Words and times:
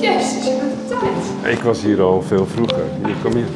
Jezus, 0.00 0.44
je 0.44 0.56
bent 0.60 0.72
op 0.72 0.98
tijd. 1.42 1.56
Ik 1.56 1.62
was 1.62 1.82
hier 1.82 2.00
al 2.00 2.22
veel 2.22 2.46
vroeger. 2.46 2.84
Hier, 3.04 3.14
kom 3.22 3.32
hier. 3.32 3.48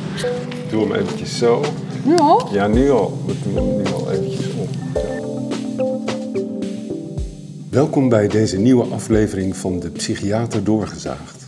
Doe 0.70 0.80
hem 0.80 0.94
eventjes 0.94 1.38
zo. 1.38 1.62
Nu 2.04 2.16
al? 2.16 2.48
Ja, 2.52 2.66
nu 2.66 2.90
al. 2.90 3.18
We 3.26 3.34
doen 3.44 3.54
hem 3.54 3.76
nu 3.76 3.84
al 3.92 4.10
eventjes 4.10 4.46
op. 4.56 4.68
Welkom 7.70 8.08
bij 8.08 8.28
deze 8.28 8.58
nieuwe 8.58 8.84
aflevering 8.84 9.56
van 9.56 9.80
De 9.80 9.90
Psychiater 9.90 10.64
Doorgezaagd. 10.64 11.46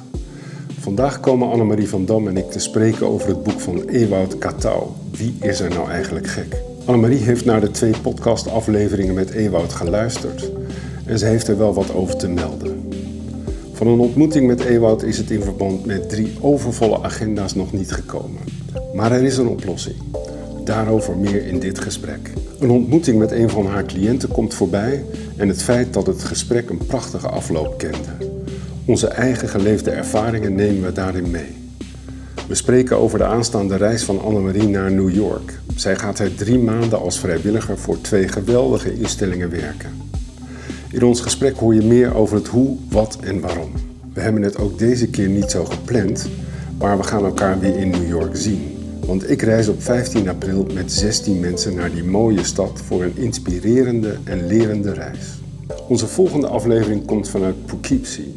Vandaag 0.80 1.20
komen 1.20 1.50
Annemarie 1.50 1.88
van 1.88 2.04
Dam 2.04 2.28
en 2.28 2.36
ik 2.36 2.50
te 2.50 2.58
spreken 2.58 3.06
over 3.06 3.28
het 3.28 3.42
boek 3.42 3.60
van 3.60 3.82
Ewout 3.82 4.38
Katouw. 4.38 4.94
Wie 5.10 5.36
is 5.40 5.60
er 5.60 5.70
nou 5.70 5.91
eigenlijk 5.91 6.27
gek? 6.27 6.56
Annemarie 6.84 7.19
heeft 7.19 7.44
naar 7.44 7.60
de 7.60 7.70
twee 7.70 7.94
podcastafleveringen 8.02 9.14
met 9.14 9.30
Ewout 9.30 9.72
geluisterd. 9.72 10.50
En 11.06 11.19
ze 11.19 11.27
heeft 11.27 11.48
er 11.48 11.59
wel 11.59 11.74
wat 11.74 11.95
over 11.95 12.16
te 12.16 12.28
melden. 12.28 12.88
Van 13.73 13.87
een 13.87 13.98
ontmoeting 13.98 14.47
met 14.47 14.64
Ewout 14.64 15.02
is 15.02 15.19
het 15.19 15.30
in 15.30 15.42
verband 15.42 15.87
met 15.87 16.09
drie 16.09 16.37
overvolle 16.41 17.02
agenda's 17.02 17.55
nog 17.55 17.73
niet 17.73 17.92
gekomen. 17.92 18.41
Maar 18.95 19.12
er 19.12 19.23
is 19.23 19.37
een 19.37 19.48
oplossing. 19.48 19.97
Daarover 20.64 21.16
meer 21.16 21.47
in 21.47 21.59
dit 21.59 21.78
gesprek. 21.78 22.33
Een 22.59 22.70
ontmoeting 22.70 23.19
met 23.19 23.30
een 23.30 23.50
van 23.50 23.66
haar 23.66 23.84
cliënten 23.84 24.28
komt 24.28 24.55
voorbij 24.55 25.05
en 25.37 25.48
het 25.48 25.62
feit 25.62 25.92
dat 25.92 26.06
het 26.06 26.24
gesprek 26.24 26.70
een 26.70 26.87
prachtige 26.87 27.28
afloop 27.28 27.78
kende. 27.78 28.34
Onze 28.86 29.06
eigen 29.06 29.48
geleefde 29.48 29.91
ervaringen 29.91 30.55
nemen 30.55 30.83
we 30.83 30.92
daarin 30.92 31.30
mee. 31.30 31.56
We 32.48 32.55
spreken 32.55 32.97
over 32.97 33.19
de 33.19 33.25
aanstaande 33.25 33.77
reis 33.77 34.02
van 34.02 34.23
Annemarie 34.23 34.69
naar 34.69 34.92
New 34.92 35.14
York. 35.14 35.59
Zij 35.77 35.97
gaat 35.97 36.19
er 36.19 36.34
drie 36.34 36.59
maanden 36.59 37.00
als 37.00 37.19
vrijwilliger 37.19 37.78
voor 37.78 38.00
twee 38.00 38.28
geweldige 38.28 38.95
instellingen 38.95 39.50
werken. 39.50 39.91
In 40.97 41.05
ons 41.05 41.20
gesprek 41.20 41.56
hoor 41.56 41.75
je 41.75 41.83
meer 41.83 42.14
over 42.14 42.36
het 42.36 42.47
hoe, 42.47 42.77
wat 42.91 43.19
en 43.20 43.41
waarom. 43.41 43.72
We 44.12 44.20
hebben 44.20 44.42
het 44.42 44.58
ook 44.58 44.78
deze 44.78 45.08
keer 45.08 45.28
niet 45.28 45.50
zo 45.50 45.64
gepland, 45.64 46.28
maar 46.78 46.97
we 46.97 47.02
gaan 47.02 47.25
elkaar 47.25 47.61
weer 47.61 47.77
in 47.77 47.91
New 47.91 48.08
York 48.08 48.36
zien. 48.36 48.77
Want 49.06 49.30
ik 49.30 49.42
reis 49.42 49.69
op 49.69 49.83
15 49.83 50.28
april 50.28 50.67
met 50.74 50.92
16 50.92 51.41
mensen 51.41 51.74
naar 51.74 51.92
die 51.92 52.05
mooie 52.05 52.44
stad 52.44 52.80
voor 52.84 53.02
een 53.02 53.17
inspirerende 53.17 54.17
en 54.24 54.47
lerende 54.47 54.92
reis. 54.92 55.39
Onze 55.89 56.06
volgende 56.06 56.48
aflevering 56.48 57.05
komt 57.05 57.28
vanuit 57.28 57.67
Poughkeepsie, 57.67 58.34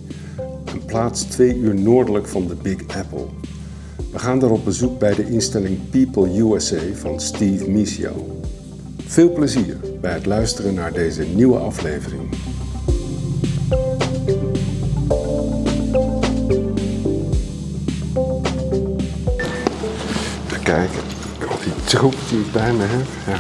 een 0.74 0.86
plaats 0.86 1.24
twee 1.24 1.56
uur 1.56 1.76
noordelijk 1.76 2.28
van 2.28 2.48
de 2.48 2.56
Big 2.62 2.80
Apple. 2.98 3.26
We 4.12 4.20
gaan 4.20 4.40
daar 4.40 4.52
op 4.52 4.66
bezoek 4.66 5.00
bij 5.00 5.16
de 5.16 5.30
instelling 5.30 5.90
People 5.90 6.40
USA 6.40 6.82
van 6.94 7.20
Steve 7.20 7.70
Misio. 7.70 8.39
Veel 9.10 9.30
plezier 9.34 9.78
bij 10.02 10.14
het 10.14 10.26
luisteren 10.26 10.74
naar 10.74 10.94
deze 10.94 11.24
nieuwe 11.24 11.58
aflevering. 11.58 12.30
Even 20.48 20.64
kijken, 20.64 21.00
al 21.50 21.58
die 21.64 21.84
troep 21.86 22.14
die 22.30 22.40
ik 22.40 22.52
bij 22.52 22.74
me 22.74 22.84
heb. 22.84 23.06
Ja. 23.28 23.38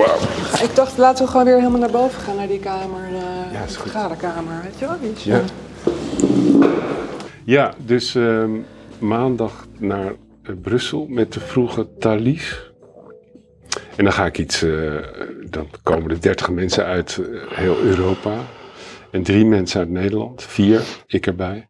Wauw. 0.00 0.64
Ik 0.68 0.74
dacht, 0.74 0.96
laten 0.98 1.24
we 1.24 1.30
gewoon 1.30 1.46
weer 1.46 1.56
helemaal 1.56 1.80
naar 1.80 1.90
boven 1.90 2.20
gaan, 2.20 2.36
naar 2.36 2.48
die 2.48 2.58
kamer. 2.60 3.00
eh 3.04 3.52
Ja, 3.52 3.62
is 3.64 3.76
goed. 3.76 3.90
vergaderkamer, 3.90 4.62
weet 4.62 4.78
je 4.78 4.86
wel? 4.86 4.96
Ja. 5.24 5.38
eh, 5.38 5.44
Ja, 7.44 7.74
dus 7.84 8.14
ehm, 8.14 8.50
maandag 8.98 9.66
naar 9.78 10.12
eh, 10.42 10.52
Brussel 10.62 11.06
met 11.08 11.32
de 11.32 11.40
vroege 11.40 11.86
Thalys. 11.98 12.70
En 13.96 14.04
dan 14.04 14.12
ga 14.12 14.26
ik 14.26 14.38
iets, 14.38 14.62
eh, 14.62 14.94
dan 15.50 15.68
komen 15.82 16.10
er 16.10 16.20
30 16.20 16.50
mensen 16.50 16.84
uit 16.84 17.18
eh, 17.18 17.58
heel 17.58 17.78
Europa. 17.78 18.44
En 19.10 19.22
drie 19.22 19.44
mensen 19.44 19.80
uit 19.80 19.90
Nederland, 19.90 20.42
vier, 20.42 20.82
ik 21.06 21.26
erbij. 21.26 21.68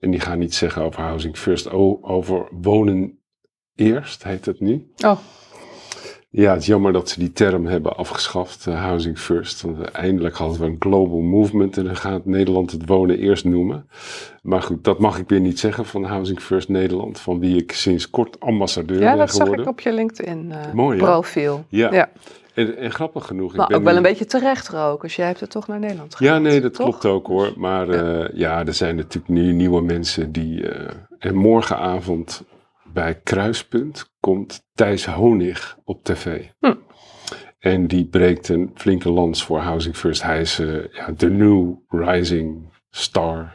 En 0.00 0.10
die 0.10 0.20
gaan 0.20 0.42
iets 0.42 0.58
zeggen 0.58 0.82
over 0.82 1.02
Housing 1.02 1.36
First, 1.36 1.70
over 2.02 2.48
wonen 2.50 3.18
eerst, 3.74 4.22
heet 4.22 4.46
het 4.46 4.60
nu. 4.60 4.90
Oh, 5.04 5.18
Ja, 6.34 6.52
het 6.52 6.60
is 6.60 6.66
jammer 6.66 6.92
dat 6.92 7.08
ze 7.08 7.18
die 7.18 7.32
term 7.32 7.66
hebben 7.66 7.96
afgeschaft, 7.96 8.66
eh, 8.66 8.80
Housing 8.84 9.18
First. 9.18 9.62
Want 9.62 9.80
eh, 9.80 9.86
eindelijk 10.02 10.36
hadden 10.36 10.60
we 10.60 10.66
een 10.66 10.76
global 10.78 11.18
movement 11.20 11.76
en 11.76 11.84
dan 11.84 11.96
gaat 11.96 12.24
Nederland 12.24 12.70
het 12.70 12.86
wonen 12.86 13.18
eerst 13.18 13.44
noemen. 13.44 13.88
Maar 14.42 14.62
goed, 14.62 14.84
dat 14.84 14.98
mag 14.98 15.18
ik 15.18 15.28
weer 15.28 15.40
niet 15.40 15.58
zeggen 15.58 15.84
van 15.86 16.04
Housing 16.04 16.40
First 16.40 16.68
Nederland, 16.68 17.20
van 17.20 17.40
wie 17.40 17.56
ik 17.56 17.72
sinds 17.72 18.10
kort 18.10 18.40
ambassadeur 18.40 19.00
ja, 19.00 19.08
ben 19.08 19.18
dat 19.18 19.28
zag 19.30 19.38
geworden. 19.38 19.64
ik 19.64 19.70
op 19.70 19.80
je 19.80 19.92
LinkedIn 19.92 20.52
eh. 20.52 20.72
Ja. 21.68 21.92
ja. 21.92 22.10
En, 22.54 22.76
en 22.76 22.92
grappig 22.92 23.26
genoeg, 23.26 23.50
ik 23.50 23.56
Maar 23.56 23.66
ben 23.66 23.76
ook 23.76 23.82
wel 23.82 23.92
nu- 23.92 23.98
een 23.98 24.04
beetje 24.04 24.24
terecht 24.26 24.74
ook, 24.74 25.02
als 25.02 25.16
jij 25.16 25.26
hebt 25.26 25.40
het 25.40 25.50
toch 25.50 25.66
naar 25.66 25.78
Nederland 25.78 26.10
Ja, 26.12 26.16
gehaald, 26.18 26.42
nee, 26.42 26.60
dat 26.60 26.74
toch? 26.74 26.98
klopt 26.98 27.06
ook 27.06 27.26
hoor. 27.26 27.52
Maar 27.56 27.94
ja. 27.94 28.28
ja, 28.34 28.66
er 28.66 28.74
zijn 28.74 28.96
natuurlijk 28.96 29.32
nu 29.32 29.52
nieuwe 29.52 29.82
mensen 29.82 30.32
die. 30.32 30.68
en 31.18 31.34
morgenavond 31.34 32.44
bij 32.92 33.14
Kruispunt 33.22 34.10
komt 34.22 34.62
Thijs 34.74 35.06
Honig 35.06 35.78
op 35.84 36.04
tv. 36.04 36.44
Hm. 36.60 36.74
En 37.58 37.86
die 37.86 38.04
breekt 38.06 38.48
een 38.48 38.70
flinke 38.74 39.10
lans 39.10 39.44
voor 39.44 39.58
Housing 39.58 39.96
First. 39.96 40.22
Hij 40.22 40.40
is 40.40 40.58
eh, 40.58 40.84
ja, 40.92 41.10
de 41.16 41.30
new 41.30 41.72
rising 41.88 42.72
star 42.90 43.54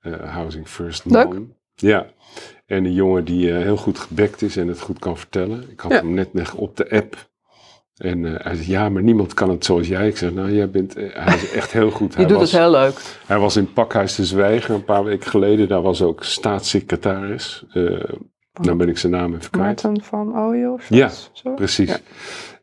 eh, 0.00 0.12
Housing 0.32 0.68
First 0.68 1.04
Leuk. 1.04 1.28
man. 1.28 1.52
Ja, 1.74 2.06
en 2.66 2.84
een 2.84 2.92
jongen 2.92 3.24
die 3.24 3.52
eh, 3.52 3.62
heel 3.62 3.76
goed 3.76 3.98
gebekt 3.98 4.42
is 4.42 4.56
en 4.56 4.68
het 4.68 4.80
goed 4.80 4.98
kan 4.98 5.16
vertellen. 5.18 5.70
Ik 5.70 5.80
had 5.80 5.90
Ja. 5.92 5.98
hem 5.98 6.14
net 6.14 6.32
nog 6.34 6.54
op 6.54 6.76
de 6.76 6.90
app. 6.90 7.28
En 7.96 8.24
hij 8.24 8.54
zei, 8.54 8.70
ja, 8.70 8.88
maar 8.88 9.02
niemand 9.02 9.34
kan 9.34 9.50
het 9.50 9.64
zoals 9.64 9.88
jij. 9.88 10.08
Ik 10.08 10.16
zeg, 10.16 10.32
nou, 10.32 10.52
jij 10.52 10.70
bent, 10.70 10.94
hij 10.94 11.34
is 11.34 11.50
echt 11.52 11.72
heel 11.72 11.90
goed. 11.90 12.12
Je 12.12 12.18
hij, 12.18 12.26
doet 12.26 12.38
was, 12.38 12.52
het 12.52 12.60
heel 12.60 12.70
leuk. 12.70 13.00
hij 13.26 13.38
was 13.38 13.56
in 13.56 13.72
Pakhuis 13.72 14.14
de 14.14 14.24
Zwijger 14.24 14.74
een 14.74 14.84
paar 14.84 15.04
weken 15.04 15.30
geleden. 15.30 15.68
Daar 15.68 15.82
was 15.82 16.02
ook 16.02 16.24
staatssecretaris. 16.24 17.64
Nou 18.60 18.76
ben 18.76 18.88
ik 18.88 18.98
zijn 18.98 19.12
naam 19.12 19.34
even 19.34 19.50
kwijt. 19.50 19.66
Maarten 19.66 20.02
van 20.02 20.38
Ooyen? 20.38 20.80
Ja, 20.88 21.10
zo? 21.32 21.54
Precies. 21.54 21.88
Ja. 21.88 21.98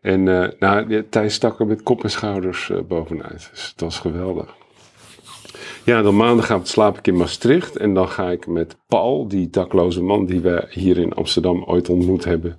En 0.01 0.27
eh 0.27 0.49
nou, 0.59 1.03
Thijs 1.09 1.33
stak 1.33 1.59
er 1.59 1.67
met 1.67 1.83
kop 1.83 2.03
en 2.03 2.11
schouders 2.11 2.69
eh, 2.69 2.77
bovenuit. 2.87 3.49
Dus 3.51 3.69
het 3.69 3.81
was 3.81 3.99
geweldig. 3.99 4.55
Ja, 5.85 6.01
dan 6.01 6.15
maandagavond 6.15 6.67
slaap 6.67 6.97
ik 6.97 7.07
in 7.07 7.17
Maastricht. 7.17 7.77
En 7.77 7.93
dan 7.93 8.09
ga 8.09 8.31
ik 8.31 8.47
met 8.47 8.77
Paul, 8.87 9.27
die 9.27 9.49
dakloze 9.49 10.03
man 10.03 10.25
die 10.25 10.39
we 10.39 10.67
hier 10.69 10.97
in 10.97 11.13
Amsterdam 11.13 11.63
ooit 11.63 11.89
ontmoet 11.89 12.23
hebben. 12.23 12.57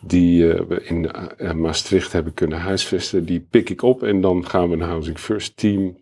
Die 0.00 0.52
eh, 0.52 0.60
we 0.68 0.84
in 0.84 1.60
Maastricht 1.60 2.12
hebben 2.12 2.34
kunnen 2.34 2.58
huisvesten. 2.58 3.24
Die 3.24 3.46
pik 3.50 3.70
ik 3.70 3.82
op. 3.82 4.02
En 4.02 4.20
dan 4.20 4.46
gaan 4.46 4.68
we 4.68 4.74
een 4.74 4.80
Housing 4.80 5.18
First 5.18 5.56
team 5.56 5.96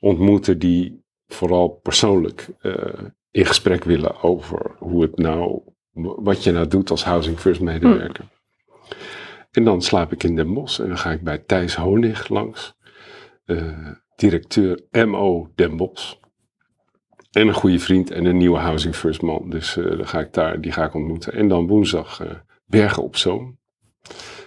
ontmoeten. 0.00 0.58
Die 0.58 1.02
vooral 1.26 1.68
persoonlijk 1.68 2.48
in 3.30 3.46
gesprek 3.46 3.84
willen 3.84 4.22
over 4.22 4.70
hoe 4.78 5.02
het 5.02 5.16
nou, 5.16 5.60
wat 5.92 6.44
je 6.44 6.52
nou 6.52 6.68
doet 6.68 6.90
als 6.90 7.04
Housing 7.04 7.38
First 7.38 7.60
medewerker. 7.60 8.24
En 9.50 9.64
dan 9.64 9.82
slaap 9.82 10.12
ik 10.12 10.22
in 10.22 10.36
Den 10.36 10.54
Bosch 10.54 10.80
en 10.80 10.88
dan 10.88 10.98
ga 10.98 11.10
ik 11.10 11.22
bij 11.22 11.38
Thijs 11.38 11.74
Honig 11.74 12.28
langs, 12.28 12.74
eh, 13.44 13.88
directeur 14.16 14.80
MO 14.90 15.50
Den 15.54 15.76
Bosch. 15.76 16.14
En 17.30 17.48
een 17.48 17.54
goede 17.54 17.78
vriend 17.78 18.10
en 18.10 18.24
een 18.24 18.36
nieuwe 18.36 18.58
Housing 18.58 18.94
First 18.94 19.22
man. 19.22 19.50
Dus 19.50 19.76
eh, 19.76 19.84
dan 19.84 20.06
ga 20.08 20.20
ik 20.20 20.32
daar, 20.32 20.60
die 20.60 20.72
ga 20.72 20.84
ik 20.84 20.94
ontmoeten. 20.94 21.32
En 21.32 21.48
dan 21.48 21.66
woensdag 21.66 22.20
eh, 22.20 22.30
Bergen 22.66 23.02
op 23.02 23.16
Zoom. 23.16 23.58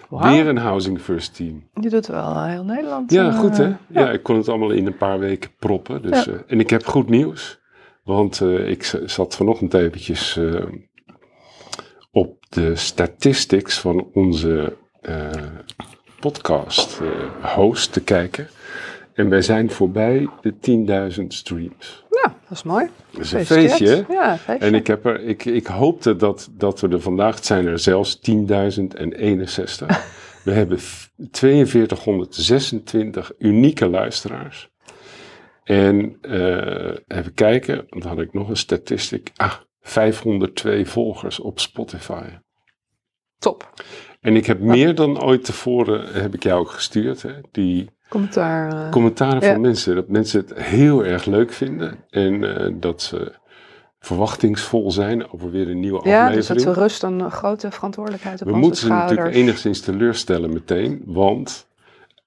Weer 0.10 0.48
een 0.48 0.58
Housing 0.58 1.02
First 1.02 1.36
team. 1.36 1.70
Je 1.81 1.90
doet 1.90 2.08
wel 2.08 2.44
heel 2.44 2.64
Nederland. 2.64 3.12
Ja, 3.12 3.31
goed 3.31 3.58
hè? 3.58 3.64
Ja. 3.64 3.78
ja. 3.88 4.12
ik 4.12 4.24
kon 4.24 4.36
het 4.38 4.50
allemaal 4.50 4.72
in 4.72 4.86
een 4.86 4.98
paar 4.98 5.20
weken 5.20 5.52
proppen. 5.60 6.02
Dus, 6.02 6.24
Ja. 6.24 6.44
en 6.48 6.60
ik 6.60 6.70
heb 6.70 6.86
goed 6.86 7.10
nieuws. 7.10 7.62
Want 8.04 8.42
ik 8.42 8.84
zat 9.06 9.36
vanochtend 9.36 9.74
eventjes 9.74 10.40
de 12.53 12.75
statistics 12.75 13.80
van 13.80 14.07
onze 14.13 14.78
eh, 15.01 15.30
podcast 16.19 17.00
eh, 17.01 17.07
host 17.56 17.94
te 17.94 18.04
kijken. 18.04 18.48
En 19.13 19.30
wij 19.30 19.42
zijn 19.42 19.72
voorbij 19.72 20.30
de 20.42 20.54
10.000 21.22 21.28
streams. 21.28 22.04
Ja, 22.10 22.36
dat 22.50 22.57
is 22.57 22.63
mooi. 22.63 22.88
Dat 23.12 23.22
is 23.22 23.31
een 23.31 23.45
feestje. 23.45 24.06
Ja, 24.10 24.31
een 24.31 24.38
feestje. 24.38 24.66
En 24.66 24.74
ik, 24.74 24.88
heb 24.88 25.06
er, 25.06 25.22
ik, 25.22 25.45
ik 25.45 25.68
hoopte 25.68 26.16
dat, 26.16 26.50
dat 26.51 26.80
we 26.81 26.88
er 26.88 27.01
vandaag, 27.01 27.45
zijn 27.45 27.68
er 27.68 27.80
zelfs 27.80 28.19
10.061. 28.31 28.36
We 30.44 30.51
hebben 30.51 30.80
f- 30.80 31.12
4226 31.31 33.31
unieke 33.39 33.88
luisteraars. 33.89 34.69
En 35.63 36.18
eh, 36.22 36.95
even 37.07 37.33
kijken, 37.33 37.75
want 37.75 38.04
dan 38.04 38.12
had 38.12 38.22
ik 38.22 38.33
nog 38.33 38.50
een 38.50 38.57
statistiek. 38.57 39.31
Ah, 39.36 39.54
502 39.83 40.85
volgers 40.85 41.39
op 41.39 41.59
Spotify. 41.59 42.24
Top. 43.39 43.74
En 44.21 44.35
ik 44.35 44.45
heb 44.45 44.59
meer 44.59 44.95
dan 44.95 45.24
ooit 45.24 45.45
tevoren, 45.45 46.21
heb 46.21 46.33
ik 46.33 46.44
jou 46.44 46.59
ook 46.59 46.69
gestuurd, 46.69 47.21
hè, 47.21 47.31
die 47.51 47.89
Commentaar. 48.09 48.74
eh, 48.85 48.91
commentaren 48.91 49.41
Ja. 49.44 49.51
van 49.51 49.62
mensen. 49.62 49.95
Dat 49.95 50.07
mensen 50.07 50.39
het 50.39 50.53
heel 50.63 51.06
erg 51.06 51.25
leuk 51.25 51.51
vinden. 51.53 52.06
En 52.09 52.44
eh, 52.57 52.74
dat 52.80 53.01
ze 53.01 53.33
verwachtingsvol 54.00 54.91
zijn 54.91 55.31
over 55.31 55.51
weer 55.51 55.69
een 55.69 55.80
nieuwe 55.80 56.01
ja, 56.03 56.24
aflevering. 56.25 56.56
dus 56.56 56.63
dat 56.65 56.75
we 56.75 56.81
rust 56.81 57.03
een 57.03 57.31
grote 57.31 57.71
verantwoordelijkheid 57.71 58.41
op 58.41 58.47
We 58.47 58.53
onze 58.53 58.65
moeten 58.65 58.80
ze 58.81 58.85
schouders. 58.85 59.18
natuurlijk 59.18 59.44
enigszins 59.44 59.80
teleurstellen 59.81 60.53
meteen, 60.53 61.01
want 61.06 61.68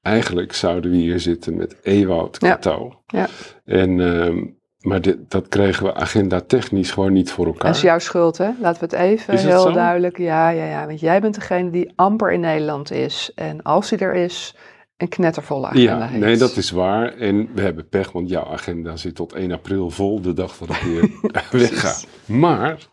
eigenlijk 0.03 0.53
zouden 0.53 0.91
we 0.91 0.97
hier 0.97 1.21
zitten 1.21 1.57
met 1.57 1.77
Ewout 1.83 2.37
Ja. 2.41 2.49
Katouw. 2.49 3.03
Ja. 3.07 3.27
En, 3.65 4.01
ehm, 4.01 4.45
maar 4.87 5.01
dit, 5.01 5.17
dat 5.29 5.49
kregen 5.49 5.85
we 5.87 5.95
agenda 5.95 6.41
technisch 6.41 6.91
gewoon 6.91 7.13
niet 7.13 7.31
voor 7.31 7.47
elkaar. 7.47 7.67
Dat 7.67 7.75
is 7.77 7.83
jouw 7.83 7.99
schuld, 7.99 8.39
hè? 8.39 8.51
Laten 8.61 8.89
we 8.89 8.97
het 8.97 9.05
even 9.05 9.35
Is 9.35 9.43
heel 9.45 9.73
duidelijk. 9.73 10.19
Ja, 10.19 10.49
ja, 10.49 10.65
ja. 10.65 10.87
Want 10.87 11.01
jij 11.01 11.21
bent 11.21 11.35
degene 11.35 11.71
die 11.71 11.93
amper 11.95 12.33
in 12.33 12.41
Nederland 12.41 12.91
is. 12.91 13.31
En 13.35 13.63
als 13.63 13.91
hij 13.91 13.99
er 13.99 14.15
is, 14.15 14.55
een 14.97 15.09
knettervolle 15.09 15.67
agenda 15.67 15.99
Ja, 15.99 16.07
heeft. 16.07 16.25
nee, 16.25 16.37
dat 16.37 16.57
is 16.57 16.71
waar. 16.71 17.15
En 17.15 17.49
we 17.55 17.61
hebben 17.61 17.89
pech, 17.89 18.13
want 18.13 18.29
jouw 18.29 18.45
agenda 18.45 18.97
zit 18.97 19.15
tot 19.15 19.33
1 19.33 19.53
april 19.53 19.91
vol, 19.91 20.21
de 20.21 20.33
dag 20.33 20.57
dat 20.59 20.69
ik 20.71 20.83
weer 20.83 21.11
wegga. 21.51 21.95
Maar 22.27 22.87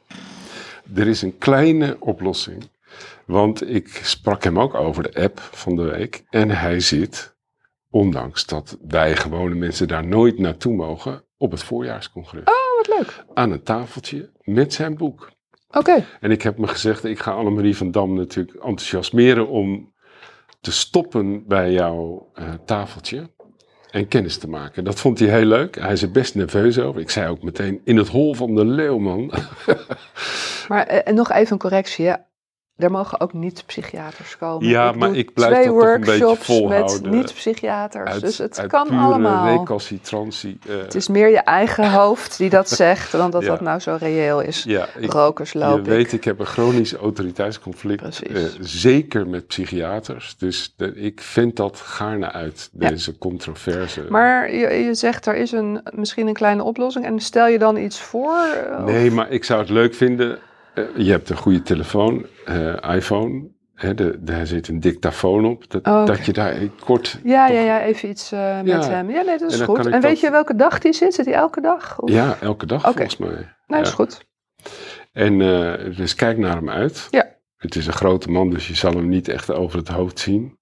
er 0.95 1.07
is 1.07 1.21
een 1.21 1.37
kleine 1.37 1.95
oplossing. 1.99 2.69
Want 3.25 3.69
ik 3.69 3.87
sprak 4.03 4.43
hem 4.43 4.59
ook 4.59 4.73
over 4.73 5.03
de 5.03 5.21
app 5.21 5.39
van 5.39 5.75
de 5.75 5.83
week. 5.83 6.23
En 6.29 6.49
hij 6.49 6.79
zit, 6.79 7.35
ondanks 7.89 8.45
dat 8.45 8.77
wij 8.87 9.15
gewone 9.15 9.55
mensen 9.55 9.87
daar 9.87 10.07
nooit 10.07 10.39
naartoe 10.39 10.75
mogen, 10.75 11.23
op 11.37 11.51
het 11.51 11.63
voorjaarscongres. 11.63 12.43
Oh, 12.43 12.77
wat 12.77 12.97
leuk. 12.97 13.25
Aan 13.33 13.51
een 13.51 13.63
tafeltje 13.63 14.31
met 14.41 14.73
zijn 14.73 14.97
boek. 14.97 15.31
Oké. 15.69 16.05
En 16.19 16.31
ik 16.31 16.41
heb 16.41 16.57
me 16.57 16.67
gezegd, 16.67 17.03
ik 17.03 17.19
ga 17.19 17.31
Annemarie 17.31 17.77
van 17.77 17.91
Dam 17.91 18.13
natuurlijk 18.13 18.55
enthousiasmeren 18.55 19.47
om 19.47 19.93
te 20.61 20.71
stoppen 20.71 21.47
bij 21.47 21.71
jouw 21.71 22.29
eh, 22.33 22.53
tafeltje 22.65 23.29
en 23.91 24.07
kennis 24.07 24.37
te 24.37 24.49
maken. 24.49 24.83
Dat 24.83 24.99
vond 24.99 25.19
hij 25.19 25.29
heel 25.29 25.45
leuk. 25.45 25.75
Hij 25.79 25.91
is 25.91 26.01
er 26.01 26.11
best 26.11 26.35
nerveus 26.35 26.79
over. 26.79 27.01
Ik 27.01 27.09
zei 27.09 27.29
ook 27.29 27.43
meteen, 27.43 27.81
in 27.83 27.97
het 27.97 28.07
hol 28.07 28.33
van 28.33 28.55
de 28.55 28.65
leeuw, 28.65 28.97
man. 28.97 29.31
Maar 30.67 30.87
eh, 30.87 31.13
nog 31.13 31.31
even 31.31 31.51
een 31.51 31.57
correctie. 31.57 32.05
Hè? 32.07 32.13
Er 32.77 32.91
mogen 32.91 33.19
ook 33.19 33.33
niet-psychiaters 33.33 34.37
komen. 34.37 34.67
Ja, 34.67 34.91
maar 34.91 35.15
ik 35.15 35.33
blijf 35.33 35.53
twee 35.53 35.65
dat 35.65 35.73
toch 35.75 35.83
een 35.83 35.99
beetje 35.99 36.25
workshops 36.25 36.45
volhouden. 36.45 37.01
met 37.01 37.11
niet-psychiaters. 37.11 38.09
Uit- 38.11 38.21
dus 38.21 38.37
het 38.37 38.59
uit 38.59 38.69
kan 38.69 38.87
pure 38.87 38.99
allemaal. 39.01 39.57
recalcitrantie. 39.57 40.57
eh, 40.67 40.75
Het 40.77 40.95
is 40.95 41.07
meer 41.07 41.29
je 41.29 41.37
eigen 41.39 41.91
hoofd 41.91 42.37
die 42.37 42.49
dat 42.49 42.69
zegt, 42.83 43.11
dan 43.11 43.31
dat 43.31 43.41
Ja. 43.41 43.47
dat 43.47 43.61
nou 43.61 43.79
zo 43.79 43.97
reëel 43.99 44.41
is. 44.41 44.63
ja, 44.63 44.87
ik, 44.99 45.11
Rokers 45.11 45.51
je 45.51 45.59
loop 45.59 45.77
ik. 45.79 45.85
weet, 45.85 46.13
ik 46.13 46.23
heb 46.23 46.39
een 46.39 46.45
chronisch 46.45 46.93
autoriteitsconflict. 46.93 48.21
Eh, 48.23 48.41
zeker 48.59 49.27
met 49.27 49.47
psychiaters. 49.47 50.35
Dus 50.37 50.73
de- 50.77 50.95
ik 50.95 51.21
vind 51.21 51.55
dat 51.55 51.77
gaarne 51.79 52.31
uit, 52.31 52.69
Ja. 52.79 52.89
deze 52.89 53.17
controverse. 53.17 54.05
Maar 54.09 54.53
je, 54.53 54.67
je 54.73 54.93
zegt 54.93 55.25
er 55.25 55.35
is 55.35 55.51
een, 55.51 55.81
misschien 55.95 56.27
een 56.27 56.33
kleine 56.33 56.63
oplossing. 56.63 57.05
En 57.05 57.19
stel 57.19 57.47
je 57.47 57.59
dan 57.59 57.77
iets 57.77 57.99
voor? 57.99 58.37
eh, 58.69 58.83
Nee, 58.83 59.11
maar 59.11 59.29
ik 59.31 59.43
zou 59.43 59.59
het 59.59 59.69
leuk 59.69 59.93
vinden. 59.95 60.37
Eh, 60.73 60.83
je 60.95 61.11
hebt 61.11 61.29
een 61.29 61.37
goede 61.37 61.61
telefoon, 61.61 62.25
eh, 62.45 62.95
iPhone. 62.95 63.51
Hè, 63.73 63.93
de, 63.93 64.17
daar 64.19 64.47
zit 64.47 64.67
een 64.67 64.79
dictafoon 64.79 65.45
op. 65.45 65.69
Dat, 65.71 65.87
Oh, 65.87 66.05
dat 66.05 66.25
je 66.25 66.33
daar 66.33 66.55
kort. 66.85 67.19
Ja, 67.23 67.47
toch- 67.47 67.55
ja, 67.55 67.61
ja, 67.61 67.81
even 67.81 68.09
iets 68.09 68.31
eh, 68.31 68.55
met 68.57 68.67
Ja. 68.67 68.89
hem. 68.89 69.09
Ja, 69.09 69.21
nee, 69.21 69.37
dat 69.37 69.51
is 69.51 69.61
goed. 69.61 69.77
En 69.85 69.91
weet 69.91 70.01
dat- 70.01 70.19
je 70.19 70.31
welke 70.31 70.55
dag 70.55 70.79
die 70.79 70.93
zit? 70.93 71.13
Zit 71.13 71.25
hij 71.25 71.33
elke 71.33 71.61
dag? 71.61 71.99
Of? 71.99 72.09
Ja, 72.09 72.37
elke 72.41 72.65
dag 72.65 72.81
volgens 72.81 73.17
mij. 73.17 73.29
Ja. 73.67 73.77
dat 73.77 73.87
is 73.87 73.93
goed. 73.93 74.25
En 75.11 75.37
dus 75.97 76.15
kijk 76.15 76.37
naar 76.37 76.55
hem 76.55 76.69
uit. 76.69 77.07
Ja. 77.09 77.31
Het 77.57 77.75
is 77.75 77.87
een 77.87 77.93
grote 77.93 78.29
man, 78.31 78.49
dus 78.49 78.67
je 78.67 78.75
zal 78.75 78.91
hem 78.93 79.09
niet 79.09 79.27
echt 79.27 79.51
over 79.51 79.77
het 79.79 79.87
hoofd 79.87 80.19
zien. 80.19 80.57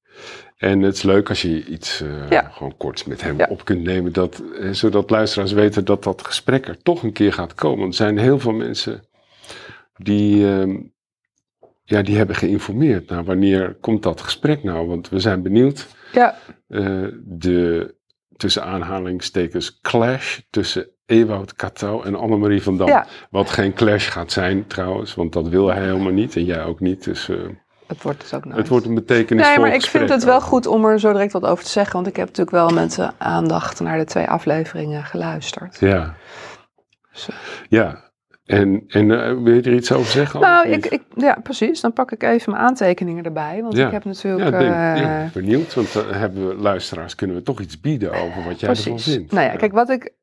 En 0.58 0.82
het 0.82 0.96
is 0.96 1.02
leuk 1.02 1.30
als 1.30 1.42
je 1.42 1.66
iets 1.66 2.04
Ja. 2.30 2.42
gewoon 2.54 2.78
kort 2.78 3.06
met 3.08 3.22
hem 3.22 3.38
Ja. 3.38 3.46
op 3.50 3.66
kunt 3.66 3.84
nemen. 3.84 4.14
Dat, 4.14 4.44
zodat 4.72 5.10
luisteraars 5.10 5.52
weten 5.52 5.86
dat 5.86 6.04
dat 6.04 6.26
gesprek 6.26 6.68
er 6.68 6.82
toch 6.82 7.04
een 7.04 7.12
keer 7.14 7.34
gaat 7.34 7.54
komen. 7.56 7.80
Want 7.80 7.90
er 7.90 7.96
zijn 8.06 8.18
heel 8.18 8.40
veel 8.40 8.52
mensen 8.52 9.02
die, 10.04 10.48
ehm, 10.48 10.78
ja, 11.84 12.02
die 12.02 12.18
hebben 12.18 12.36
geïnformeerd. 12.36 13.10
Nou, 13.10 13.24
wanneer 13.24 13.78
komt 13.82 14.04
dat 14.04 14.22
gesprek 14.22 14.64
nou? 14.64 14.88
Want 14.88 15.10
we 15.10 15.20
zijn 15.20 15.42
benieuwd. 15.42 15.88
Ja, 16.12 16.36
eh, 16.68 17.08
de 17.24 17.96
tussen 18.42 18.64
aanhalingstekens 18.64 19.80
clash 19.82 20.40
tussen 20.50 20.90
Ewout 21.06 21.54
Katouw 21.54 22.04
en 22.04 22.16
Annemarie 22.16 22.64
van 22.64 22.78
Dam. 22.78 22.88
Ja. 22.88 23.08
Wat 23.30 23.50
geen 23.50 23.74
clash 23.74 24.12
gaat 24.12 24.32
zijn 24.32 24.68
trouwens, 24.68 25.16
want 25.16 25.34
dat 25.34 25.48
wil 25.48 25.68
hij 25.68 25.82
helemaal 25.82 26.12
niet 26.12 26.36
en 26.36 26.46
jij 26.46 26.64
ook 26.64 26.80
niet. 26.80 27.04
Dus 27.04 27.30
eh, 27.30 27.38
het 27.88 28.02
wordt 28.02 28.24
het 28.24 28.34
ook 28.34 28.46
nooit. 28.46 28.58
het 28.58 28.68
wordt 28.68 28.86
een 28.86 28.96
betekenisvol 28.96 29.54
Nee, 29.54 29.64
maar 29.64 29.74
ik 29.74 29.82
vind 29.82 30.10
het 30.10 30.24
wel 30.24 30.42
goed 30.42 30.66
om 30.66 30.86
er 30.86 31.00
zo 31.00 31.12
direct 31.12 31.34
wat 31.34 31.46
over 31.46 31.64
te 31.64 31.70
zeggen. 31.70 31.94
Want 31.94 32.08
ik 32.08 32.16
heb 32.16 32.28
natuurlijk 32.28 32.56
wel 32.56 32.70
met 32.70 33.10
aandacht 33.18 33.80
naar 33.80 33.98
de 33.98 34.06
twee 34.06 34.28
afleveringen 34.28 35.04
geluisterd. 35.04 35.80
Ja. 35.80 36.16
Zo. 37.12 37.32
Ja. 37.70 38.11
En, 38.52 38.84
en 38.88 39.12
eh, 39.12 39.42
wil 39.44 39.54
je 39.54 39.62
er 39.62 39.74
iets 39.74 39.92
over 39.92 40.12
zeggen? 40.12 40.40
Nou, 40.40 40.68
ik, 40.70 40.86
ik, 40.86 41.02
ja, 41.16 41.38
precies. 41.44 41.82
Dan 41.82 41.94
pak 41.94 42.12
ik 42.12 42.24
even 42.24 42.52
mijn 42.52 42.64
aantekeningen 42.64 43.24
erbij. 43.24 43.60
Want 43.62 43.76
Ja. 43.78 43.86
ik 43.86 43.92
heb 43.92 44.06
natuurlijk... 44.06 44.50
ja, 44.52 44.60
denk, 44.60 44.72
eh, 44.74 45.02
ja, 45.02 45.30
benieuwd, 45.34 45.74
want 45.74 45.94
dan 45.94 46.14
hebben 46.14 46.48
we 46.48 46.56
luisteraars, 46.56 47.16
kunnen 47.16 47.36
we 47.36 47.44
toch 47.44 47.60
iets 47.60 47.80
bieden 47.80 48.12
over 48.12 48.44
wat 48.44 48.60
jij 48.60 48.70
ervan 48.70 48.94
Precies. 48.94 49.14
vindt. 49.14 49.32
Nou 49.32 49.46
ja, 49.46 49.56
kijk, 49.56 49.72
wat 49.72 49.90
ik 49.90 50.14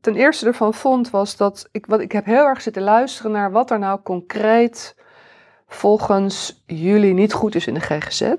ten 0.00 0.14
eerste 0.16 0.46
ervan 0.46 0.74
vond 0.74 1.10
was 1.10 1.36
dat 1.36 1.68
ik, 1.72 1.86
wat, 1.86 2.00
ik 2.00 2.12
heb 2.12 2.24
heel 2.24 2.44
erg 2.44 2.60
zitten 2.62 2.82
luisteren 2.82 3.32
naar 3.32 3.50
wat 3.52 3.70
er 3.70 3.78
nou 3.78 4.00
concreet 4.02 4.94
volgens 5.66 6.62
jullie 6.66 7.14
niet 7.14 7.32
goed 7.32 7.54
is 7.54 7.66
in 7.66 7.74
de 7.74 7.80
GGZ. 7.80 8.32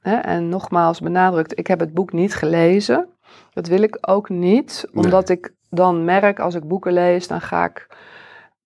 Hè? 0.00 0.14
En 0.16 0.48
nogmaals 0.48 1.00
benadrukt, 1.00 1.58
ik 1.58 1.66
heb 1.66 1.80
het 1.80 1.94
boek 1.94 2.12
niet 2.12 2.34
gelezen. 2.34 3.08
Dat 3.52 3.66
wil 3.66 3.82
ik 3.82 3.98
ook 4.00 4.28
niet, 4.28 4.84
Nee. 4.92 5.04
omdat 5.04 5.28
ik 5.28 5.54
dan 5.70 6.04
merk 6.04 6.38
als 6.40 6.54
ik 6.54 6.68
boeken 6.68 6.92
lees, 6.92 7.26
dan 7.28 7.40
ga 7.40 7.64
ik, 7.64 7.86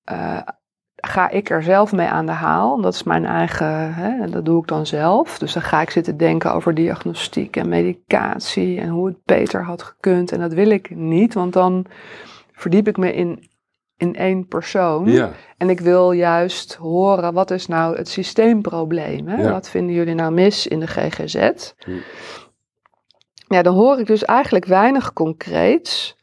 eh, 0.06 0.38
ga 0.97 1.31
ik 1.31 1.50
er 1.50 1.62
zelf 1.62 1.93
mee 1.93 2.06
aan 2.06 2.26
de 2.26 2.32
haal. 2.32 2.81
Dat 2.81 2.94
is 2.94 3.03
mijn 3.03 3.25
eigen, 3.25 3.94
hè, 3.94 4.26
dat 4.31 4.44
doe 4.44 4.61
ik 4.61 4.69
dan 4.69 4.87
zelf. 4.87 5.38
Dus 5.38 5.53
dan 5.53 5.62
ga 5.62 5.81
ik 5.81 5.91
zitten 5.91 6.17
denken 6.17 6.55
over 6.55 6.75
diagnostiek 6.75 7.56
en 7.56 7.69
medicatie 7.69 8.81
en 8.81 8.88
hoe 8.88 9.06
het 9.06 9.25
beter 9.25 9.64
had 9.64 9.82
gekund. 9.82 10.32
En 10.32 10.41
dat 10.41 10.53
wil 10.53 10.70
ik 10.70 10.91
niet, 10.97 11.35
want 11.35 11.53
dan 11.53 11.87
verdiep 12.53 12.88
ik 12.88 12.97
me 12.97 13.14
in, 13.14 13.49
in 13.97 14.14
één 14.14 14.47
persoon. 14.47 15.11
Ja, 15.11 15.31
En 15.56 15.70
ik 15.70 15.81
wil 15.81 16.12
juist 16.12 16.75
horen, 16.75 17.32
wat 17.32 17.50
is 17.50 17.67
nou 17.67 17.97
het 17.97 18.08
systeemprobleem? 18.08 19.29
Hè? 19.29 19.43
Ja. 19.43 19.50
Wat 19.50 19.70
vinden 19.70 19.94
jullie 19.94 20.14
nou 20.14 20.32
mis 20.32 20.67
in 20.67 20.81
de 20.81 20.87
GGZ? 20.87 21.73
Hm. 21.79 21.91
Ja, 23.49 23.62
dan 23.62 23.75
hoor 23.75 23.99
ik 23.99 24.06
dus 24.06 24.25
eigenlijk 24.25 24.64
weinig 24.64 25.12
concreets. 25.12 26.15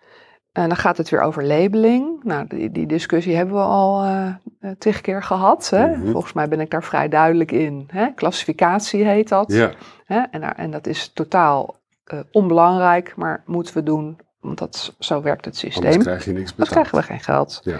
En 0.54 0.68
dan 0.68 0.78
gaat 0.78 0.98
het 0.98 1.10
weer 1.10 1.22
over 1.22 1.44
labeling. 1.46 2.24
Nou, 2.24 2.46
die, 2.48 2.72
die 2.72 2.86
discussie 2.86 3.36
hebben 3.36 3.56
we 3.56 3.62
al 3.62 4.04
eh, 4.04 4.72
tig 4.78 5.02
keer 5.02 5.24
gehad. 5.24 5.70
Hè? 5.70 5.88
Mhm. 5.88 6.12
Volgens 6.12 6.34
mij 6.34 6.48
ben 6.48 6.60
ik 6.60 6.70
daar 6.70 6.84
vrij 6.84 7.10
duidelijk 7.10 7.52
in. 7.52 7.88
Hè? 7.92 8.08
Klassificatie 8.16 9.06
heet 9.06 9.30
dat. 9.30 9.52
ja, 9.52 9.72
Hè? 10.06 10.22
En, 10.32 10.58
en 10.58 10.72
dat 10.72 10.88
is 10.88 11.12
totaal 11.14 11.76
eh, 12.04 12.20
onbelangrijk, 12.32 13.14
maar 13.16 13.44
moeten 13.46 13.74
we 13.74 13.84
doen, 13.84 14.18
want 14.44 14.58
dat, 14.58 14.94
zo 15.00 15.22
werkt 15.22 15.46
het 15.46 15.58
systeem. 15.58 15.84
anders 15.86 16.04
krijg 16.04 16.26
je 16.26 16.32
niks 16.32 16.56
Dan 16.56 16.66
betaald. 16.68 16.88
krijgen 16.88 16.98
we 16.98 17.04
geen 17.04 17.20
geld. 17.34 17.60
Ja. 17.64 17.78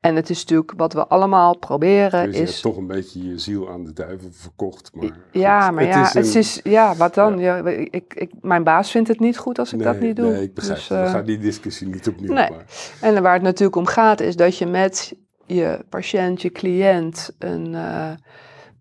En 0.00 0.16
het 0.16 0.30
is 0.30 0.40
natuurlijk 0.40 0.72
wat 0.76 0.92
we 0.92 1.06
allemaal 1.06 1.56
proberen 1.56 2.24
Dus 2.26 2.36
je 2.36 2.42
is. 2.42 2.48
hebt 2.50 2.62
toch 2.62 2.76
een 2.76 2.86
beetje 2.86 3.28
je 3.28 3.38
ziel 3.38 3.70
aan 3.70 3.84
de 3.84 3.92
duivel 3.92 4.28
verkocht. 4.32 4.90
Maar 4.94 5.10
ja, 5.32 5.60
goed, 5.66 5.74
maar 5.74 5.84
ja, 5.84 6.02
het 6.02 6.14
een- 6.14 6.34
is, 6.38 6.60
ja, 6.64 6.94
wat 6.96 7.14
dan? 7.14 7.38
Ja. 7.38 7.56
ik, 7.66 8.14
ik, 8.14 8.30
mijn 8.40 8.62
baas 8.64 8.90
vindt 8.90 9.08
het 9.08 9.20
niet 9.20 9.38
goed 9.38 9.58
als 9.58 9.72
ik 9.72 9.82
dat 9.82 10.00
niet 10.00 10.16
doe. 10.16 10.30
Nee, 10.30 10.42
ik 10.42 10.54
begrijp 10.54 10.78
Dus. 10.78 10.88
We 10.88 10.94
eh, 10.94 11.10
gaan 11.10 11.24
die 11.24 11.38
discussie 11.38 11.86
niet 11.88 12.08
opnieuw. 12.08 12.32
nee. 12.32 12.48
En 13.00 13.22
waar 13.22 13.34
het 13.34 13.42
natuurlijk 13.42 13.76
om 13.76 13.86
gaat, 13.86 14.20
is 14.20 14.36
dat 14.36 14.58
je 14.58 14.66
met 14.66 15.14
je 15.46 15.84
patiënt, 15.88 16.42
je 16.42 16.50
cliënt, 16.50 17.30
een, 17.38 17.74
eh, 17.74 18.10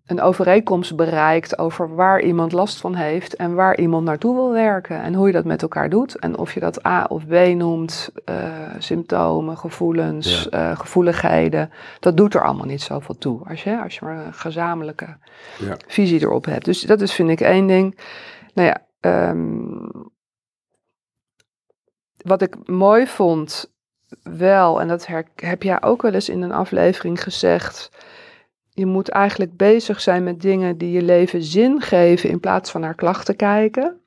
een 0.07 0.21
overeenkomst 0.21 0.95
bereikt 0.95 1.57
over 1.57 1.95
waar 1.95 2.21
iemand 2.21 2.51
last 2.51 2.79
van 2.79 2.95
heeft 2.95 3.35
en 3.35 3.55
waar 3.55 3.79
iemand 3.79 4.05
naartoe 4.05 4.35
wil 4.35 4.51
werken. 4.51 5.01
En 5.01 5.13
hoe 5.13 5.27
je 5.27 5.33
dat 5.33 5.45
met 5.45 5.61
elkaar 5.61 5.89
doet. 5.89 6.19
En 6.19 6.37
of 6.37 6.53
je 6.53 6.59
dat 6.59 6.85
A 6.85 7.05
of 7.09 7.27
B 7.27 7.33
noemt, 7.33 8.11
eh, 8.25 8.35
symptomen, 8.77 9.57
gevoelens, 9.57 10.49
eh, 10.49 10.79
gevoeligheden. 10.79 11.71
Dat 11.99 12.17
doet 12.17 12.33
er 12.33 12.43
allemaal 12.43 12.65
niet 12.65 12.81
zoveel 12.81 13.17
toe. 13.17 13.41
Als 13.49 13.63
je, 13.63 13.81
als 13.81 13.95
je 13.95 14.05
maar 14.05 14.25
een 14.25 14.33
gezamenlijke 14.33 15.17
ja. 15.57 15.77
visie 15.87 16.21
erop 16.21 16.45
hebt. 16.45 16.65
Dus 16.65 16.81
dat 16.81 17.01
is, 17.01 17.13
vind 17.13 17.29
ik, 17.29 17.41
één 17.41 17.67
ding. 17.67 17.99
Nou 18.53 18.67
ja, 18.67 18.85
ehm, 18.99 19.89
wat 22.17 22.41
ik 22.41 22.67
mooi 22.67 23.07
vond 23.07 23.71
wel, 24.23 24.81
en 24.81 24.87
dat 24.87 25.07
heb 25.35 25.63
jij 25.63 25.83
ook 25.83 26.01
wel 26.01 26.13
eens 26.13 26.29
in 26.29 26.41
een 26.41 26.51
aflevering 26.51 27.23
gezegd. 27.23 27.89
Je 28.77 28.85
moet 28.85 29.09
eigenlijk 29.09 29.57
bezig 29.57 30.01
zijn 30.01 30.23
met 30.23 30.41
dingen 30.41 30.77
die 30.77 30.91
je 30.91 31.01
leven 31.01 31.43
zin 31.43 31.81
geven 31.81 32.29
in 32.29 32.39
plaats 32.39 32.71
van 32.71 32.81
naar 32.81 32.95
klachten 32.95 33.35
kijken. 33.35 34.01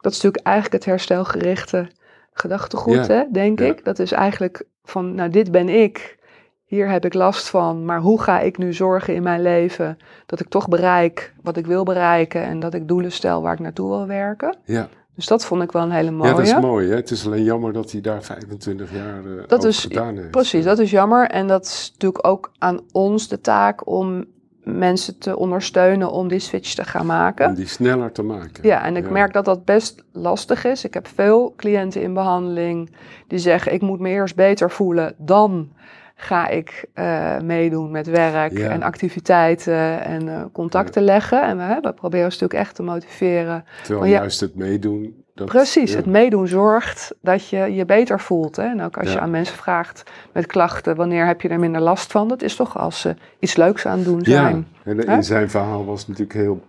Dat 0.00 0.12
is 0.12 0.20
natuurlijk 0.20 0.46
eigenlijk 0.46 0.74
het 0.74 0.84
herstelgerichte 0.84 1.88
gedachtegoed, 2.32 3.06
Ja, 3.06 3.06
hè, 3.06 3.22
denk 3.32 3.58
ja. 3.58 3.66
ik. 3.66 3.84
Dat 3.84 3.98
is 3.98 4.12
eigenlijk 4.12 4.64
van, 4.84 5.14
nou 5.14 5.30
dit 5.30 5.50
ben 5.50 5.68
ik, 5.68 6.18
hier 6.64 6.88
heb 6.88 7.04
ik 7.04 7.14
last 7.14 7.48
van, 7.48 7.84
maar 7.84 8.00
hoe 8.00 8.20
ga 8.20 8.40
ik 8.40 8.58
nu 8.58 8.72
zorgen 8.72 9.14
in 9.14 9.22
mijn 9.22 9.42
leven 9.42 9.98
dat 10.26 10.40
ik 10.40 10.48
toch 10.48 10.68
bereik 10.68 11.34
wat 11.42 11.56
ik 11.56 11.66
wil 11.66 11.84
bereiken 11.84 12.42
en 12.42 12.60
dat 12.60 12.74
ik 12.74 12.88
doelen 12.88 13.12
stel 13.12 13.42
waar 13.42 13.52
ik 13.52 13.58
naartoe 13.60 13.88
wil 13.88 14.06
werken. 14.06 14.56
Ja. 14.64 14.88
Dus 15.14 15.26
dat 15.26 15.44
vond 15.44 15.62
ik 15.62 15.72
wel 15.72 15.82
een 15.82 15.90
hele 15.90 16.10
mooie. 16.10 16.30
ja, 16.30 16.36
dat 16.36 16.46
is 16.46 16.58
mooi. 16.60 16.88
Hè? 16.88 16.94
Het 16.96 17.10
is 17.10 17.26
alleen 17.26 17.42
jammer 17.44 17.72
dat 17.72 17.90
hij 17.92 18.00
daar 18.00 18.22
25 18.22 18.92
jaar 18.92 19.18
eh 19.24 19.42
Dat 19.46 19.58
over 19.58 19.68
is- 19.68 19.80
gedaan 19.80 20.16
heeft. 20.16 20.30
Precies, 20.30 20.64
dat 20.64 20.78
is 20.78 20.90
jammer. 20.90 21.26
En 21.28 21.46
dat 21.46 21.64
is 21.64 21.88
natuurlijk 21.92 22.26
ook 22.26 22.52
aan 22.58 22.80
ons 22.92 23.28
de 23.28 23.40
taak 23.40 23.86
om 23.88 24.24
mensen 24.62 25.18
te 25.18 25.36
ondersteunen 25.36 26.10
om 26.10 26.28
die 26.28 26.38
switch 26.38 26.74
te 26.74 26.84
gaan 26.84 27.06
maken. 27.06 27.48
Om 27.48 27.54
die 27.54 27.66
sneller 27.66 28.12
te 28.12 28.22
maken. 28.22 28.66
Ja, 28.68 28.84
en 28.84 28.96
ik 28.96 29.10
merk 29.10 29.32
dat 29.32 29.44
dat 29.44 29.64
best 29.64 30.04
lastig 30.12 30.64
is. 30.64 30.84
Ik 30.84 30.94
heb 30.94 31.06
veel 31.06 31.54
cliënten 31.56 32.02
in 32.02 32.14
behandeling 32.14 32.90
die 33.28 33.38
zeggen: 33.38 33.72
ik 33.72 33.80
moet 33.82 34.00
me 34.00 34.08
eerst 34.08 34.34
beter 34.36 34.70
voelen, 34.70 35.14
dan 35.18 35.68
ga 36.14 36.48
ik 36.48 36.84
uh, 36.94 37.38
meedoen 37.40 37.90
met 37.90 38.06
werk 38.06 38.58
en 38.58 38.82
activiteiten 38.82 40.04
en 40.04 40.26
uh, 40.26 40.44
contacten 40.52 41.02
leggen. 41.02 41.42
En 41.42 41.56
we, 41.56 41.78
we 41.80 41.92
proberen 41.92 42.32
ze 42.32 42.38
natuurlijk 42.40 42.60
echt 42.66 42.74
te 42.74 42.82
motiveren. 42.82 43.64
Terwijl 43.82 44.10
juist 44.10 44.40
het 44.40 44.54
meedoen 44.54 45.24
dat, 45.34 45.46
Precies, 45.46 45.94
het 45.94 46.06
meedoen 46.06 46.48
zorgt 46.48 47.14
dat 47.20 47.48
je 47.48 47.74
je 47.74 47.84
beter 47.84 48.20
voelt. 48.20 48.56
Hè? 48.56 48.62
En 48.62 48.82
ook 48.82 48.98
als 48.98 49.12
je 49.12 49.20
aan 49.20 49.30
mensen 49.30 49.56
vraagt 49.56 50.02
met 50.32 50.46
klachten, 50.46 50.96
wanneer 50.96 51.26
heb 51.26 51.40
je 51.40 51.48
er 51.48 51.58
minder 51.58 51.80
last 51.80 52.12
van? 52.12 52.28
Dat 52.28 52.42
is 52.42 52.56
toch 52.56 52.78
als 52.78 53.00
ze 53.00 53.14
iets 53.38 53.56
leuks 53.56 53.86
aan 53.86 54.02
doen 54.02 54.24
zijn. 54.24 54.66
Ja, 54.84 54.90
en 54.90 54.98
in 54.98 55.24
zijn 55.24 55.50
verhaal 55.50 55.84
was 55.84 56.06
natuurlijk 56.06 56.38
heel 56.38 56.62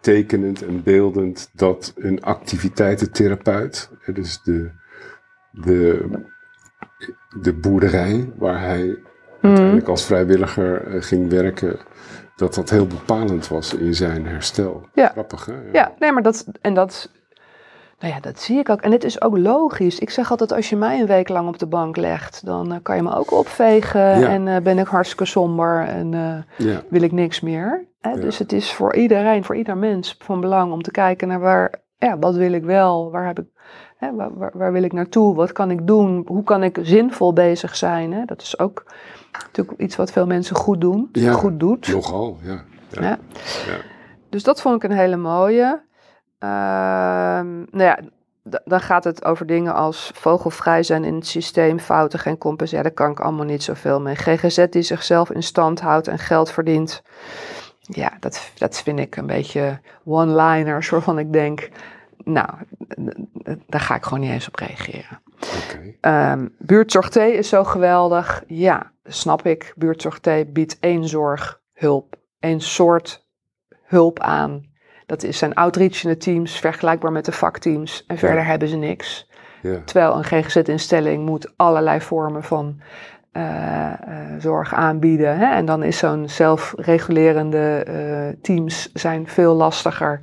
tekenend 0.00 0.62
en 0.62 0.82
beeldend 0.82 1.50
dat 1.52 1.92
een 1.96 2.22
activiteitentherapeut, 2.22 3.90
dus 4.06 4.42
de, 4.42 4.70
de, 5.50 6.08
de 7.40 7.52
boerderij 7.52 8.32
waar 8.36 8.60
hij 8.60 8.84
mm. 8.86 8.98
uiteindelijk 9.40 9.88
als 9.88 10.04
vrijwilliger 10.04 10.86
eh, 10.86 11.02
ging 11.02 11.30
werken, 11.30 11.78
dat 12.36 12.54
dat 12.54 12.70
heel 12.70 12.86
bepalend 12.86 13.48
was 13.48 13.74
in 13.74 13.94
zijn 13.94 14.26
herstel. 14.26 14.88
Ja. 14.94 15.08
Grappig, 15.08 15.46
hè? 15.46 15.54
Ja, 15.72 15.92
nee, 15.98 16.12
maar 16.12 16.22
dat, 16.22 16.46
en 16.60 16.74
dat 16.74 17.10
nou 18.00 18.12
ja, 18.12 18.20
dat 18.20 18.40
zie 18.40 18.58
ik 18.58 18.68
ook. 18.68 18.80
En 18.80 18.92
het 18.92 19.04
is 19.04 19.22
ook 19.22 19.38
logisch. 19.38 19.98
Ik 19.98 20.10
zeg 20.10 20.30
altijd, 20.30 20.52
als 20.52 20.68
je 20.68 20.76
mij 20.76 21.00
een 21.00 21.06
week 21.06 21.28
lang 21.28 21.48
op 21.48 21.58
de 21.58 21.66
bank 21.66 21.96
legt, 21.96 22.46
dan 22.46 22.72
uh, 22.72 22.78
kan 22.82 22.96
je 22.96 23.02
me 23.02 23.14
ook 23.14 23.32
opvegen. 23.32 24.28
En 24.28 24.46
uh, 24.46 24.56
ben 24.56 24.78
ik 24.78 24.86
hartstikke 24.86 25.24
somber 25.24 25.86
en 25.86 26.12
uh, 26.12 26.68
ja. 26.68 26.82
wil 26.88 27.02
ik 27.02 27.12
niks 27.12 27.40
meer. 27.40 27.86
Hè? 28.00 28.10
Ja. 28.10 28.16
Dus 28.16 28.38
het 28.38 28.52
is 28.52 28.72
voor 28.72 28.94
iedereen, 28.94 29.44
voor 29.44 29.56
ieder 29.56 29.76
mens 29.76 30.16
van 30.18 30.40
belang 30.40 30.72
om 30.72 30.82
te 30.82 30.90
kijken 30.90 31.28
naar 31.28 31.40
waar, 31.40 31.74
ja, 31.98 32.18
wat 32.18 32.34
wil 32.34 32.52
ik 32.52 32.64
wel? 32.64 33.10
Waar, 33.10 33.26
heb 33.26 33.38
ik, 33.38 33.46
hè, 34.00 34.14
waar, 34.14 34.38
waar, 34.38 34.50
waar, 34.54 34.72
wil 34.72 34.82
ik 34.82 34.92
naartoe? 34.92 35.34
Wat 35.34 35.52
kan 35.52 35.70
ik 35.70 35.86
doen? 35.86 36.24
Hoe 36.26 36.44
kan 36.44 36.62
ik 36.62 36.78
zinvol 36.82 37.32
bezig 37.32 37.76
zijn? 37.76 38.12
Hè? 38.12 38.24
Dat 38.24 38.42
is 38.42 38.58
ook 38.58 38.84
natuurlijk 39.32 39.80
iets 39.80 39.96
wat 39.96 40.12
veel 40.12 40.26
mensen 40.26 40.56
goed 40.56 40.80
doen. 40.80 41.08
Ja, 41.12 41.32
goed 41.32 41.60
doet. 41.60 41.88
Nogal, 41.88 42.38
ja. 42.42 42.64
ja. 42.90 43.18
Dus 44.28 44.42
dat 44.42 44.60
vond 44.60 44.84
ik 44.84 44.90
een 44.90 44.96
hele 44.96 45.16
mooie. 45.16 45.80
Uh, 46.38 46.50
nou 47.70 47.82
ja, 47.82 47.98
dan 48.64 48.80
gaat 48.80 49.04
het 49.04 49.24
over 49.24 49.46
dingen 49.46 49.74
als 49.74 50.10
vogelvrij 50.14 50.82
zijn 50.82 51.04
in 51.04 51.14
het 51.14 51.26
systeem, 51.26 51.78
fouten, 51.78 52.18
geen 52.18 52.38
compenseren. 52.38 52.84
Daar 52.84 52.92
kan 52.92 53.10
ik 53.10 53.20
allemaal 53.20 53.44
niet 53.44 53.62
zoveel 53.62 54.00
mee. 54.00 54.16
GGZ 54.16 54.66
die 54.70 54.82
zichzelf 54.82 55.30
in 55.30 55.42
stand 55.42 55.80
houdt 55.80 56.08
en 56.08 56.18
geld 56.18 56.50
verdient. 56.50 57.02
Ja, 57.80 58.12
dat, 58.20 58.50
dat 58.58 58.82
vind 58.82 58.98
ik 58.98 59.16
een 59.16 59.26
beetje 59.26 59.80
one-liners 60.04 60.88
waarvan 60.94 61.18
ik 61.18 61.32
denk, 61.32 61.68
nou, 62.24 62.50
daar 63.66 63.80
ga 63.80 63.94
ik 63.94 64.02
gewoon 64.02 64.20
niet 64.20 64.30
eens 64.30 64.48
op 64.48 64.54
reageren. 64.54 65.22
Okay. 65.64 66.32
Um, 66.32 66.54
buurtzorg 66.58 67.08
T 67.08 67.16
is 67.16 67.48
zo 67.48 67.64
geweldig. 67.64 68.42
Ja, 68.46 68.92
snap 69.04 69.46
ik. 69.46 69.72
Buurtzorg 69.76 70.18
T 70.18 70.52
biedt 70.52 70.78
één 70.80 71.08
zorg, 71.08 71.60
hulp, 71.72 72.16
één 72.38 72.60
soort 72.60 73.26
hulp 73.82 74.20
aan 74.20 74.70
dat 75.10 75.22
is 75.22 75.38
zijn 75.38 75.54
outreachende 75.54 76.16
teams, 76.16 76.58
vergelijkbaar 76.58 77.12
met 77.12 77.24
de 77.24 77.32
vakteams. 77.32 78.04
En 78.06 78.18
verder 78.18 78.44
hebben 78.44 78.68
ze 78.68 78.76
niks. 78.76 79.28
Ja. 79.62 79.80
Terwijl 79.84 80.16
een 80.16 80.24
GGZ-instelling 80.24 81.26
moet 81.26 81.52
allerlei 81.56 82.00
vormen 82.00 82.42
van 82.42 82.80
uh, 83.32 83.42
uh, 83.42 84.16
zorg 84.38 84.74
aanbieden. 84.74 85.38
Hè? 85.38 85.54
En 85.54 85.64
dan 85.64 85.82
is 85.82 85.98
zo'n 85.98 86.28
zelfregulerende 86.28 87.86
uh, 87.88 88.40
teams 88.42 88.92
zijn 88.92 89.28
veel 89.28 89.54
lastiger 89.54 90.20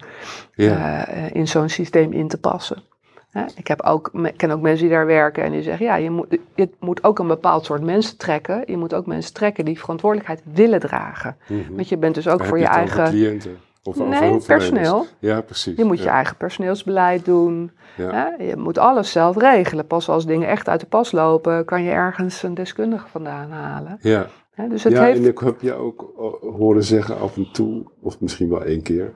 ja. 0.53 1.07
in 1.31 1.47
zo'n 1.47 1.69
systeem 1.69 2.11
in 2.11 2.27
te 2.27 2.39
passen. 2.39 2.83
Hè? 3.29 3.43
Ik 3.55 3.67
heb 3.67 3.81
ook, 3.81 4.11
ken 4.35 4.51
ook 4.51 4.61
mensen 4.61 4.85
die 4.85 4.95
daar 4.95 5.05
werken 5.05 5.43
en 5.43 5.51
die 5.51 5.61
zeggen, 5.61 5.85
ja, 5.85 5.95
je 5.95 6.09
moet, 6.09 6.37
je 6.55 6.69
moet 6.79 7.03
ook 7.03 7.19
een 7.19 7.27
bepaald 7.27 7.65
soort 7.65 7.83
mensen 7.83 8.17
trekken. 8.17 8.63
Je 8.65 8.77
moet 8.77 8.93
ook 8.93 9.05
mensen 9.05 9.33
trekken 9.33 9.65
die 9.65 9.79
verantwoordelijkheid 9.79 10.41
willen 10.53 10.79
dragen. 10.79 11.37
Mm 11.47 11.63
-hmm. 11.67 11.75
Want 11.75 11.89
je 11.89 11.97
bent 11.97 12.15
dus 12.15 12.27
ook 12.27 12.45
voor 12.45 12.59
je 12.59 12.65
eigen... 12.65 13.09
cliënten. 13.09 13.57
Of 13.83 13.97
Nee, 13.97 14.37
personeel. 14.47 15.05
Ja, 15.19 15.41
precies. 15.41 15.77
Je 15.77 15.83
moet 15.83 16.03
je 16.03 16.09
eigen 16.09 16.37
personeelsbeleid 16.37 17.25
doen. 17.25 17.71
Ja. 17.97 18.35
Je 18.39 18.55
moet 18.55 18.77
alles 18.77 19.11
zelf 19.11 19.37
regelen. 19.37 19.87
Pas 19.87 20.09
als 20.09 20.25
dingen 20.25 20.47
echt 20.47 20.69
uit 20.69 20.79
de 20.79 20.85
pas 20.85 21.11
lopen, 21.11 21.65
kan 21.65 21.83
je 21.83 21.91
ergens 21.91 22.43
een 22.43 22.53
deskundige 22.53 23.07
vandaan 23.07 23.51
halen. 23.51 23.97
Ja? 24.01 24.29
Dus 24.69 24.83
het 24.83 24.93
ja 24.93 25.03
heeft. 25.03 25.19
en 25.19 25.25
ik 25.25 25.39
heb 25.39 25.61
je 25.61 25.73
ook 25.73 26.13
eh, 26.17 26.49
horen 26.57 26.83
zeggen 26.83 27.19
af 27.19 27.37
en 27.37 27.51
toe, 27.51 27.85
of 28.01 28.19
misschien 28.19 28.49
wel 28.49 28.63
één 28.63 28.81
keer, 28.81 29.13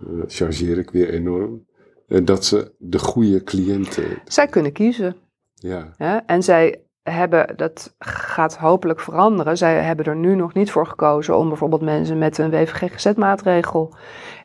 eh, 0.00 0.06
chargeer 0.26 0.78
ik 0.78 0.90
weer 0.90 1.10
enorm, 1.10 1.66
eh, 2.06 2.24
dat 2.24 2.44
ze 2.44 2.74
de 2.78 2.98
goede 2.98 3.42
cliënten, 3.42 4.04
Zij 4.24 4.46
kunnen 4.46 4.72
kiezen. 4.72 5.16
ja, 5.54 5.92
Hè? 5.96 6.16
En 6.16 6.42
zij 6.42 6.82
hebben, 7.02 7.56
dat 7.56 7.94
gaat 7.98 8.56
hopelijk 8.56 9.00
veranderen. 9.00 9.56
Zij 9.56 9.82
hebben 9.82 10.04
er 10.04 10.16
nu 10.16 10.34
nog 10.34 10.54
niet 10.54 10.70
voor 10.70 10.86
gekozen 10.86 11.38
om 11.38 11.48
bijvoorbeeld 11.48 11.82
mensen 11.82 12.18
met 12.18 12.38
een 12.38 12.50
WVGGZ-maatregel 12.50 13.94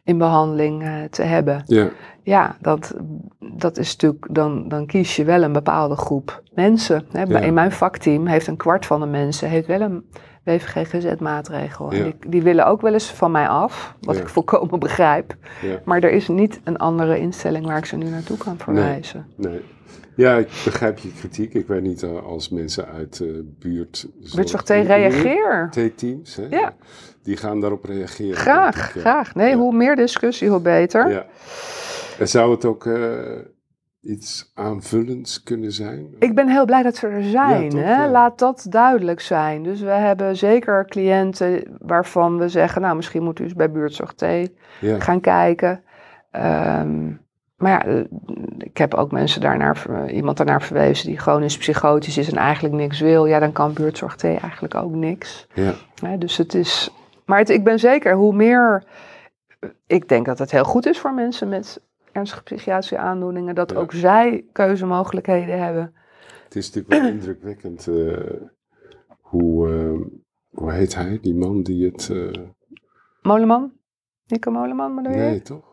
in 0.03 0.17
behandeling 0.17 0.83
eh, 0.83 1.03
te 1.09 1.23
hebben. 1.23 1.63
ja, 1.65 1.89
Ja, 2.23 2.55
dat, 2.61 2.95
dat 3.39 3.77
is 3.77 3.91
natuurlijk, 3.91 4.27
dan, 4.31 4.67
dan 4.67 4.85
kies 4.85 5.15
je 5.15 5.23
wel 5.23 5.43
een 5.43 5.53
bepaalde 5.53 5.95
groep 5.95 6.43
mensen. 6.53 7.05
Hè. 7.11 7.23
Ja. 7.23 7.39
In 7.39 7.53
mijn 7.53 7.71
vakteam 7.71 8.27
heeft 8.27 8.47
een 8.47 8.57
kwart 8.57 8.85
van 8.85 8.99
de 8.99 9.05
mensen 9.05 9.49
heeft 9.49 9.67
wel 9.67 9.81
een 9.81 10.09
WVGGZ-maatregel. 10.47 11.93
Ja. 11.93 12.03
Die, 12.03 12.15
die 12.27 12.41
willen 12.41 12.65
ook 12.65 12.81
wel 12.81 12.93
eens 12.93 13.11
van 13.11 13.31
mij 13.31 13.47
af, 13.47 13.95
wat 14.01 14.15
Ja. 14.15 14.21
ik 14.21 14.27
volkomen 14.29 14.79
begrijp. 14.79 15.35
ja. 15.61 15.79
Maar 15.85 16.03
er 16.03 16.11
is 16.11 16.27
niet 16.27 16.59
een 16.63 16.77
andere 16.77 17.19
instelling 17.19 17.65
waar 17.65 17.77
ik 17.77 17.85
ze 17.85 17.95
nu 17.95 18.09
naartoe 18.09 18.37
kan 18.37 18.57
verwijzen. 18.57 19.25
Nee. 19.35 19.61
Ja, 20.15 20.35
ik 20.37 20.47
begrijp 20.65 20.97
je 20.97 21.11
kritiek. 21.19 21.53
Ik 21.53 21.67
weet 21.67 21.81
niet 21.81 22.01
uh, 22.01 22.23
als 22.25 22.49
mensen 22.49 22.87
uit 22.87 23.19
uh, 23.19 23.39
buurt... 23.59 24.07
Buurtzorg 24.35 24.63
T, 24.63 24.69
reageer. 24.69 25.69
T-teams, 25.71 26.35
hè? 26.35 26.45
Ja. 26.49 26.73
Die 27.23 27.37
gaan 27.37 27.61
daarop 27.61 27.85
reageren. 27.85 28.35
Graag, 28.35 28.95
ik, 28.95 29.01
graag. 29.01 29.35
Nee, 29.35 29.55
hoe 29.55 29.73
meer 29.75 29.95
discussie, 29.95 30.49
hoe 30.49 30.61
beter. 30.61 31.09
Ja. 31.09 31.25
En 32.19 32.27
zou 32.27 32.51
het 32.51 32.65
ook 32.65 32.85
eh, 32.85 33.01
iets 34.07 34.51
aanvullends 34.53 35.43
kunnen 35.43 35.71
zijn? 35.71 36.15
Ik 36.19 36.35
ben 36.35 36.49
heel 36.49 36.65
blij 36.65 36.83
dat 36.83 36.95
ze 36.95 37.07
er 37.07 37.23
zijn. 37.23 37.63
Ja, 37.63 37.69
toch, 37.69 37.79
hè? 37.79 38.03
ja. 38.03 38.09
Laat 38.09 38.39
dat 38.39 38.65
duidelijk 38.69 39.19
zijn. 39.19 39.63
Dus 39.63 39.81
we 39.81 39.89
hebben 39.89 40.37
zeker 40.37 40.85
cliënten 40.85 41.63
waarvan 41.79 42.37
we 42.37 42.49
zeggen, 42.49 42.81
nou 42.81 42.95
misschien 42.95 43.23
moet 43.23 43.39
u 43.39 43.43
eens 43.43 43.53
bij 43.53 43.71
Buurtzorg 43.71 44.13
T 44.13 44.25
Ja, 44.79 44.99
gaan 44.99 45.19
kijken. 45.19 45.83
Ehm, 46.31 47.07
maar 47.57 47.71
ja, 47.71 47.85
eh, 47.85 48.03
ik 48.57 48.77
heb 48.77 48.93
ook 48.93 49.11
mensen 49.11 49.41
daarnaar, 49.41 50.09
iemand 50.09 50.37
daarnaar 50.37 50.61
verwezen 50.61 51.07
die 51.07 51.19
chronisch 51.19 51.57
psychotisch 51.57 52.17
is 52.17 52.31
en 52.31 52.37
eigenlijk 52.37 52.75
niks 52.75 52.99
wil. 52.99 53.25
Ja, 53.25 53.39
dan 53.39 53.51
kan 53.51 53.73
Buurtzorg 53.73 54.15
T 54.15 54.23
eigenlijk 54.23 54.75
ook 54.75 54.95
niks. 54.95 55.47
ja, 55.53 55.73
dus 56.17 56.37
het 56.37 56.53
is, 56.53 56.93
maar 57.25 57.37
het, 57.39 57.49
ik 57.49 57.63
ben 57.63 57.79
zeker, 57.79 58.13
hoe 58.13 58.33
meer, 58.33 58.83
ik 59.87 60.09
denk 60.09 60.25
dat 60.25 60.39
het 60.39 60.51
heel 60.51 60.63
goed 60.63 60.85
is 60.85 60.99
voor 60.99 61.13
mensen 61.13 61.49
met 61.49 61.81
ernstige 62.17 62.43
psychiatrische 62.43 62.97
aandoeningen, 62.97 63.55
dat 63.55 63.71
Ja. 63.71 63.77
ook 63.77 63.91
zij 63.91 64.45
keuzemogelijkheden 64.51 65.59
hebben. 65.63 65.93
het 66.43 66.55
is 66.55 66.71
natuurlijk 66.74 67.01
wel 67.03 67.12
indrukwekkend 67.15 67.88
eh, 67.88 68.41
hoe, 69.21 69.69
eh, 69.69 70.00
hoe 70.50 70.71
heet 70.71 70.95
hij, 70.95 71.19
die 71.21 71.36
man 71.36 71.63
die 71.63 71.86
het... 71.86 72.09
eh, 72.09 72.43
Moleman? 73.21 73.71
Nico 74.27 74.51
Moleman 74.51 74.93
je? 75.12 75.17
nee, 75.17 75.41
toch? 75.41 75.65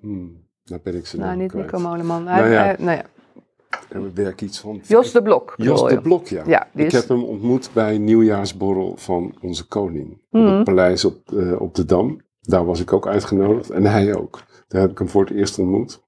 Hmm, 0.00 0.46
daar 0.64 0.80
ben 0.82 0.94
ik 0.94 1.06
ze 1.06 1.16
nou, 1.16 1.36
niet 1.36 1.50
kwijt. 1.50 1.64
Nico 1.72 1.78
Moleman. 1.88 2.24
Nou 2.24 2.40
Hij, 2.40 2.50
ja. 2.50 2.62
hij- 2.64 2.76
nou 2.78 2.96
ja. 2.96 3.04
Er 3.88 4.00
iets 4.42 4.60
van... 4.60 4.80
Jos 4.82 5.12
de 5.12 5.22
Blok. 5.22 5.54
Jos 5.56 5.82
de 5.82 5.94
je? 5.94 6.00
Blok, 6.00 6.26
ja. 6.26 6.68
Ik 6.74 6.84
is- 6.86 6.92
heb 6.92 7.08
hem 7.08 7.22
ontmoet 7.24 7.70
bij 7.72 7.94
een 7.94 8.04
nieuwjaarsborrel 8.04 8.96
van 8.96 9.36
onze 9.40 9.66
koning. 9.68 10.12
Op 10.12 10.20
Mhm. 10.30 10.46
het 10.54 10.64
paleis 10.64 11.04
op, 11.04 11.32
op 11.58 11.74
de 11.74 11.84
Dam. 11.84 12.20
Daar 12.40 12.64
was 12.64 12.80
ik 12.80 12.92
ook 12.92 13.06
uitgenodigd. 13.06 13.70
En 13.70 13.84
hij 13.84 14.14
ook. 14.16 14.42
Daar 14.68 14.80
heb 14.80 14.90
ik 14.90 14.98
hem 14.98 15.08
voor 15.08 15.24
het 15.24 15.34
eerst 15.34 15.58
ontmoet. 15.58 16.02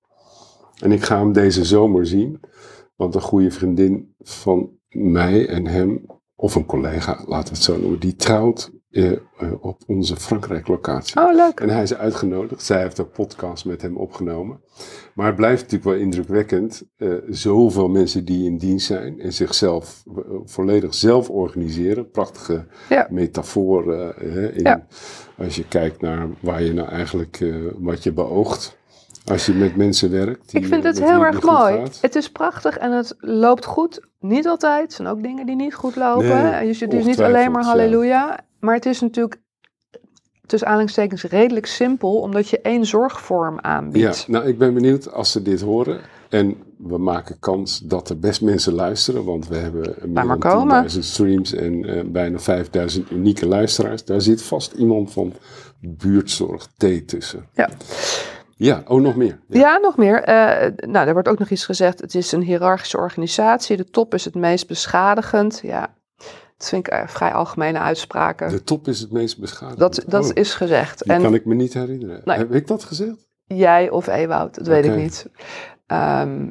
En 0.79 0.93
ik 0.93 1.03
ga 1.03 1.19
hem 1.19 1.33
deze 1.33 1.65
zomer 1.65 2.07
zien. 2.07 2.41
Want 2.97 3.15
een 3.15 3.21
goede 3.21 3.51
vriendin 3.51 4.15
van 4.19 4.71
mij 4.89 5.49
en 5.49 5.67
hem, 5.67 6.07
of 6.35 6.55
een 6.55 6.67
collega, 6.67 7.25
laten 7.27 7.49
we 7.49 7.59
het 7.59 7.63
zo 7.63 7.79
noemen, 7.79 8.01
die 8.01 8.17
trouwt 8.17 8.73
eh, 8.93 9.13
eh, 9.13 9.19
op 9.61 9.79
onze 9.87 10.17
Frankrijk-locatie. 10.17 11.21
Oh, 11.21 11.35
leuk. 11.35 11.61
En 11.61 11.69
hij 11.69 11.83
is 11.83 11.95
uitgenodigd. 11.95 12.63
Zij 12.63 12.81
heeft 12.81 13.01
ook 13.01 13.13
podcasts 13.13 13.65
met 13.65 13.83
hem 13.83 13.97
opgenomen. 13.97 14.61
Maar 15.15 15.27
het 15.27 15.37
blijft 15.37 15.63
natuurlijk 15.63 15.91
wel 15.91 16.01
indrukwekkend. 16.01 16.83
eh, 16.97 17.09
zoveel 17.29 17.89
mensen 17.89 18.25
die 18.25 18.45
in 18.47 18.57
dienst 18.59 18.87
zijn 18.87 19.21
en 19.21 19.33
zichzelf 19.33 20.03
volledig 20.45 20.95
zelf 20.95 21.31
organiseren. 21.31 22.11
Prachtige 22.11 22.67
Ja. 22.89 23.07
metafoor. 23.11 23.93
hè, 24.17 24.53
in, 24.53 24.63
Ja. 24.63 24.87
Als 25.39 25.57
je 25.57 25.69
kijkt 25.69 26.01
naar 26.01 26.29
waar 26.41 26.63
je 26.63 26.73
nou 26.73 26.89
eigenlijk, 26.89 27.45
wat 27.79 28.03
je 28.03 28.13
beoogt. 28.13 28.81
Als 29.27 29.47
je 29.47 29.55
met 29.55 29.77
mensen 29.77 30.11
werkt. 30.11 30.51
die, 30.51 30.61
Ik 30.61 30.67
vind 30.67 30.85
het 30.85 30.99
heel 31.05 31.25
erg 31.25 31.43
mooi. 31.43 31.75
gaat. 31.77 31.99
Het 32.01 32.15
is 32.15 32.31
prachtig 32.31 32.79
en 32.79 32.93
het 32.93 33.15
loopt 33.19 33.65
goed. 33.65 34.01
Niet 34.21 34.47
altijd. 34.47 34.89
Er 34.91 34.97
zijn 34.97 35.09
ook 35.09 35.23
dingen 35.23 35.47
die 35.47 35.57
niet 35.57 35.75
goed 35.75 35.97
lopen. 35.97 36.43
Nee. 36.51 36.67
Dus 36.67 36.81
het 36.81 36.93
is 36.93 37.05
niet 37.05 37.21
alleen 37.21 37.51
maar 37.53 37.63
ongetwijfeld, 37.65 38.05
ja. 38.05 38.39
Maar 38.63 38.75
het 38.75 38.87
is 38.87 39.01
natuurlijk 39.01 39.41
tussen 40.47 40.69
aanhalingstekens 40.69 41.23
redelijk 41.23 41.67
simpel, 41.67 42.21
omdat 42.21 42.49
je 42.49 42.61
één 42.61 42.87
zorgvorm 42.87 43.55
Ja, 43.55 43.61
aanbiedt. 43.63 44.29
nou 44.29 44.47
ik 44.47 44.59
ben 44.59 44.75
benieuwd 44.75 45.13
als 45.13 45.33
ze 45.33 45.43
dit 45.43 45.61
horen. 45.61 46.01
En 46.29 46.57
we 46.79 46.99
maken 46.99 47.39
kans 47.39 47.79
dat 47.79 48.09
er 48.09 48.19
best 48.19 48.43
mensen 48.43 48.73
luisteren, 48.73 49.25
want 49.25 49.49
we 49.49 49.57
hebben 49.57 49.95
meer 50.07 50.27
dan 50.27 50.39
komen. 50.39 50.91
10.000 50.91 50.99
streams 50.99 51.53
en 51.53 51.85
eh, 51.85 52.05
bijna 52.05 52.39
5.000 52.99 53.09
unieke 53.11 53.47
luisteraars. 53.47 54.05
Daar 54.05 54.21
zit 54.21 54.43
vast 54.43 54.73
iemand 54.73 55.13
van 55.13 55.33
buurtzorg 55.81 56.67
T 56.77 57.09
tussen. 57.09 57.49
Ja. 57.53 57.69
Ja, 58.57 58.83
oh 58.87 59.01
nog 59.01 59.17
meer. 59.17 59.41
Ja, 59.47 59.79
nog 59.79 59.97
meer. 59.97 60.23
Eh, 60.23 60.71
nou, 60.77 61.07
er 61.07 61.13
wordt 61.13 61.29
ook 61.29 61.39
nog 61.39 61.51
iets 61.51 61.65
gezegd. 61.65 62.01
Het 62.01 62.15
is 62.15 62.33
een 62.33 62.43
hiërarchische 62.43 62.97
organisatie. 62.97 63.77
De 63.77 63.85
top 63.91 64.15
is 64.15 64.25
het 64.25 64.35
meest 64.35 64.67
beschadigend. 64.67 65.61
Ja, 65.63 65.95
dat 66.63 66.71
vind 66.71 66.87
ik 66.87 66.93
eh, 66.93 67.07
vrij 67.07 67.33
algemene 67.33 67.79
uitspraken. 67.79 68.49
De 68.49 68.65
top 68.65 68.89
is 68.89 69.01
het 69.01 69.13
meest 69.13 69.39
beschadigd. 69.39 69.79
dat 69.79 70.05
dat 70.07 70.25
Oh, 70.25 70.31
is 70.35 70.55
gezegd. 70.55 71.03
En 71.03 71.23
kan 71.23 71.35
ik 71.35 71.45
me 71.45 71.55
niet 71.55 71.75
herinneren. 71.75 72.21
Nee. 72.25 72.37
Heb 72.39 72.53
ik 72.55 72.67
dat 72.67 72.85
gezegd? 72.85 73.29
jij 73.47 73.91
of 73.91 74.07
Ewout, 74.07 74.55
dat 74.55 74.67
weet 74.67 74.85
ik 74.85 74.97
niet. 74.97 75.27
Ehm, 75.87 76.49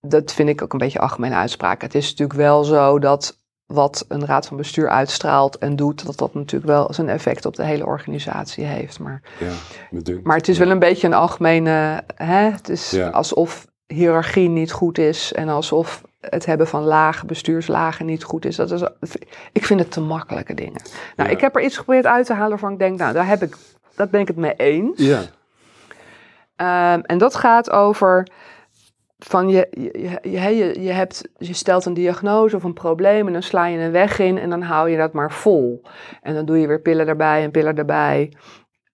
dat 0.00 0.32
vind 0.32 0.48
ik 0.48 0.62
ook 0.62 0.72
een 0.72 0.78
beetje 0.78 0.98
algemene 0.98 1.34
uitspraken. 1.34 1.86
Het 1.86 1.94
is 1.96 2.10
natuurlijk 2.10 2.38
wel 2.38 2.64
zo 2.64 2.98
dat 2.98 3.38
wat 3.66 4.04
een 4.08 4.26
raad 4.26 4.46
van 4.46 4.56
bestuur 4.56 4.88
uitstraalt 4.88 5.58
en 5.58 5.76
doet, 5.76 6.06
dat 6.06 6.16
dat 6.18 6.34
natuurlijk 6.34 6.72
wel 6.72 6.92
zijn 6.92 7.08
effect 7.08 7.44
op 7.46 7.56
de 7.56 7.64
hele 7.64 7.86
organisatie 7.86 8.64
heeft. 8.64 8.98
Maar, 8.98 9.22
Ja, 9.40 9.52
maar 10.22 10.36
het 10.36 10.48
is 10.48 10.58
wel 10.58 10.70
een 10.70 10.78
beetje 10.78 11.06
een 11.06 11.14
algemene, 11.14 12.02
hè? 12.14 12.50
het 12.50 12.68
is 12.68 12.90
Ja. 12.90 13.08
alsof 13.08 13.66
hiërarchie 13.86 14.48
niet 14.48 14.72
goed 14.72 14.98
is 14.98 15.32
en 15.32 15.48
alsof 15.48 16.02
het 16.30 16.46
hebben 16.46 16.66
van 16.66 16.82
lage 16.82 17.26
bestuurslagen 17.26 18.06
niet 18.06 18.24
goed 18.24 18.44
is. 18.44 18.56
Dat 18.56 18.70
is 18.70 18.82
ik 19.52 19.64
vind 19.64 19.80
het 19.80 19.90
te 19.90 20.00
makkelijke 20.00 20.54
dingen. 20.54 20.82
Nou, 21.16 21.28
Ja. 21.28 21.34
ik 21.34 21.40
heb 21.40 21.56
er 21.56 21.62
iets 21.62 21.76
geprobeerd 21.76 22.06
uit 22.06 22.26
te 22.26 22.32
halen 22.32 22.50
waarvan 22.50 22.72
ik 22.72 22.78
denk, 22.78 22.98
nou, 22.98 23.12
daar, 23.12 23.26
heb 23.26 23.42
ik, 23.42 23.56
dat 23.94 24.10
ben 24.10 24.20
ik 24.20 24.28
het 24.28 24.36
mee 24.36 24.54
eens. 24.56 25.00
Ja, 25.00 25.20
Ehm, 26.56 27.00
en 27.00 27.18
dat 27.18 27.34
gaat 27.34 27.70
over 27.70 28.26
van 29.18 29.48
je, 29.48 29.68
je, 29.70 30.18
je, 30.22 30.40
je, 30.56 30.82
je, 30.82 30.90
hebt, 30.92 31.28
je 31.38 31.52
stelt 31.52 31.84
een 31.84 31.94
diagnose 31.94 32.56
of 32.56 32.62
een 32.62 32.72
probleem 32.72 33.26
en 33.26 33.32
dan 33.32 33.42
sla 33.42 33.66
je 33.66 33.78
een 33.78 33.90
weg 33.90 34.18
in 34.18 34.38
en 34.38 34.50
dan 34.50 34.62
hou 34.62 34.90
je 34.90 34.96
dat 34.96 35.12
maar 35.12 35.32
vol. 35.32 35.82
En 36.22 36.34
dan 36.34 36.44
doe 36.44 36.58
je 36.58 36.66
weer 36.66 36.80
pillen 36.80 37.08
erbij 37.08 37.42
en 37.42 37.50
pillen 37.50 37.76
erbij. 37.76 38.32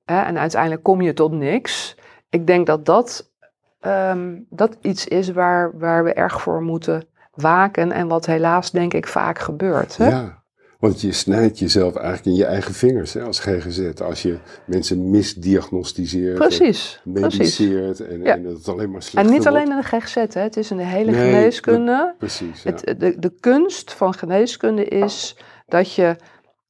Hè, 0.05 0.21
en 0.21 0.39
uiteindelijk 0.39 0.83
kom 0.83 1.01
je 1.01 1.13
tot 1.13 1.33
niks. 1.33 1.97
Ik 2.31 2.47
denk 2.47 2.67
dat 2.67 2.87
dat, 2.87 3.33
ehm, 3.81 4.37
dat 4.51 4.77
iets 4.81 5.07
is 5.07 5.31
waar, 5.31 5.79
waar 5.79 6.05
we 6.05 6.13
erg 6.13 6.41
voor 6.41 6.63
moeten 6.63 7.08
waken 7.41 7.93
en 7.93 8.09
wat 8.09 8.27
helaas 8.27 8.71
denk 8.71 8.95
ik 8.95 9.07
vaak 9.07 9.39
gebeurt. 9.39 9.97
Hè? 9.97 10.09
ja. 10.09 10.37
Want 10.79 11.01
je 11.01 11.13
snijdt 11.13 11.59
jezelf 11.59 11.95
eigenlijk 11.97 12.27
in 12.27 12.35
je 12.35 12.45
eigen 12.45 12.75
vingers 12.75 13.13
hè, 13.13 13.23
als 13.23 13.41
GGZ. 13.41 14.01
Als 14.03 14.23
je 14.23 14.39
mensen 14.67 15.11
misdiagnosticeert. 15.11 16.35
Precies, 16.39 17.01
en 17.05 17.13
precies. 17.13 17.39
Mediceert 17.59 18.01
en, 18.01 18.23
Ja. 18.23 18.35
en 18.35 18.43
dat 18.43 18.53
het 18.57 18.69
alleen 18.69 18.91
maar 18.91 19.03
slechter 19.03 19.25
En 19.33 19.39
niet 19.39 19.49
wordt. 19.49 19.59
alleen 19.59 19.71
in 19.71 19.77
de 19.91 19.99
GGZ, 20.01 20.15
hè. 20.35 20.41
het 20.41 20.57
is 20.57 20.71
in 20.71 20.77
de 20.77 20.83
hele 20.85 21.11
Nee, 21.11 21.21
geneeskunde. 21.31 22.15
Precies, 22.19 22.63
ja. 22.63 22.71
Het, 22.71 23.01
de, 23.01 23.19
de 23.19 23.33
kunst 23.41 23.93
van 23.93 24.15
geneeskunde 24.15 24.85
is 24.85 25.37
dat 25.67 25.95
je, 25.95 26.17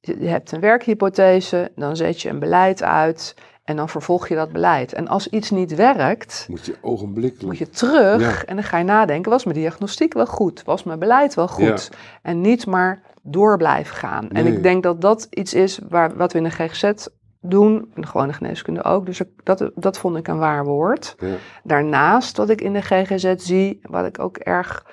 je 0.00 0.16
je 0.20 0.28
hebt 0.28 0.52
een 0.52 0.60
werkhypothese, 0.60 1.70
dan 1.76 1.96
zet 1.96 2.22
je 2.22 2.28
een 2.28 2.38
beleid 2.38 2.82
uit 2.82 3.34
en 3.68 3.76
dan 3.76 3.88
vervolg 3.88 4.28
je 4.28 4.34
dat 4.34 4.52
beleid. 4.52 4.92
En 4.92 5.08
als 5.08 5.28
iets 5.28 5.50
niet 5.50 5.74
werkt, 5.74 6.46
Moet 6.50 6.66
je 6.66 6.76
ogenblikkelijk... 6.80 7.46
moet 7.46 7.58
je 7.58 7.68
terug 7.68 8.20
Ja. 8.20 8.44
en 8.44 8.54
dan 8.54 8.64
ga 8.64 8.78
je 8.78 8.84
nadenken, 8.84 9.30
was 9.30 9.44
mijn 9.44 9.56
diagnostiek 9.56 10.12
wel 10.12 10.26
goed? 10.26 10.64
Was 10.64 10.82
mijn 10.82 10.98
beleid 10.98 11.34
wel 11.34 11.48
goed? 11.48 11.90
En 12.22 12.40
niet 12.40 12.66
maar 12.66 13.02
door 13.22 13.56
blijven 13.56 13.96
gaan. 13.96 14.30
En 14.30 14.46
ik 14.46 14.62
denk 14.62 14.82
dat 14.82 15.00
dat 15.00 15.26
iets 15.30 15.54
is 15.54 15.80
waar, 15.88 16.16
wat 16.16 16.32
we 16.32 16.38
in 16.38 16.44
de 16.44 16.50
GGZ 16.50 17.06
doen, 17.40 17.90
en 17.94 18.26
de 18.26 18.32
geneeskunde 18.32 18.84
ook, 18.84 19.06
dus 19.06 19.20
dat, 19.42 19.70
dat 19.74 19.98
vond 19.98 20.16
ik 20.16 20.28
een 20.28 20.38
waar 20.38 20.64
woord. 20.64 21.14
Ja. 21.18 21.34
Daarnaast, 21.62 22.36
wat 22.36 22.50
ik 22.50 22.60
in 22.60 22.72
de 22.72 22.82
GGZ 22.82 23.34
zie, 23.36 23.80
wat 23.82 24.06
ik 24.06 24.18
ook 24.18 24.36
erg 24.36 24.86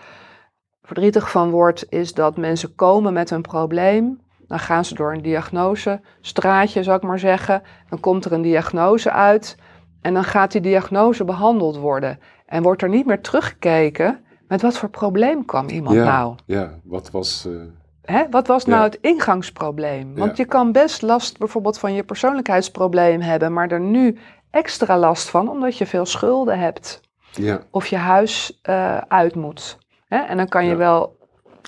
verdrietig 0.81 1.31
van 1.31 1.49
word, 1.49 1.85
is 1.89 2.13
dat 2.13 2.37
mensen 2.37 2.75
komen 2.75 3.13
met 3.13 3.31
een 3.31 3.41
probleem. 3.41 4.23
Dan 4.47 4.59
gaan 4.59 4.85
ze 4.85 4.93
door 4.95 5.11
een 5.13 5.21
diagnose, 5.21 6.01
straatje 6.21 6.83
zou 6.83 6.97
ik 6.97 7.03
maar 7.03 7.19
zeggen. 7.19 7.61
Dan 7.89 7.99
komt 7.99 8.25
er 8.25 8.31
een 8.31 8.41
diagnose 8.41 9.11
uit 9.11 9.57
en 10.01 10.13
dan 10.13 10.23
gaat 10.23 10.51
die 10.51 10.61
diagnose 10.61 11.23
behandeld 11.23 11.77
worden. 11.77 12.19
En 12.45 12.63
wordt 12.63 12.81
er 12.81 12.89
niet 12.89 13.05
meer 13.05 13.21
teruggekeken 13.21 14.23
met 14.47 14.61
wat 14.61 14.77
voor 14.77 14.89
probleem 14.89 15.45
kwam 15.45 15.67
iemand 15.69 15.95
ja, 15.95 16.03
nou. 16.03 16.35
ja, 16.45 16.69
wat 16.83 17.11
was... 17.11 17.45
eh, 17.45 17.51
Hè? 18.01 18.23
Wat 18.29 18.47
was 18.47 18.65
nou 18.65 18.77
Ja. 18.79 18.83
het 18.85 18.97
ingangsprobleem? 19.01 20.15
Want 20.15 20.37
Ja. 20.37 20.43
je 20.43 20.49
kan 20.49 20.71
best 20.71 21.01
last 21.01 21.37
bijvoorbeeld 21.37 21.79
van 21.79 21.93
je 21.93 22.03
persoonlijkheidsprobleem 22.03 23.21
hebben, 23.21 23.53
maar 23.53 23.69
er 23.71 23.79
nu 23.79 24.17
extra 24.51 24.97
last 24.97 25.29
van 25.29 25.49
omdat 25.49 25.77
je 25.77 25.85
veel 25.85 26.05
schulden 26.05 26.59
hebt 26.59 27.01
ja, 27.31 27.59
of 27.71 27.87
je 27.87 27.95
huis 27.97 28.59
eh, 28.61 28.97
uit 28.97 29.35
moet. 29.35 29.77
Hè? 30.07 30.17
En 30.17 30.37
dan 30.37 30.47
kan 30.47 30.65
je 30.65 30.75
wel 30.75 31.17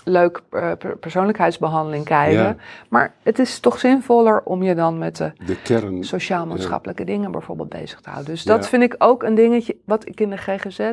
leuk 0.04 0.42
eh, 0.52 0.72
per- 0.80 0.98
persoonlijkheidsbehandeling 0.98 2.06
krijgen. 2.06 2.44
Ja. 2.44 2.56
Maar 2.90 3.14
het 3.24 3.40
is 3.40 3.60
toch 3.60 3.80
zinvoller 3.80 4.42
om 4.44 4.64
je 4.64 4.76
dan 4.76 4.98
met 4.98 5.16
de 5.18 5.32
de 5.46 5.62
kern... 5.62 6.04
sociaal-maatschappelijke 6.04 7.04
dingen 7.04 7.32
bijvoorbeeld 7.32 7.70
bezig 7.70 8.00
te 8.02 8.10
houden. 8.10 8.32
Dus 8.34 8.44
Ja. 8.44 8.56
dat 8.56 8.68
vind 8.68 8.84
ik 8.84 8.96
ook 8.98 9.24
een 9.24 9.36
dingetje 9.36 9.76
wat 9.86 10.08
ik 10.08 10.20
in 10.20 10.30
de 10.30 10.38
GGZ 10.38 10.92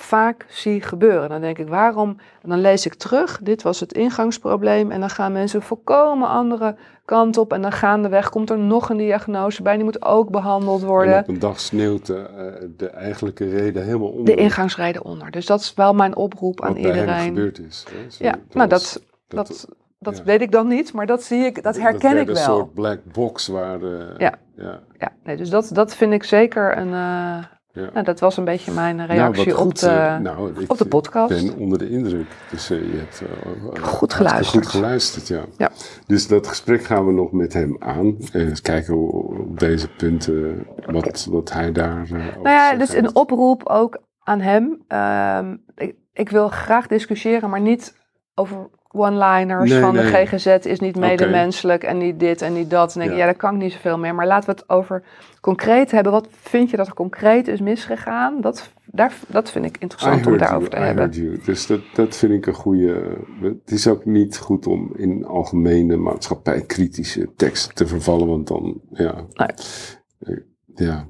vaak 0.00 0.46
zie 0.48 0.80
gebeuren. 0.82 1.28
Dan 1.28 1.40
denk 1.40 1.58
ik, 1.58 1.68
waarom? 1.68 2.16
En 2.42 2.48
dan 2.48 2.60
lees 2.60 2.86
ik 2.86 2.94
terug, 2.94 3.40
dit 3.42 3.62
was 3.62 3.80
het 3.80 3.92
ingangsprobleem. 3.92 4.90
En 4.90 5.00
dan 5.00 5.10
gaan 5.10 5.32
mensen 5.32 5.60
een 5.60 5.66
volkomen 5.66 6.28
andere 6.28 6.76
kant 7.04 7.36
op. 7.38 7.52
En 7.52 7.62
dan 7.62 7.72
gaandeweg 7.72 8.28
komt 8.30 8.50
er 8.50 8.58
nog 8.58 8.88
een 8.90 8.96
diagnose 8.96 9.62
bij. 9.62 9.74
Die 9.74 9.84
moet 9.84 10.04
ook 10.04 10.30
behandeld 10.30 10.80
En 10.80 10.86
worden. 10.86 11.18
op 11.18 11.28
een 11.28 11.38
dag 11.38 11.60
sneeuwt 11.60 12.06
de, 12.06 12.14
eh, 12.16 12.68
de 12.76 12.88
eigenlijke 12.88 13.48
reden 13.48 13.84
helemaal 13.84 14.08
onder. 14.08 14.24
De 14.36 14.40
ingangsreden 14.42 15.04
onder. 15.04 15.30
Dus 15.30 15.46
dat 15.46 15.60
is 15.60 15.74
wel 15.74 15.92
mijn 15.94 16.16
oproep 16.16 16.60
aan 16.62 16.68
wat 16.68 16.78
iedereen. 16.78 17.24
gebeurd 17.24 17.58
is. 17.58 17.84
hè. 17.90 18.10
Zo, 18.10 18.24
Ja, 18.24 18.34
nou 18.52 18.68
was- 18.68 18.92
dat, 18.92 19.02
dat, 19.46 19.66
dat 19.98 20.16
ja. 20.16 20.24
weet 20.24 20.40
ik 20.40 20.52
dan 20.52 20.66
niet, 20.68 20.92
maar 20.92 21.06
dat 21.06 21.22
zie 21.22 21.44
ik, 21.44 21.62
dat 21.62 21.78
herken 21.78 22.14
werd 22.14 22.22
ik 22.22 22.28
een 22.28 22.34
wel. 22.34 22.56
soort 22.56 22.74
black 22.74 23.00
box 23.12 23.46
waar... 23.46 23.78
Ja. 24.18 24.34
ja. 24.56 24.80
Ja, 24.98 25.12
nee, 25.24 25.36
dus 25.36 25.50
dat, 25.50 25.70
dat 25.72 25.94
vind 25.94 26.12
ik 26.12 26.24
zeker 26.24 26.76
een. 26.78 26.92
eh, 26.92 27.44
Ja. 27.72 27.90
nou, 27.92 28.04
dat 28.04 28.20
was 28.20 28.36
een 28.36 28.44
beetje 28.44 28.72
mijn 28.72 28.96
Nou, 28.96 29.08
reactie 29.08 29.52
op, 29.52 29.62
goed, 29.62 29.80
de, 29.80 29.88
eh, 29.88 30.18
nou, 30.18 30.60
ik 30.60 30.70
op 30.70 30.78
de 30.78 30.86
podcast. 30.86 31.28
ben 31.28 31.56
onder 31.56 31.78
de 31.78 31.90
indruk. 31.90 32.26
Dus 32.50 32.70
eh, 32.70 32.78
je 32.78 32.96
hebt 32.96 33.22
eh, 33.22 33.82
Goed 33.82 34.12
hartstikke 34.12 34.14
geluisterd. 34.14 34.64
Goed 34.64 34.66
geluisterd, 34.66 35.28
ja. 35.28 35.44
Ja. 35.56 35.70
Dus 36.06 36.26
dat 36.26 36.46
gesprek 36.46 36.84
gaan 36.84 37.06
we 37.06 37.12
nog 37.12 37.32
met 37.32 37.52
hem 37.52 37.76
aan. 37.78 38.16
En 38.32 38.48
eens 38.48 38.60
kijken 38.60 38.96
op 38.96 39.58
deze 39.58 39.88
punten 39.88 40.66
wat, 40.86 41.26
wat 41.30 41.52
hij 41.52 41.72
daar 41.72 42.02
eh 42.02 42.10
Nou 42.10 42.48
ja, 42.48 42.74
dus 42.74 42.94
een 42.94 43.14
oproep 43.14 43.68
ook 43.68 43.98
aan 44.22 44.40
hem. 44.40 44.82
Ehm, 44.88 45.56
ik, 45.74 45.94
ik 46.12 46.28
wil 46.28 46.48
graag 46.48 46.86
discussiëren, 46.86 47.50
maar 47.50 47.60
niet 47.60 47.94
over 48.34 48.70
one-liners 48.92 49.70
Nee, 49.70 49.80
van 49.80 49.94
de. 49.94 50.02
GGZ 50.02 50.46
is 50.46 50.80
niet 50.80 50.96
medemenselijk 50.96 51.82
en 51.84 51.98
niet 51.98 52.20
dit 52.20 52.42
en 52.42 52.52
niet 52.52 52.70
dat. 52.70 52.92
En 52.92 52.98
denk 52.98 53.10
ik, 53.10 53.16
Ja. 53.16 53.22
ja, 53.22 53.30
daar 53.30 53.40
kan 53.40 53.54
ik 53.54 53.60
niet 53.62 53.72
zoveel 53.72 53.98
meer. 53.98 54.14
Maar 54.14 54.26
laten 54.26 54.50
we 54.54 54.60
het 54.60 54.68
over 54.70 55.02
concreet 55.40 55.90
hebben. 55.90 56.12
Wat 56.12 56.28
vind 56.30 56.70
je 56.70 56.76
dat 56.76 56.86
er 56.86 56.94
concreet 56.94 57.48
is 57.48 57.60
misgegaan? 57.60 58.40
Dat, 58.40 58.70
daar, 58.86 59.12
dat 59.26 59.50
vind 59.50 59.64
ik 59.64 59.76
interessant 59.78 60.26
om 60.26 60.38
daarover 60.38 60.68
you, 60.68 60.70
te 60.70 60.76
I 60.76 60.86
hebben. 60.86 61.40
Dus 61.44 61.66
dat, 61.66 61.80
dat 61.94 62.16
vind 62.16 62.32
ik 62.32 62.46
een 62.46 62.54
goede. 62.54 63.16
Het 63.42 63.70
is 63.70 63.86
ook 63.86 64.04
niet 64.04 64.38
goed 64.38 64.66
om 64.66 64.92
in 64.96 65.24
algemene 65.24 65.96
maatschappijkritische 65.96 67.28
teksten 67.36 67.74
te 67.74 67.86
vervallen, 67.86 68.26
want 68.26 68.46
dan, 68.48 68.80
ja, 68.92 69.14
Nee. 69.34 70.38
Ja, 70.74 71.06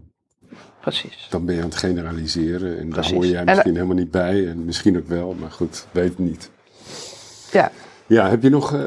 Precies. 0.81 1.27
dan 1.31 1.45
ben 1.45 1.55
je 1.55 1.61
aan 1.61 1.69
het 1.69 1.77
generaliseren 1.77 2.79
en 2.79 2.89
Precies. 2.89 3.11
daar 3.11 3.21
hoor 3.21 3.27
jij 3.31 3.41
En, 3.41 3.45
misschien 3.47 3.75
helemaal 3.75 3.95
niet 3.97 4.11
bij 4.11 4.49
en 4.49 4.65
misschien 4.65 4.97
ook 4.97 5.07
wel, 5.07 5.35
maar 5.41 5.51
goed, 5.51 5.87
weet 5.91 6.09
het 6.09 6.19
niet. 6.19 6.51
Ja. 7.53 7.71
Ja, 8.07 8.29
heb 8.29 8.43
je 8.43 8.49
nog, 8.51 8.75
eh, 8.75 8.81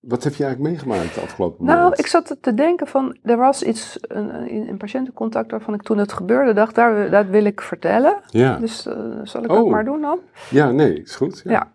wat 0.00 0.24
heb 0.24 0.34
je 0.34 0.44
eigenlijk 0.44 0.74
meegemaakt 0.74 1.14
de 1.14 1.20
afgelopen 1.20 1.64
Nou, 1.64 1.78
maand? 1.80 1.98
ik 1.98 2.06
zat 2.06 2.36
te 2.40 2.54
denken 2.54 2.86
van, 2.86 3.16
er 3.22 3.36
was 3.36 3.62
iets, 3.62 3.96
een, 4.00 4.34
een, 4.34 4.68
een 4.68 4.76
patiëntencontact 4.76 5.50
waarvan 5.50 5.74
ik 5.74 5.82
toen 5.82 5.98
het 5.98 6.12
gebeurde 6.12 6.52
dacht, 6.52 6.74
daar, 6.74 7.10
dat 7.10 7.26
wil 7.26 7.44
ik 7.44 7.60
vertellen. 7.60 8.16
Ja, 8.26 8.56
Dus 8.56 8.86
eh, 8.86 8.94
zal 9.22 9.44
ik 9.44 9.50
Oh. 9.50 9.56
dat 9.56 9.68
maar 9.68 9.84
doen 9.84 10.00
dan? 10.00 10.18
ja 10.50 10.70
nee, 10.70 11.02
is 11.02 11.16
goed. 11.16 11.40
Ja. 11.44 11.50
Ja. 11.52 11.72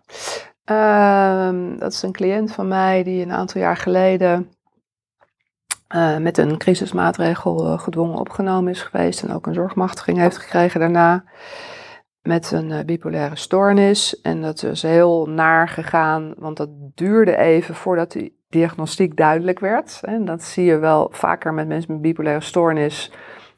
Ehm, 0.64 1.78
dat 1.78 1.92
is 1.92 2.02
een 2.02 2.12
cliënt 2.12 2.52
van 2.52 2.68
mij 2.68 3.02
die 3.02 3.22
een 3.24 3.32
aantal 3.32 3.60
jaar 3.60 3.76
geleden 3.76 4.48
eh, 5.88 6.16
met 6.16 6.38
een 6.38 6.58
crisismaatregel 6.58 7.78
gedwongen 7.78 8.18
opgenomen 8.18 8.70
is 8.72 8.82
geweest 8.82 9.22
en 9.22 9.32
ook 9.34 9.46
een 9.46 9.54
zorgmachtiging 9.54 10.18
heeft 10.18 10.38
gekregen 10.38 10.80
daarna 10.80 11.24
met 12.22 12.50
een 12.52 12.70
eh, 12.70 12.84
bipolaire 12.84 13.36
stoornis. 13.36 14.20
En 14.20 14.42
dat 14.42 14.62
is 14.62 14.82
heel 14.82 15.26
naar 15.26 15.68
gegaan, 15.68 16.34
want 16.38 16.56
dat 16.56 16.68
duurde 16.94 17.36
even 17.36 17.74
voordat 17.74 18.12
die 18.12 18.38
diagnostiek 18.48 19.16
duidelijk 19.16 19.58
werd. 19.58 20.00
En 20.02 20.24
dat 20.24 20.42
zie 20.42 20.64
je 20.64 20.78
wel 20.78 21.08
vaker 21.12 21.54
met 21.54 21.68
mensen 21.68 21.92
met 21.92 22.02
bipolaire 22.02 22.42
stoornis, 22.44 23.12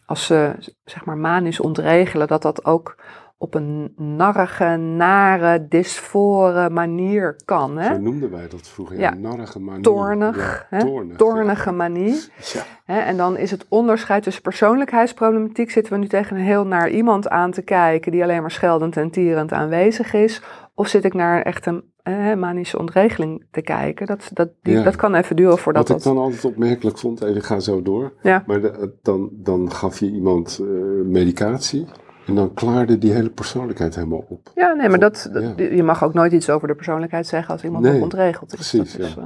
als 0.06 0.26
ze 0.26 0.54
zeg 0.84 1.04
maar 1.04 1.18
manisch 1.18 1.60
ontregelen, 1.60 2.26
dat 2.26 2.42
dat 2.42 2.64
ook 2.64 2.96
op 3.42 3.54
een 3.54 3.92
narrige, 3.96 4.64
nare, 4.76 5.66
dysfore 5.68 6.70
manier 6.70 7.36
kan. 7.44 7.78
Hè? 7.78 7.94
Zo 7.94 8.00
noemden 8.00 8.30
wij 8.30 8.48
dat 8.48 8.68
vroeger, 8.68 8.98
ja, 8.98 9.02
Ja. 9.02 9.14
narrige 9.14 9.58
manier. 9.60 9.82
Toornig, 9.82 10.66
Ja, 10.70 10.76
hè? 10.76 10.84
toornig, 10.84 11.16
Toornige 11.16 11.72
manier. 11.72 12.28
Hè, 12.84 12.98
en 12.98 13.16
dan 13.16 13.36
is 13.36 13.50
het 13.50 13.66
onderscheid 13.68 14.22
tussen 14.22 14.42
persoonlijkheidsproblematiek. 14.42 15.70
Zitten 15.70 15.92
we 15.92 15.98
nu 15.98 16.06
tegen 16.08 16.36
een 16.36 16.42
heel 16.42 16.66
naar 16.66 16.90
iemand 16.90 17.28
aan 17.28 17.50
te 17.50 17.62
kijken 17.62 18.12
die 18.12 18.22
alleen 18.22 18.40
maar 18.40 18.50
scheldend 18.50 18.96
en 18.96 19.10
tierend 19.10 19.52
aanwezig 19.52 20.12
is? 20.14 20.42
Of 20.74 20.86
zit 20.88 21.04
ik 21.04 21.14
naar 21.14 21.42
echt 21.42 21.66
een 21.66 21.82
eh, 22.02 22.34
manische 22.34 22.78
ontregeling 22.78 23.46
te 23.50 23.62
kijken? 23.62 24.06
Dat, 24.06 24.30
dat, 24.32 24.48
die, 24.62 24.82
dat 24.82 24.96
kan 24.96 25.14
even 25.14 25.36
duren 25.36 25.58
voordat 25.58 25.88
Wat 25.88 25.96
ik 25.98 26.04
dat... 26.04 26.14
dan 26.14 26.22
altijd 26.22 26.44
opmerkelijk 26.44 26.98
vond, 26.98 27.22
even 27.22 27.42
ga 27.42 27.60
zo 27.60 27.82
door, 27.82 28.12
Ja. 28.22 28.42
maar 28.46 28.60
de- 28.60 28.92
dan, 29.02 29.28
dan 29.32 29.72
gaf 29.72 29.98
je 30.00 30.10
iemand 30.10 30.58
eh, 30.62 30.66
medicatie 31.06 31.86
en 32.26 32.34
dan 32.34 32.54
klaarde 32.54 32.98
die 32.98 33.12
hele 33.12 33.30
persoonlijkheid 33.30 33.94
helemaal 33.94 34.24
op. 34.28 34.50
Ja, 34.54 34.72
nee, 34.72 34.88
maar 34.88 34.98
dat, 34.98 35.30
dat- 35.32 35.42
Ja. 35.58 35.64
je 35.64 35.82
mag 35.82 36.04
ook 36.04 36.14
nooit 36.14 36.32
iets 36.32 36.50
over 36.50 36.68
de 36.68 36.74
persoonlijkheid 36.74 37.26
zeggen 37.26 37.52
als 37.52 37.64
iemand 37.64 37.84
Nee, 37.84 37.92
nog 37.92 38.02
ontregeld 38.02 38.52
is. 38.52 38.54
precies, 38.70 38.96
dat 38.96 39.06
is 39.06 39.16
eh, 39.16 39.24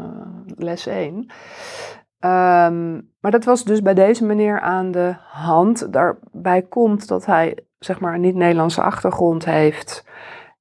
les 0.57 0.87
1. 0.87 1.27
Ehm, 2.19 2.93
maar 3.21 3.31
dat 3.31 3.45
was 3.45 3.65
dus 3.65 3.83
bij 3.83 3.95
deze 3.95 4.25
meneer 4.25 4.61
aan 4.61 4.91
de 4.91 5.15
hand. 5.29 5.93
Daarbij 5.93 6.63
komt 6.63 7.09
dat 7.09 7.27
hij 7.27 7.59
zeg 7.79 8.01
maar 8.01 8.15
een 8.15 8.21
niet-Nederlandse 8.21 8.83
achtergrond 8.83 9.45
heeft. 9.45 10.05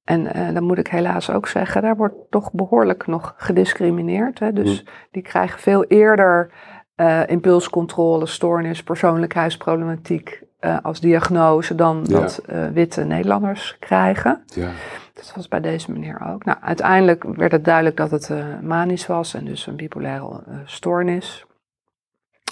En 0.04 0.32
eh, 0.34 0.54
dan 0.54 0.62
moet 0.64 0.78
ik 0.78 0.88
helaas 0.88 1.30
ook 1.30 1.46
zeggen, 1.48 1.82
daar 1.82 1.96
wordt 1.96 2.14
toch 2.30 2.52
behoorlijk 2.52 3.06
nog 3.06 3.34
gediscrimineerd. 3.36 4.38
Hè? 4.38 4.52
Dus 4.52 4.86
die 5.10 5.22
krijgen 5.22 5.60
veel 5.60 5.84
eerder 5.84 6.50
eh, 6.94 7.20
impulscontrole, 7.26 8.26
stoornis, 8.26 8.82
persoonlijkheidsproblematiek 8.82 10.42
eh, 10.66 10.76
als 10.82 11.00
diagnose 11.00 11.74
dan 11.74 12.04
Ja. 12.08 12.20
dat 12.20 12.38
eh, 12.38 12.68
witte 12.72 13.04
Nederlanders 13.04 13.76
krijgen. 13.80 14.42
Ja, 14.46 14.70
Dat 15.14 15.32
was 15.36 15.48
bij 15.48 15.60
deze 15.60 15.92
meneer 15.92 16.20
ook. 16.32 16.44
Nou, 16.44 16.58
uiteindelijk 16.60 17.24
werd 17.24 17.52
het 17.52 17.64
duidelijk 17.64 17.96
dat 17.96 18.10
het 18.10 18.30
eh, 18.30 18.44
manisch 18.62 19.06
was 19.06 19.34
en 19.34 19.44
dus 19.44 19.66
een 19.66 19.76
bipolaire 19.76 20.42
stoornis. 20.64 21.44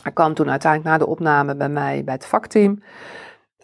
Hij 0.03 0.13
kwam 0.13 0.35
toen 0.35 0.51
uiteindelijk 0.51 0.91
na 0.91 0.99
de 0.99 1.07
opname 1.07 1.57
bij 1.57 1.69
mij 1.69 2.05
bij 2.05 2.15
het 2.15 2.27
vakteam. 2.27 2.83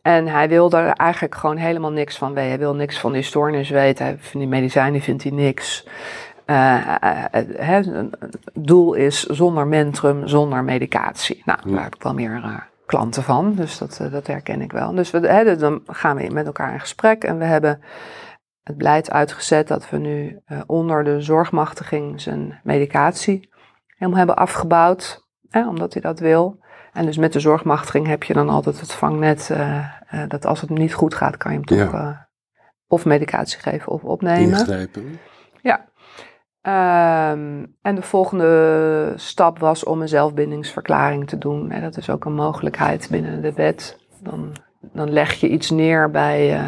En 0.03 0.27
hij 0.27 0.49
wilde 0.49 0.77
er 0.77 0.93
eigenlijk 0.93 1.35
gewoon 1.35 1.57
helemaal 1.57 1.93
niks 1.93 2.19
van 2.19 2.35
weten. 2.35 2.49
Hij 2.49 2.59
wil 2.59 2.75
niks 2.75 2.99
van 2.99 3.13
die 3.13 3.23
stoornis 3.23 3.71
weten. 3.71 4.05
Hij 4.05 4.15
vindt 4.19 4.39
die 4.39 4.49
medicijnen 4.49 5.01
vindt 5.01 5.23
hij 5.23 5.33
niks. 5.33 5.87
Een 6.47 8.13
doel 8.55 8.95
is 8.95 9.23
zonder 9.27 9.67
mentrum, 9.67 10.29
zonder 10.29 10.65
medicatie. 10.65 11.43
Nou, 11.45 11.59
daar 11.65 11.83
heb 11.83 11.95
ik 11.95 12.03
wel 12.03 12.15
meer 12.15 12.41
eh, 12.45 12.57
klanten 12.91 13.23
van, 13.23 13.55
dus 13.55 13.79
dat, 13.79 13.99
eh, 14.01 14.13
dat 14.13 14.27
herken 14.27 14.61
ik 14.61 14.73
wel. 14.73 14.95
Dus 14.95 15.11
we, 15.11 15.19
hè, 15.29 15.57
dan 15.57 15.83
gaan 15.87 16.17
we 16.17 16.31
met 16.33 16.47
elkaar 16.47 16.73
in 16.73 16.81
gesprek 16.81 17.25
en 17.25 17.39
we 17.39 17.45
hebben 17.45 17.81
het 18.63 18.77
beleid 18.77 19.11
uitgezet 19.11 19.69
dat 19.69 19.91
we 19.91 19.97
nu 19.99 20.39
eh, 20.45 20.61
onder 20.67 21.05
de 21.05 21.21
zorgmachtiging 21.21 22.21
zijn 22.21 22.61
medicatie 22.63 23.49
helemaal 23.87 24.19
hebben 24.19 24.37
afgebouwd, 24.37 25.27
hè, 25.49 25.69
omdat 25.69 25.93
hij 25.93 26.03
dat 26.03 26.19
wil. 26.19 26.59
En 26.93 27.07
dus 27.07 27.17
met 27.17 27.33
de 27.33 27.41
zorgmachtiging 27.41 28.07
heb 28.07 28.23
je 28.23 28.33
dan 28.33 28.49
altijd 28.49 28.81
het 28.81 28.93
vangnet 28.93 29.51
eh, 29.51 29.79
eh, 30.09 30.29
dat 30.29 30.47
als 30.47 30.61
het 30.61 30.71
niet 30.71 30.95
goed 30.95 31.15
gaat, 31.15 31.37
kan 31.37 31.53
je 31.53 31.57
hem 31.57 31.67
toch 31.67 31.93
Ja. 31.93 32.29
of 32.87 33.05
medicatie 33.05 33.61
geven 33.61 33.93
of 33.93 34.03
opnemen. 34.05 34.59
ingrijpen. 34.59 35.19
Ja. 35.63 35.89
Ehm, 36.63 37.65
en 37.83 37.95
de 37.95 38.03
volgende 38.03 39.13
stap 39.17 39.59
was 39.59 39.85
om 39.85 40.01
een 40.01 40.09
zelfbindingsverklaring 40.09 41.29
te 41.29 41.39
doen. 41.39 41.71
En 41.71 41.83
dat 41.83 41.97
is 41.97 42.11
ook 42.11 42.25
een 42.25 42.35
mogelijkheid 42.35 43.09
binnen 43.11 43.43
de 43.43 43.53
wet. 43.53 43.99
Dan, 44.23 44.57
dan 44.93 45.13
leg 45.13 45.33
je 45.33 45.49
iets 45.49 45.71
neer 45.71 46.11
bij, 46.11 46.55
eh, 46.57 46.65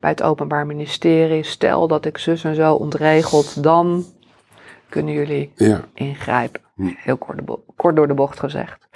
bij 0.00 0.10
het 0.10 0.22
Openbaar 0.22 0.66
Ministerie. 0.66 1.42
Stel 1.42 1.88
dat 1.88 2.04
ik 2.04 2.18
zus 2.18 2.44
en 2.44 2.54
zo 2.54 2.74
ontregeld, 2.74 3.62
dan 3.62 4.04
kunnen 4.88 5.14
jullie 5.14 5.52
Ja, 5.54 5.80
ingrijpen. 5.94 6.60
Hm. 6.74 6.92
Heel 6.96 7.18
kort 7.76 7.96
door 7.96 8.08
de 8.08 8.14
bocht 8.14 8.40
gezegd. 8.40 8.88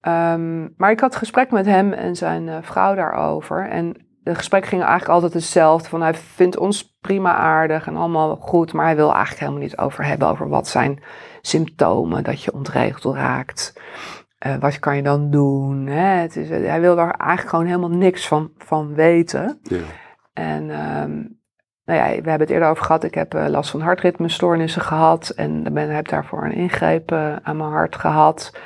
Ehm, 0.00 0.68
maar 0.76 0.90
ik 0.90 1.00
had 1.00 1.16
gesprek 1.16 1.50
met 1.50 1.66
hem 1.66 1.92
en 1.92 2.16
zijn 2.16 2.48
eh, 2.48 2.56
vrouw 2.60 2.94
daarover. 2.94 3.68
En 3.68 3.96
de 4.24 4.34
gesprek 4.34 4.66
ging 4.66 4.82
eigenlijk 4.82 5.12
altijd 5.12 5.32
hetzelfde. 5.32 5.88
Van 5.88 6.02
hij 6.02 6.14
vindt 6.14 6.58
ons 6.58 6.96
prima 7.00 7.34
aardig 7.34 7.86
en 7.86 7.96
allemaal 7.96 8.36
goed. 8.36 8.72
Maar 8.72 8.84
hij 8.84 8.96
wil 8.96 9.12
eigenlijk 9.12 9.40
helemaal 9.40 9.62
niet 9.62 9.78
over 9.78 10.04
hebben. 10.04 10.28
Over 10.28 10.48
wat 10.48 10.68
zijn 10.68 11.02
symptomen 11.40 12.24
dat 12.24 12.42
je 12.42 12.52
ontregeld 12.52 13.16
raakt. 13.16 13.80
Eh, 14.38 14.56
wat 14.56 14.78
kan 14.78 14.96
je 14.96 15.02
dan 15.02 15.30
doen? 15.30 15.86
Hè? 15.86 16.20
Het 16.20 16.36
is, 16.36 16.48
hij 16.48 16.80
wil 16.80 16.96
daar 16.96 17.10
eigenlijk 17.10 17.48
gewoon 17.48 17.66
helemaal 17.66 17.98
niks 17.98 18.28
van, 18.28 18.50
van 18.58 18.94
weten. 18.94 19.58
ja, 19.62 19.80
En 20.32 20.70
ehm, 20.70 21.12
nou 21.84 21.98
ja, 21.98 22.04
we 22.08 22.28
hebben 22.28 22.40
het 22.40 22.50
eerder 22.50 22.68
over 22.68 22.84
gehad. 22.84 23.04
Ik 23.04 23.14
heb 23.14 23.34
eh, 23.34 23.48
last 23.48 23.70
van 23.70 23.80
hartritmestoornissen 23.80 24.82
gehad. 24.82 25.28
En 25.28 25.72
ben, 25.72 25.94
heb 25.94 26.08
daarvoor 26.08 26.44
een 26.44 26.54
ingreep 26.54 27.12
eh, 27.12 27.36
aan 27.36 27.56
mijn 27.56 27.70
hart 27.70 27.96
gehad. 27.96 28.56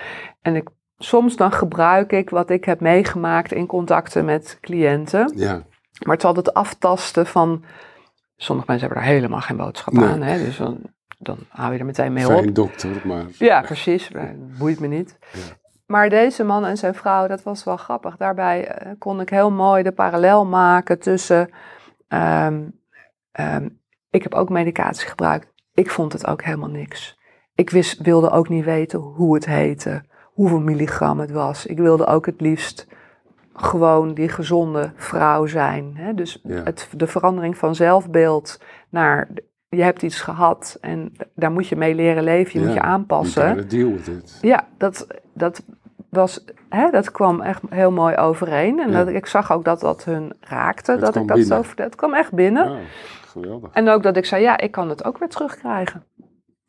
En 0.42 0.56
ik, 0.56 0.68
soms 0.98 1.36
dan 1.36 1.52
gebruik 1.52 2.12
ik 2.12 2.30
wat 2.30 2.50
ik 2.50 2.64
heb 2.64 2.80
meegemaakt 2.80 3.52
in 3.52 3.66
contacten 3.66 4.24
met 4.24 4.58
cliënten. 4.60 5.32
ja, 5.36 5.52
Maar 6.04 6.14
het 6.14 6.18
is 6.18 6.24
altijd 6.24 6.54
aftasten 6.54 7.26
van... 7.26 7.64
Sommige 8.36 8.66
mensen 8.70 8.86
hebben 8.88 9.04
daar 9.06 9.14
helemaal 9.14 9.40
geen 9.40 9.56
boodschap 9.56 9.92
Nee. 9.94 10.08
aan. 10.08 10.22
Hè? 10.22 10.44
Dus 10.44 10.56
dan, 10.56 10.78
dan 11.18 11.38
hou 11.48 11.72
je 11.72 11.78
er 11.78 11.84
meteen 11.84 12.12
mee 12.12 12.26
op. 12.26 12.32
fijn 12.32 12.52
dokter, 12.52 13.00
maar... 13.04 13.24
Ja, 13.38 13.60
precies. 13.60 14.10
Boeit 14.58 14.80
me 14.80 14.86
niet. 14.86 15.18
Ja. 15.32 15.40
Maar 15.86 16.08
deze 16.08 16.44
man 16.44 16.64
en 16.64 16.76
zijn 16.76 16.94
vrouw, 16.94 17.26
dat 17.26 17.42
was 17.42 17.64
wel 17.64 17.76
grappig. 17.76 18.16
Daarbij 18.16 18.66
eh, 18.68 18.92
kon 18.98 19.20
ik 19.20 19.30
heel 19.30 19.50
mooi 19.50 19.82
de 19.82 19.92
parallel 19.92 20.46
maken 20.46 20.98
tussen... 20.98 21.50
ehm, 22.08 22.62
ehm, 23.32 23.68
ik 24.10 24.22
heb 24.22 24.34
ook 24.34 24.48
medicatie 24.48 25.08
gebruikt. 25.08 25.52
Ik 25.74 25.90
vond 25.90 26.12
het 26.12 26.26
ook 26.26 26.42
helemaal 26.42 26.68
niks. 26.68 27.18
Ik 27.54 27.70
wist, 27.70 28.00
wilde 28.00 28.30
ook 28.30 28.48
niet 28.48 28.64
weten 28.64 28.98
hoe 28.98 29.34
het 29.34 29.46
heette, 29.46 30.04
hoeveel 30.38 30.60
milligram 30.60 31.18
het 31.20 31.30
was. 31.30 31.66
Ik 31.66 31.78
wilde 31.78 32.06
ook 32.06 32.26
het 32.26 32.40
liefst 32.40 32.86
gewoon 33.54 34.14
die 34.14 34.28
gezonde 34.28 34.92
vrouw 34.96 35.46
zijn. 35.46 35.92
Hè? 35.96 36.14
Dus 36.14 36.40
Ja. 36.42 36.62
het, 36.64 36.88
de 36.96 37.06
verandering 37.06 37.56
van 37.56 37.74
zelfbeeld 37.74 38.60
naar... 38.88 39.28
Je 39.68 39.82
hebt 39.82 40.02
iets 40.02 40.20
gehad 40.20 40.78
en 40.80 41.12
daar 41.34 41.50
moet 41.52 41.68
je 41.68 41.76
mee 41.76 41.94
leren 41.94 42.22
leven. 42.22 42.60
Je 42.60 42.66
moet 42.66 42.74
je 42.74 42.80
aanpassen. 42.80 43.48
gotta 43.48 43.68
deal 43.76 43.90
with 43.92 44.06
it. 44.06 44.38
Ja, 44.40 44.66
dat, 44.76 45.06
dat, 45.34 45.62
was, 46.08 46.44
hè, 46.68 46.90
dat 46.90 47.10
kwam 47.10 47.40
echt 47.40 47.62
heel 47.68 47.90
mooi 47.92 48.16
overeen. 48.16 48.78
En 48.80 48.90
Ja. 48.90 49.04
dat, 49.04 49.14
ik 49.14 49.26
zag 49.26 49.52
ook 49.52 49.64
dat 49.64 49.80
dat 49.80 50.04
hun 50.04 50.32
raakte. 50.40 50.90
Het 50.92 51.00
dat 51.00 51.16
ik 51.16 51.28
dat 51.28 51.38
zo 51.38 51.62
vertelde. 51.62 51.82
Het 51.82 51.94
kwam 51.94 52.14
echt 52.14 52.32
binnen. 52.32 52.78
Geweldig. 53.26 53.70
En 53.72 53.88
ook 53.88 54.02
dat 54.02 54.16
ik 54.16 54.24
zei, 54.24 54.42
ja, 54.42 54.58
ik 54.58 54.70
kan 54.70 54.88
het 54.88 55.04
ook 55.04 55.18
weer 55.18 55.28
terugkrijgen. 55.28 56.04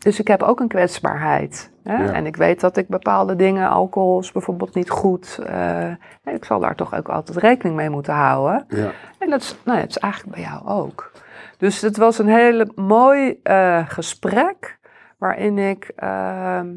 Dus 0.04 0.20
ik 0.20 0.28
heb 0.28 0.44
ook 0.44 0.60
een 0.60 0.68
kwetsbaarheid. 0.68 1.72
Hè? 1.84 2.04
Ja. 2.04 2.14
En 2.14 2.26
ik 2.26 2.36
weet 2.36 2.60
dat 2.60 2.78
ik 2.78 2.88
bepaalde 2.88 3.36
dingen, 3.36 3.70
alcohol 3.70 4.20
is 4.20 4.32
bijvoorbeeld 4.32 4.76
niet 4.76 4.90
goed. 4.90 5.40
eh, 5.46 5.92
ik 6.24 6.46
zal 6.46 6.60
daar 6.60 6.76
toch 6.76 6.94
ook 6.96 7.10
altijd 7.10 7.38
rekening 7.38 7.76
mee 7.76 7.90
moeten 7.90 8.14
houden. 8.14 8.66
Ja, 8.68 8.92
En 9.20 9.30
dat 9.30 9.42
is, 9.42 9.56
nou 9.66 9.78
ja, 9.78 9.84
het 9.84 9.90
is 9.96 9.98
eigenlijk 9.98 10.36
bij 10.36 10.44
jou 10.44 10.68
ook. 10.68 11.12
Dus 11.58 11.82
het 11.82 11.98
was 11.98 12.20
een 12.20 12.28
hele 12.28 12.72
mooi 12.76 13.40
eh, 13.44 13.90
gesprek 13.90 14.80
waarin 15.18 15.58
ik 15.58 15.92
ehm, 15.96 16.68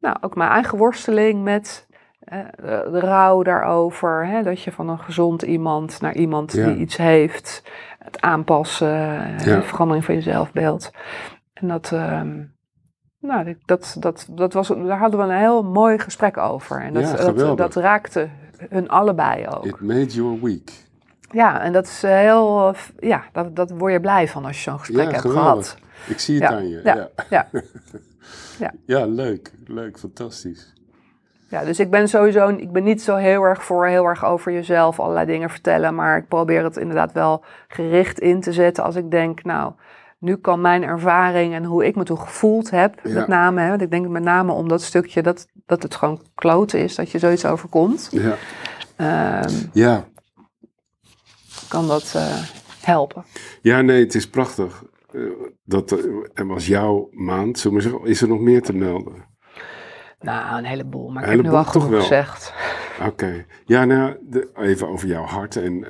nou, 0.00 0.16
ook 0.20 0.34
mijn 0.34 0.50
eigen 0.50 0.78
worsteling 0.78 1.42
met 1.42 1.86
eh, 2.20 2.38
de, 2.62 3.00
rouw 3.00 3.42
daarover, 3.42 4.26
hè, 4.26 4.42
dat 4.42 4.62
je 4.62 4.72
van 4.72 4.88
een 4.88 4.98
gezond 4.98 5.42
iemand 5.42 6.00
naar 6.00 6.14
iemand 6.14 6.52
Ja. 6.52 6.66
die 6.66 6.76
iets 6.76 6.96
heeft, 6.96 7.62
het 7.98 8.20
aanpassen, 8.20 8.88
de 9.38 9.62
verandering 9.62 10.04
van 10.04 10.14
je 10.14 10.20
zelfbeeld. 10.20 10.90
En 11.52 11.68
dat, 11.68 11.92
ehm, 11.92 12.44
nou, 13.20 13.56
dat, 13.64 13.96
dat, 13.98 14.26
dat 14.30 14.52
was, 14.52 14.68
daar 14.68 14.98
hadden 14.98 15.20
we 15.20 15.26
een 15.32 15.38
heel 15.38 15.62
mooi 15.64 15.98
gesprek 15.98 16.36
over. 16.36 16.80
En 16.82 16.92
dat, 16.92 17.02
Ja, 17.10 17.32
dat, 17.32 17.56
dat 17.58 17.74
raakte 17.74 18.28
hun 18.68 18.88
allebei 18.88 19.46
ook. 19.46 19.64
it 19.66 19.80
made 19.80 20.06
your 20.06 20.40
week. 20.42 20.72
Ja, 21.30 21.60
en 21.60 21.72
dat 21.72 21.84
is 21.86 22.02
eh, 22.02 22.10
heel, 22.10 22.74
ja, 22.98 23.22
dat, 23.32 23.56
dat 23.56 23.70
word 23.70 23.92
je 23.92 24.00
blij 24.00 24.28
van 24.28 24.44
als 24.44 24.56
je 24.56 24.70
zo'n 24.70 24.78
gesprek 24.78 25.04
Ja, 25.04 25.10
hebt 25.10 25.20
geweldig. 25.20 25.66
gehad. 25.68 25.76
Ik 26.08 26.18
zie 26.18 26.34
het 26.40 26.50
Ja, 26.50 26.56
aan 26.56 26.68
je. 26.68 26.80
Ja. 26.84 27.08
ja. 27.30 27.46
Ja. 28.58 28.72
Ja, 28.84 29.06
leuk. 29.06 29.52
Leuk, 29.66 29.98
fantastisch. 29.98 30.72
Ja, 31.48 31.64
dus 31.64 31.80
ik 31.80 31.90
ben 31.90 32.08
sowieso, 32.08 32.48
ik 32.48 32.72
ben 32.72 32.82
niet 32.84 33.02
zo 33.02 33.16
heel 33.16 33.42
erg 33.42 33.64
voor 33.64 33.86
heel 33.86 34.04
erg 34.04 34.24
over 34.24 34.52
jezelf 34.52 35.00
allerlei 35.00 35.26
dingen 35.26 35.50
vertellen, 35.50 35.94
maar 35.94 36.16
ik 36.16 36.28
probeer 36.28 36.64
het 36.64 36.76
inderdaad 36.76 37.12
wel 37.12 37.44
gericht 37.68 38.18
in 38.20 38.40
te 38.40 38.52
zetten 38.52 38.84
als 38.84 38.96
ik 38.96 39.10
denk, 39.10 39.44
nou, 39.44 39.72
nu 40.18 40.36
kan 40.36 40.60
mijn 40.60 40.82
ervaring 40.82 41.54
en 41.54 41.64
hoe 41.64 41.86
ik 41.86 41.96
me 41.96 42.04
toen 42.04 42.18
gevoeld 42.18 42.70
heb, 42.70 43.00
Ja. 43.02 43.12
met 43.14 43.28
name, 43.28 43.60
hè, 43.60 43.68
want 43.68 43.82
ik 43.82 43.90
denk 43.90 44.08
met 44.08 44.22
name 44.22 44.52
om 44.52 44.68
dat 44.68 44.82
stukje 44.82 45.22
dat, 45.22 45.46
dat 45.66 45.82
het 45.82 45.94
gewoon 45.94 46.22
kloten 46.34 46.78
is, 46.80 46.94
dat 46.94 47.10
je 47.10 47.18
zoiets 47.18 47.44
overkomt, 47.46 48.08
Ja, 48.10 48.36
ehm, 48.96 49.54
ja. 49.72 50.04
kan 51.68 51.86
dat 51.88 52.12
eh, 52.16 52.38
helpen. 52.82 53.24
ja 53.62 53.80
nee, 53.80 54.00
het 54.04 54.14
is 54.14 54.28
prachtig. 54.28 54.84
Eh, 55.12 55.20
dat 55.64 55.92
eh, 55.92 56.04
er 56.34 56.46
was 56.46 56.66
jouw 56.66 57.08
maand. 57.10 57.58
Zullen 57.58 57.76
we 57.76 57.82
zeggen, 57.82 58.04
is 58.04 58.20
er 58.22 58.28
nog 58.28 58.40
meer 58.40 58.62
te 58.62 58.72
melden? 58.72 59.26
Nou, 60.20 60.58
een 60.58 60.64
heleboel, 60.64 61.08
maar 61.10 61.22
Een 61.22 61.28
ik 61.28 61.36
heb 61.36 61.44
nu 61.44 61.50
toch 61.50 61.70
genoeg 61.72 62.00
gezegd. 62.00 62.52
Oké. 63.06 63.44
Ja, 63.64 63.84
nou, 63.84 64.16
de- 64.22 64.50
even 64.54 64.88
over 64.88 65.08
jouw 65.08 65.24
hart. 65.24 65.56
En 65.56 65.86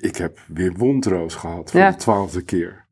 ik 0.00 0.16
heb 0.16 0.38
weer 0.48 0.72
wondroos 0.72 1.34
gehad 1.34 1.70
voor 1.70 1.80
Ja. 1.80 1.90
de 1.90 1.96
twaalfde 1.96 2.42
keer. 2.42 2.85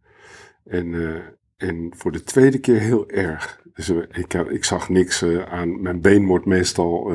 En, 0.64 0.94
eh, 0.94 1.22
en 1.68 1.92
voor 1.96 2.12
de 2.12 2.22
tweede 2.22 2.58
keer 2.58 2.80
heel 2.80 3.08
erg. 3.08 3.62
Dus 3.72 3.88
eh, 3.88 3.96
ik, 4.10 4.34
ik 4.34 4.64
zag 4.64 4.88
niks 4.88 5.22
eh, 5.22 5.42
aan. 5.42 5.82
Mijn 5.82 6.00
been 6.00 6.26
wordt 6.26 6.46
meestal 6.46 7.12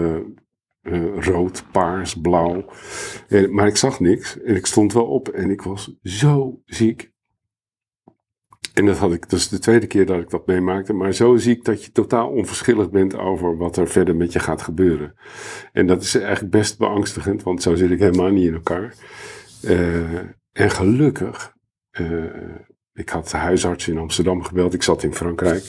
rood, 1.15 1.63
paars, 1.71 2.21
blauw. 2.21 2.65
En, 3.27 3.53
maar 3.53 3.67
ik 3.67 3.77
zag 3.77 3.99
niks. 3.99 4.41
En 4.41 4.55
ik 4.55 4.65
stond 4.65 4.93
wel 4.93 5.05
op 5.05 5.27
en 5.27 5.49
ik 5.49 5.61
was 5.61 5.95
zo 6.03 6.61
ziek. 6.65 7.11
En 8.73 8.85
dat 8.85 8.97
had 8.97 9.13
ik, 9.13 9.25
is 9.25 9.49
de 9.49 9.59
tweede 9.59 9.87
keer 9.87 10.05
dat 10.05 10.21
ik 10.21 10.29
dat 10.29 10.47
meemaakte. 10.47 10.93
Maar 10.93 11.13
zo 11.13 11.35
ziek 11.35 11.65
dat 11.65 11.85
je 11.85 11.91
totaal 11.91 12.29
onverschillig 12.29 12.89
bent 12.89 13.17
over 13.17 13.57
wat 13.57 13.77
er 13.77 13.87
verder 13.87 14.15
met 14.15 14.33
je 14.33 14.39
gaat 14.39 14.61
gebeuren. 14.61 15.13
En 15.71 15.87
dat 15.87 16.01
is 16.01 16.15
eigenlijk 16.15 16.51
best 16.51 16.77
beangstigend, 16.77 17.43
want 17.43 17.61
zo 17.61 17.75
zit 17.75 17.91
ik 17.91 17.99
helemaal 17.99 18.31
niet 18.31 18.47
in 18.47 18.53
elkaar. 18.53 18.95
En 20.51 20.71
gelukkig, 20.71 21.53
ik 22.99 23.09
had 23.09 23.29
de 23.29 23.37
huisarts 23.37 23.87
in 23.87 23.97
Amsterdam 23.97 24.43
gebeld, 24.43 24.73
ik 24.73 24.83
zat 24.83 25.03
in 25.03 25.13
Frankrijk. 25.15 25.63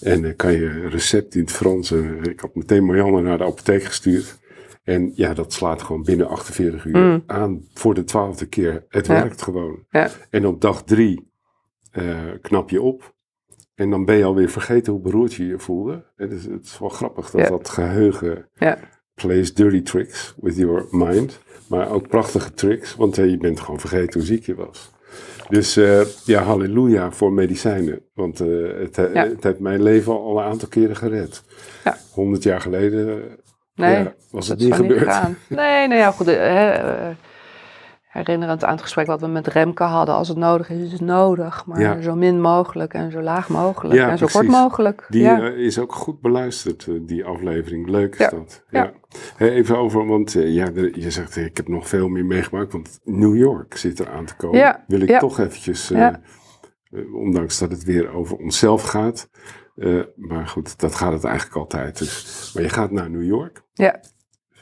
En 0.00 0.22
dan 0.22 0.36
kan 0.36 0.52
je 0.52 0.64
een 0.64 0.90
recept 0.90 1.34
in 1.34 1.40
het 1.40 1.52
Frans. 1.52 1.90
eh, 1.90 2.22
ik 2.22 2.40
had 2.40 2.54
meteen 2.54 2.84
Marianne 2.84 3.20
naar 3.22 3.38
de 3.38 3.44
apotheek 3.44 3.82
gestuurd. 3.84 4.38
En 4.82 5.12
ja, 5.14 5.34
dat 5.34 5.52
slaat 5.52 5.82
gewoon 5.82 6.02
binnen 6.02 6.28
48 6.28 6.84
uur 6.84 6.96
Mm. 6.96 7.22
aan 7.26 7.64
voor 7.74 7.94
de 7.94 8.04
twaalfde 8.04 8.46
keer. 8.46 8.84
Het 8.88 9.06
Ja. 9.06 9.12
werkt 9.12 9.42
gewoon. 9.42 9.84
Ja. 9.90 10.10
En 10.30 10.46
op 10.46 10.60
dag 10.60 10.82
drie 10.84 11.32
eh, 11.90 12.18
knap 12.42 12.70
je 12.70 12.82
op. 12.82 13.14
En 13.74 13.90
dan 13.90 14.04
ben 14.04 14.16
je 14.16 14.24
alweer 14.24 14.48
vergeten 14.50 14.92
hoe 14.92 15.02
beroerd 15.02 15.34
je 15.34 15.46
je 15.46 15.58
voelde. 15.58 16.04
Het 16.16 16.32
is, 16.32 16.44
het 16.44 16.64
is 16.64 16.78
wel 16.78 16.88
grappig 16.88 17.30
dat 17.30 17.40
Ja. 17.40 17.48
dat 17.48 17.68
geheugen 17.68 18.48
Ja. 18.54 18.78
plays 19.14 19.54
dirty 19.54 19.82
tricks 19.82 20.34
with 20.40 20.56
your 20.56 20.86
mind. 20.90 21.38
Maar 21.68 21.90
ook 21.90 22.08
prachtige 22.08 22.52
tricks, 22.54 22.94
want 22.94 23.18
eh, 23.18 23.30
je 23.30 23.36
bent 23.36 23.60
gewoon 23.60 23.80
vergeten 23.80 24.12
hoe 24.20 24.28
ziek 24.28 24.46
je 24.46 24.54
was. 24.54 24.92
Dus 25.48 25.76
eh, 25.76 26.00
ja, 26.24 26.42
halleluja 26.42 27.10
voor 27.12 27.32
medicijnen. 27.32 28.00
Want 28.14 28.40
eh, 28.40 28.46
het, 28.80 28.98
eh, 28.98 29.14
Ja. 29.14 29.28
het 29.28 29.44
heeft 29.44 29.58
mijn 29.58 29.82
leven 29.82 30.12
al 30.12 30.38
een 30.38 30.44
aantal 30.44 30.68
keren 30.68 30.96
gered. 30.96 31.42
Ja. 31.84 31.96
100 32.12 32.42
jaar 32.42 32.60
geleden 32.60 33.22
Nee, 33.74 33.94
ja, 33.94 34.14
was 34.30 34.48
het 34.48 34.58
niet 34.58 34.74
gebeurd. 34.74 34.98
gegaan. 35.02 35.36
Nee, 35.48 35.88
nou 35.88 36.00
ja, 36.00 36.10
goed. 36.10 36.26
hè, 36.26 37.10
herinnerend 38.14 38.64
aan 38.64 38.72
het 38.72 38.82
gesprek 38.82 39.06
wat 39.06 39.20
we 39.20 39.26
met 39.26 39.46
Remke 39.46 39.82
hadden. 39.82 40.14
Als 40.14 40.28
het 40.28 40.36
nodig 40.36 40.70
is, 40.70 40.80
is 40.82 40.92
het 40.92 41.00
nodig. 41.00 41.66
Maar 41.66 41.80
Ja. 41.80 42.00
zo 42.00 42.14
min 42.14 42.40
mogelijk 42.40 42.94
en 42.94 43.10
zo 43.10 43.20
laag 43.20 43.48
mogelijk. 43.48 43.94
Ja, 44.00 44.10
en 44.10 44.18
zo 44.18 44.26
kort 44.32 44.46
mogelijk. 44.48 45.06
Die 45.08 45.22
ja. 45.22 45.40
eh, 45.42 45.56
is 45.58 45.78
ook 45.78 45.94
goed 45.94 46.20
beluisterd, 46.20 46.86
eh, 46.88 46.94
die 47.02 47.24
aflevering. 47.24 47.88
Leuk 47.88 48.12
is 48.12 48.18
Ja, 48.18 48.30
dat. 48.30 48.64
ja. 48.70 48.92
Hey, 49.36 49.50
even 49.50 49.76
over, 49.78 50.06
want 50.06 50.34
eh, 50.34 50.54
ja, 50.54 50.68
je 50.92 51.10
zegt, 51.10 51.36
ik 51.36 51.56
heb 51.56 51.68
nog 51.68 51.88
veel 51.88 52.08
meer 52.08 52.24
meegemaakt, 52.24 52.72
want 52.72 53.00
New 53.04 53.36
York 53.36 53.76
zit 53.76 53.98
er 53.98 54.08
aan 54.10 54.24
te 54.24 54.36
komen. 54.36 54.58
Ja, 54.58 54.84
Wil 54.86 55.00
ik 55.00 55.18
toch 55.18 55.38
eventjes, 55.38 55.92
ondanks 57.14 57.58
dat 57.58 57.70
het 57.70 57.84
weer 57.84 58.12
over 58.14 58.36
onszelf 58.36 58.82
gaat. 58.82 59.28
maar 60.16 60.46
goed, 60.48 60.78
dat 60.80 60.94
gaat 60.94 61.12
het 61.12 61.24
eigenlijk 61.24 61.56
altijd. 61.56 61.98
Dus. 61.98 62.50
Maar 62.54 62.62
je 62.62 62.68
gaat 62.68 62.90
naar 62.90 63.10
New 63.10 63.24
York. 63.24 63.62
Ja. 63.72 64.00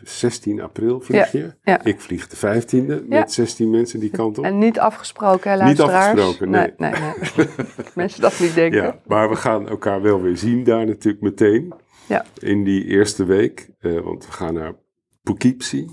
16 0.05 0.61
april 0.61 1.01
vlieg 1.01 1.33
je. 1.33 1.55
ja. 1.63 1.85
Ik 1.85 2.01
vlieg 2.01 2.29
de 2.29 2.37
15e 2.37 2.87
Ja. 2.87 3.01
met 3.09 3.33
16 3.33 3.71
mensen 3.71 4.01
die 4.01 4.11
kant 4.11 4.39
op. 4.39 4.45
En 4.45 4.59
niet 4.59 4.79
afgesproken, 4.79 5.51
hè, 5.51 5.65
Niet 5.65 5.81
afgesproken, 5.81 6.51
nee. 6.51 6.73
nee, 6.77 6.91
nee. 6.91 7.47
Mensen 7.95 8.21
dat 8.21 8.41
niet 8.41 8.55
denken. 8.55 8.83
Ja, 8.83 8.99
maar 9.07 9.29
we 9.29 9.37
gaan 9.37 9.69
elkaar 9.69 10.03
wel 10.03 10.23
weer 10.23 10.37
zien 10.37 10.65
daar 10.65 10.87
natuurlijk 10.87 11.23
meteen. 11.23 11.73
Ja. 12.07 12.25
In 12.39 12.65
die 12.65 12.85
eerste 12.85 13.25
week. 13.25 13.71
eh, 13.81 14.01
want 14.01 14.27
we 14.27 14.33
gaan 14.33 14.55
naar 14.55 14.75
Poughkeepsie. 15.23 15.91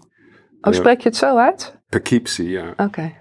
Oh, 0.61 0.73
spreek 0.73 1.01
je 1.01 1.09
het 1.09 1.17
zo 1.17 1.37
uit? 1.37 1.77
Poughkeepsie, 1.89 2.49
ja. 2.49 2.73
Oké. 2.77 3.11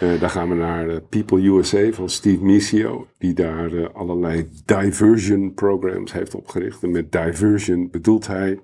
Eh, 0.00 0.20
daar 0.20 0.30
gaan 0.30 0.48
we 0.48 0.54
naar 0.54 0.88
eh, 0.88 0.96
People 1.08 1.42
USA 1.48 1.90
van 1.92 2.08
Steve 2.08 2.44
Misio. 2.44 3.06
Die 3.18 3.34
daar 3.34 3.72
eh, 3.72 3.86
allerlei 3.94 4.48
diversion 4.64 5.54
programs 5.54 6.12
heeft 6.12 6.34
opgericht. 6.34 6.82
En 6.82 6.90
met 6.90 7.12
diversion 7.12 7.88
bedoelt 7.90 8.26
hij 8.26 8.60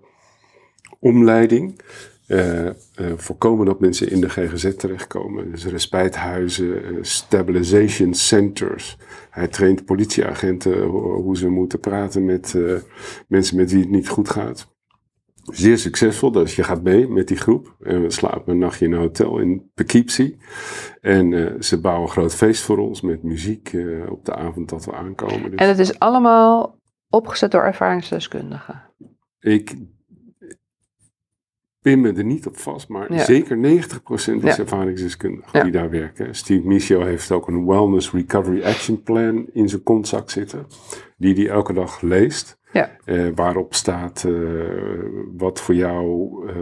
omleiding. 1.06 1.80
eh, 2.26 2.66
eh, 2.66 2.74
voorkomen 3.16 3.66
dat 3.66 3.80
mensen 3.80 4.10
in 4.10 4.20
de 4.20 4.28
GGZ 4.28 4.76
terechtkomen. 4.76 5.50
Dus 5.50 5.66
respijthuizen, 5.66 6.84
eh, 6.84 6.90
stabilization 7.00 8.14
centers. 8.14 8.96
Hij 9.30 9.48
traint 9.48 9.84
politieagenten 9.84 10.82
ho- 10.82 11.20
hoe 11.22 11.36
ze 11.36 11.48
moeten 11.48 11.80
praten 11.80 12.24
met 12.24 12.56
mensen 13.28 13.56
met 13.56 13.70
wie 13.72 13.80
het 13.80 13.90
niet 13.90 14.08
goed 14.08 14.30
gaat. 14.30 14.70
Zeer 15.42 15.78
succesvol, 15.78 16.32
dus 16.32 16.56
je 16.56 16.62
gaat 16.64 16.82
mee 16.82 17.08
met 17.08 17.28
die 17.28 17.36
groep. 17.36 17.76
En 17.80 18.02
we 18.02 18.10
slapen 18.10 18.52
een 18.52 18.58
nachtje 18.58 18.84
in 18.84 18.92
een 18.92 18.98
hotel 18.98 19.38
in 19.38 19.70
Poughkeepsie. 19.74 20.36
En 21.00 21.56
ze 21.64 21.80
bouwen 21.80 22.02
een 22.06 22.12
groot 22.12 22.34
feest 22.34 22.62
voor 22.62 22.78
ons 22.78 23.00
met 23.00 23.22
muziek 23.22 23.72
op 24.08 24.24
de 24.24 24.34
avond 24.34 24.68
dat 24.68 24.84
we 24.84 24.92
aankomen. 24.92 25.50
Dus 25.50 25.60
En 25.60 25.68
het 25.68 25.78
is 25.78 25.98
allemaal 25.98 26.76
opgezet 27.08 27.50
door 27.50 27.62
ervaringsdeskundigen. 27.62 28.82
ik 29.40 29.74
pin 31.82 32.00
me 32.00 32.12
er 32.12 32.24
niet 32.24 32.46
op 32.46 32.56
vast, 32.56 32.88
maar 32.88 33.12
Ja. 33.12 33.24
zeker 33.24 33.56
90% 33.58 34.44
is 34.44 34.56
Ja. 34.56 34.62
ervaringsdeskundigen 34.62 35.58
Ja. 35.58 35.62
die 35.62 35.72
daar 35.72 35.90
werken. 35.90 36.34
Steve 36.34 36.66
Michio 36.66 37.00
heeft 37.02 37.30
ook 37.32 37.48
een 37.48 37.66
Wellness 37.66 38.12
Recovery 38.12 38.62
Action 38.62 39.02
Plan 39.02 39.46
in 39.52 39.68
zijn 39.68 39.82
kontzak 39.82 40.30
zitten, 40.30 40.66
die 41.16 41.34
hij 41.34 41.48
elke 41.48 41.72
dag 41.72 42.00
leest. 42.00 42.60
Ja. 42.72 42.90
eh, 43.04 43.26
waarop 43.34 43.74
staat 43.74 44.24
eh, 44.24 44.32
wat 45.36 45.60
voor 45.60 45.74
jou 45.74 46.30
eh, 46.48 46.54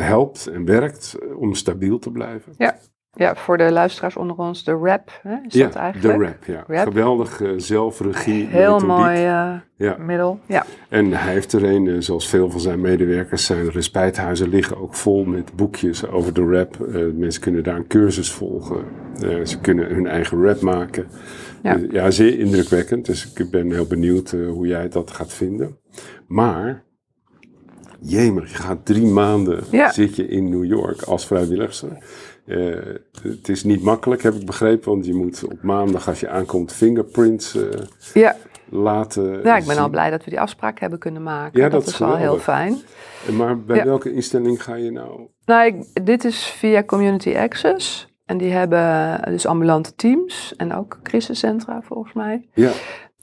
helpt 0.00 0.46
en 0.46 0.64
werkt 0.64 1.16
om 1.36 1.54
stabiel 1.54 1.98
te 1.98 2.10
blijven. 2.10 2.52
Ja, 2.56 2.78
voor 3.16 3.58
de 3.58 3.72
luisteraars 3.72 4.16
onder 4.16 4.36
ons, 4.36 4.64
de 4.64 4.72
rap 4.72 5.10
hè, 5.22 5.36
is 5.48 5.54
ja, 5.54 5.64
dat 5.66 5.74
eigenlijk? 5.74 6.18
de 6.18 6.24
rap, 6.24 6.44
ja. 6.44 6.74
Rap. 6.76 6.86
Geweldig 6.86 7.40
eh, 7.42 7.50
zelfregie. 7.56 8.46
Heel 8.46 8.72
methodiek. 8.72 8.86
mooi 8.96 9.16
eh, 9.16 9.54
Ja. 9.76 9.96
middel. 9.98 10.38
Ja. 10.46 10.64
En 10.88 11.12
hij 11.12 11.32
heeft 11.32 11.52
er 11.52 11.64
een, 11.64 11.88
eh, 11.88 11.94
zoals 11.98 12.28
veel 12.28 12.50
van 12.50 12.60
zijn 12.60 12.80
medewerkers, 12.80 13.44
zijn 13.46 13.70
respijthuizen 13.70 14.48
liggen 14.48 14.76
ook 14.80 14.94
vol 14.94 15.24
met 15.24 15.56
boekjes 15.56 16.06
over 16.06 16.34
de 16.34 16.44
rap. 16.44 16.76
Mensen 17.14 17.42
kunnen 17.42 17.62
daar 17.64 17.76
een 17.76 17.86
cursus 17.86 18.32
volgen. 18.32 18.84
Ze 19.44 19.58
kunnen 19.60 19.94
hun 19.94 20.06
eigen 20.06 20.42
rap 20.42 20.60
maken. 20.60 21.06
Ja. 21.62 21.76
Ja, 21.76 21.86
ja 21.90 22.10
zeer 22.10 22.38
indrukwekkend. 22.38 23.06
Dus 23.06 23.32
ik 23.34 23.50
ben 23.50 23.70
heel 23.72 23.86
benieuwd 23.86 24.30
hoe 24.30 24.66
jij 24.66 24.88
dat 24.88 25.10
gaat 25.10 25.32
vinden. 25.32 25.78
Maar, 26.26 26.82
jemig, 28.00 28.50
je 28.50 28.56
gaat 28.56 28.84
drie 28.84 29.06
maanden 29.06 29.64
Ja. 29.70 29.90
zit 29.92 30.16
je 30.16 30.28
in 30.28 30.48
New 30.48 30.64
York 30.64 31.02
als 31.02 31.26
vrijwilligster. 31.26 31.98
Eh, 32.46 32.94
het 33.22 33.48
is 33.48 33.64
niet 33.64 33.82
makkelijk, 33.82 34.22
heb 34.22 34.34
ik 34.34 34.46
begrepen, 34.46 34.90
want 34.90 35.06
je 35.06 35.14
moet 35.14 35.44
op 35.44 35.62
maandag 35.62 36.08
als 36.08 36.20
je 36.20 36.28
aankomt 36.28 36.72
fingerprints 36.72 37.54
eh, 37.54 37.80
ja. 38.14 38.36
laten 38.68 39.42
Ja, 39.42 39.56
ik 39.56 39.66
ben 39.66 39.78
al 39.78 39.88
blij 39.88 40.10
dat 40.10 40.24
we 40.24 40.30
die 40.30 40.40
afspraak 40.40 40.78
hebben 40.80 40.98
kunnen 40.98 41.22
maken. 41.22 41.60
Ja, 41.60 41.68
dat, 41.68 41.84
dat 41.84 41.94
is 41.94 42.02
al 42.02 42.16
heel 42.16 42.38
fijn. 42.38 42.76
Maar 43.36 43.60
bij 43.60 43.76
Ja. 43.76 43.84
welke 43.84 44.12
instelling 44.12 44.62
ga 44.62 44.74
je 44.74 44.90
nou? 44.90 45.20
Nou, 45.44 45.66
ik, 45.66 46.06
dit 46.06 46.24
is 46.24 46.44
via 46.46 46.84
Community 46.84 47.36
Access. 47.36 48.14
En 48.24 48.38
die 48.38 48.50
hebben 48.52 49.20
dus 49.30 49.46
ambulante 49.46 49.94
teams 49.94 50.54
en 50.56 50.74
ook 50.74 50.98
crisiscentra 51.02 51.82
volgens 51.82 52.12
mij. 52.12 52.48
Ja, 52.54 52.70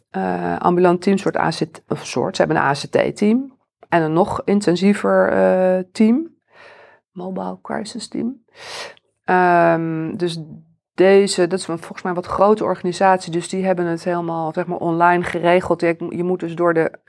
Eh 0.10 0.60
ambulant 0.60 1.02
team 1.02 1.18
soort 1.18 1.36
ACT, 1.36 1.84
of 1.88 2.06
soort, 2.06 2.36
ze 2.36 2.42
hebben 2.42 2.62
een 2.62 2.68
ACT-team. 2.68 3.58
En 3.90 4.02
een 4.02 4.14
nog 4.14 4.42
intensiever 4.46 5.86
team. 5.92 6.32
Mobile 7.12 7.58
Crisis 7.62 8.08
Team. 8.08 8.44
Ehm, 9.26 10.16
dus 10.16 10.40
deze, 10.94 11.48
dat 11.48 11.60
is 11.60 11.68
een, 11.68 11.78
volgens 11.78 12.02
mij 12.02 12.12
een 12.12 12.22
wat 12.22 12.32
grote 12.32 12.64
organisatie. 12.64 13.32
Dus 13.32 13.50
die 13.50 13.66
hebben 13.66 13.86
het 13.86 14.04
helemaal 14.04 14.52
zeg 14.54 14.66
maar, 14.66 14.78
online 14.78 15.24
geregeld. 15.24 15.82
Je, 15.82 15.96
je 16.10 16.24
moet 16.24 16.40
dus 16.40 16.56
door 16.56 16.74
de 16.74 17.02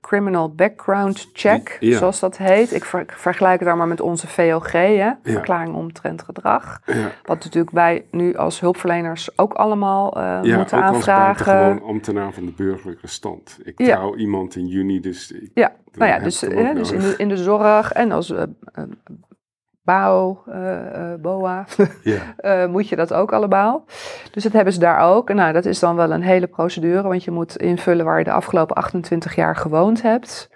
Criminal 0.00 0.54
Background 0.54 1.28
Check, 1.32 1.76
Ja. 1.80 1.98
zoals 1.98 2.20
dat 2.20 2.36
heet. 2.36 2.74
Ik, 2.74 2.84
ver- 2.84 3.00
ik 3.00 3.12
vergelijk 3.12 3.58
het 3.60 3.68
dan 3.68 3.78
maar 3.78 3.88
met 3.88 4.00
onze 4.00 4.26
VOG, 4.26 4.72
hè, 4.72 5.10
Verklaring 5.22 5.74
omtrent 5.74 6.22
gedrag. 6.22 6.80
ja. 6.86 7.10
Wat 7.24 7.44
natuurlijk 7.44 7.70
wij 7.74 8.06
nu 8.10 8.34
als 8.36 8.60
hulpverleners 8.60 9.38
ook 9.38 9.52
allemaal 9.52 10.18
ja 10.20 10.56
moeten 10.56 10.78
ook 10.78 10.84
aanvragen. 10.84 11.44
buitengewoon 11.46 11.88
ambtenaar 11.94 12.32
van 12.32 12.44
de 12.44 12.52
burgerlijke 12.52 13.06
stand. 13.06 13.58
Ik 13.62 13.78
Ja. 13.78 13.96
trouw 13.96 14.16
iemand 14.16 14.56
in 14.56 14.66
juni, 14.66 15.00
dus 15.00 15.32
ik, 15.32 15.50
Ja, 15.54 15.72
nou 15.92 16.10
ja, 16.10 16.18
dus, 16.18 16.40
hè, 16.40 16.74
dus 16.74 16.92
in, 16.92 17.00
de, 17.00 17.14
in 17.16 17.28
de 17.28 17.36
zorg 17.36 17.92
en 17.92 18.12
als 18.12 18.30
eh 18.30 18.42
eh, 18.72 18.84
BAO, 19.82 20.42
eh, 20.46 21.12
eh, 21.12 21.20
BOA, 21.20 21.66
ja. 22.02 22.34
eh, 22.36 22.66
moet 22.66 22.88
je 22.88 22.96
dat 22.96 23.12
ook 23.12 23.32
allemaal. 23.32 23.84
Dus 24.32 24.42
dat 24.42 24.52
hebben 24.52 24.72
ze 24.72 24.78
daar 24.78 25.00
ook. 25.00 25.30
En 25.30 25.36
nou, 25.36 25.52
dat 25.52 25.64
is 25.64 25.78
dan 25.78 25.96
wel 25.96 26.10
een 26.10 26.22
hele 26.22 26.46
procedure, 26.46 27.02
want 27.02 27.24
je 27.24 27.30
moet 27.30 27.56
invullen 27.56 28.04
waar 28.04 28.18
je 28.18 28.24
de 28.24 28.32
afgelopen 28.32 28.76
28 28.76 29.34
jaar 29.34 29.56
gewoond 29.56 30.02
hebt. 30.02 30.50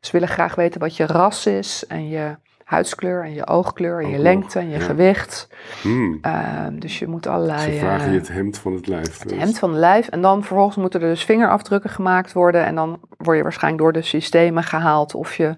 Ze 0.00 0.12
willen 0.12 0.28
graag 0.28 0.54
weten 0.54 0.80
wat 0.80 0.96
je 0.96 1.06
ras 1.06 1.46
is 1.46 1.86
en 1.86 2.08
je 2.08 2.36
huidskleur 2.64 3.24
en 3.24 3.32
je 3.32 3.46
oogkleur 3.46 4.02
en 4.02 4.08
je 4.08 4.12
nog, 4.12 4.22
lengte 4.22 4.58
en 4.58 4.68
je 4.68 4.78
ja. 4.78 4.84
gewicht. 4.84 5.48
Hmm. 5.82 6.18
Ehm, 6.22 6.78
dus 6.78 6.98
je 6.98 7.06
moet 7.06 7.26
allerlei... 7.26 7.72
Ze 7.72 7.78
vragen 7.78 8.12
je 8.12 8.18
het 8.18 8.28
hemd 8.28 8.58
van 8.58 8.72
het 8.74 8.86
lijf. 8.86 9.22
het 9.22 9.34
hemd 9.34 9.58
van 9.58 9.70
het 9.70 9.78
lijf. 9.78 10.08
En 10.08 10.22
dan 10.22 10.44
vervolgens 10.44 10.76
moeten 10.76 11.00
er 11.00 11.08
dus 11.08 11.24
vingerafdrukken 11.24 11.90
gemaakt 11.90 12.32
worden. 12.32 12.64
En 12.64 12.74
dan 12.74 13.00
word 13.16 13.36
je 13.36 13.42
waarschijnlijk 13.42 13.82
door 13.82 13.92
de 13.92 14.02
systemen 14.02 14.62
gehaald 14.62 15.14
of 15.14 15.34
je 15.34 15.56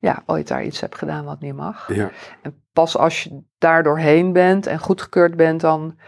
ja, 0.00 0.22
ooit 0.26 0.48
daar 0.48 0.64
iets 0.64 0.80
heb 0.80 0.94
gedaan 0.94 1.24
wat 1.24 1.40
niet 1.40 1.54
mag. 1.56 1.94
Ja, 1.94 2.10
En 2.42 2.62
pas 2.72 2.96
als 2.96 3.22
je 3.22 3.42
daar 3.58 3.82
doorheen 3.82 4.32
bent 4.32 4.66
en 4.66 4.78
goedgekeurd 4.78 5.36
bent, 5.36 5.60
dan 5.60 5.98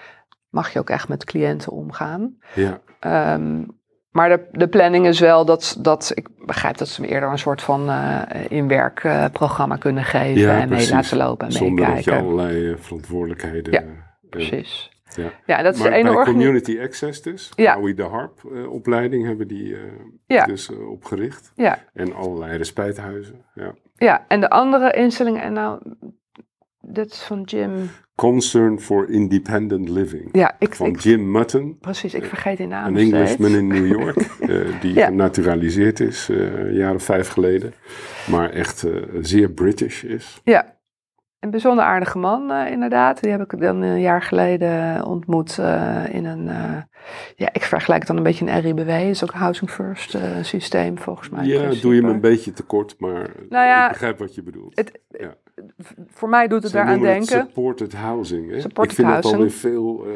mag 0.48 0.72
je 0.72 0.78
ook 0.78 0.90
echt 0.90 1.08
met 1.08 1.24
cliënten 1.24 1.72
omgaan. 1.72 2.36
ja, 2.54 2.80
Ehm, 3.00 3.62
maar 4.10 4.28
de, 4.28 4.48
de 4.52 4.68
planning 4.68 5.06
is 5.06 5.20
wel 5.20 5.44
dat, 5.44 5.76
dat 5.80 6.12
ik 6.14 6.28
begrijp 6.46 6.76
dat 6.76 6.88
ze 6.88 7.00
me 7.00 7.06
eerder 7.08 7.30
een 7.30 7.38
soort 7.38 7.62
van 7.62 7.90
eh 7.90 8.20
inwerkprogramma 8.48 9.76
kunnen 9.76 10.04
geven 10.04 10.40
Ja, 10.40 10.60
en 10.60 10.68
mee 10.68 10.90
laten 10.90 11.16
lopen 11.16 11.46
en 11.46 11.52
zonder 11.52 11.76
dat 11.86 12.04
je 12.04 12.10
meekijken. 12.10 12.22
allerlei 12.22 12.70
eh, 12.70 12.76
verantwoordelijkheden... 12.78 13.72
Ja, 13.72 13.82
Precies. 14.30 14.90
Ja. 15.16 15.32
Ja, 15.46 15.62
dat 15.62 15.74
is 15.74 15.80
maar 15.80 15.90
de 15.90 15.94
ene 15.96 16.04
bij 16.08 16.12
organisatie. 16.16 16.50
Community 16.50 16.80
Access 16.80 17.22
dus, 17.22 17.52
Ja. 17.56 17.74
Howie 17.74 17.94
de 17.94 18.02
Harp 18.02 18.40
eh, 18.54 18.72
opleiding 18.72 19.26
hebben 19.26 19.48
die 19.48 19.74
eh, 19.74 19.80
Ja. 20.26 20.44
dus 20.44 20.70
eh, 20.70 20.90
opgericht. 20.90 21.52
Ja, 21.54 21.78
En 21.94 22.14
allerlei 22.14 22.56
respijthuizen. 22.56 23.44
Ja. 23.54 23.74
ja, 23.96 24.24
en 24.28 24.40
de 24.40 24.50
andere 24.50 24.92
instellingen, 24.92 25.42
en 25.42 25.52
nou, 25.52 25.82
dit 26.80 27.12
is 27.12 27.22
van 27.22 27.42
Jim. 27.42 27.72
Concern 28.14 28.80
for 28.80 29.08
Independent 29.10 29.88
Living. 29.88 30.28
Ja, 30.32 30.56
ik, 30.58 30.74
Van 30.74 30.86
ik 30.86 31.00
Jim 31.00 31.30
Mutton, 31.30 31.78
precies, 31.80 32.14
ik 32.14 32.24
vergeet 32.24 32.56
die 32.56 32.66
naam 32.66 32.86
een. 32.86 32.96
Englishman 33.12 33.50
in 33.54 33.66
New 33.66 33.86
York, 33.86 34.26
die 34.82 34.94
Ja. 34.94 35.06
genaturaliseerd 35.06 36.00
is, 36.00 36.30
of 36.94 37.02
vijf 37.02 37.28
geleden. 37.28 37.72
Maar 38.30 38.50
echt 38.50 38.86
zeer 39.20 39.50
British 39.50 40.02
is. 40.02 40.40
Ja, 40.44 40.78
een 41.40 41.50
bijzonder 41.50 41.84
aardige 41.84 42.18
man 42.18 42.50
eh, 42.50 42.70
inderdaad. 42.70 43.22
Die 43.22 43.30
heb 43.30 43.52
ik 43.52 43.60
dan 43.60 43.82
een 43.82 44.00
jaar 44.00 44.22
geleden 44.22 45.04
ontmoet 45.06 45.58
eh, 45.58 46.04
in 46.14 46.24
een, 46.24 46.48
eh, 46.48 46.76
ja, 47.36 47.48
ik 47.52 47.62
vergelijk 47.62 47.98
het 47.98 48.08
dan 48.08 48.16
een 48.16 48.22
beetje 48.22 48.46
een 48.46 48.60
RIBW. 48.60 48.88
Dat 48.88 49.00
is 49.00 49.22
ook 49.22 49.32
een 49.32 49.38
Housing 49.38 49.70
First 49.70 50.16
systeem 50.42 50.98
volgens 50.98 51.28
mij. 51.28 51.44
Ja, 51.44 51.70
doe 51.80 51.94
je 51.94 52.02
me 52.02 52.10
een 52.10 52.20
beetje 52.20 52.52
tekort, 52.52 52.94
maar 52.98 53.30
Nou 53.48 53.66
ja, 53.66 53.84
ik 53.86 53.92
begrijp 53.92 54.18
wat 54.18 54.34
je 54.34 54.42
bedoelt. 54.42 54.76
het- 54.76 55.00
ja. 55.08 55.34
Voor 56.10 56.28
mij 56.28 56.48
doet 56.48 56.62
het 56.62 56.70
Ze 56.70 56.76
daaraan 56.76 56.94
noemen 56.98 57.14
het 57.16 57.28
denken. 57.28 57.46
supported 57.46 57.92
housing. 57.94 58.50
Hè? 58.50 58.60
Supported 58.60 58.98
ik 58.98 59.04
vind 59.04 59.08
housing. 59.08 59.32
dat 59.32 59.42
alweer 59.42 59.50
veel 59.58 60.04
eh, 60.06 60.10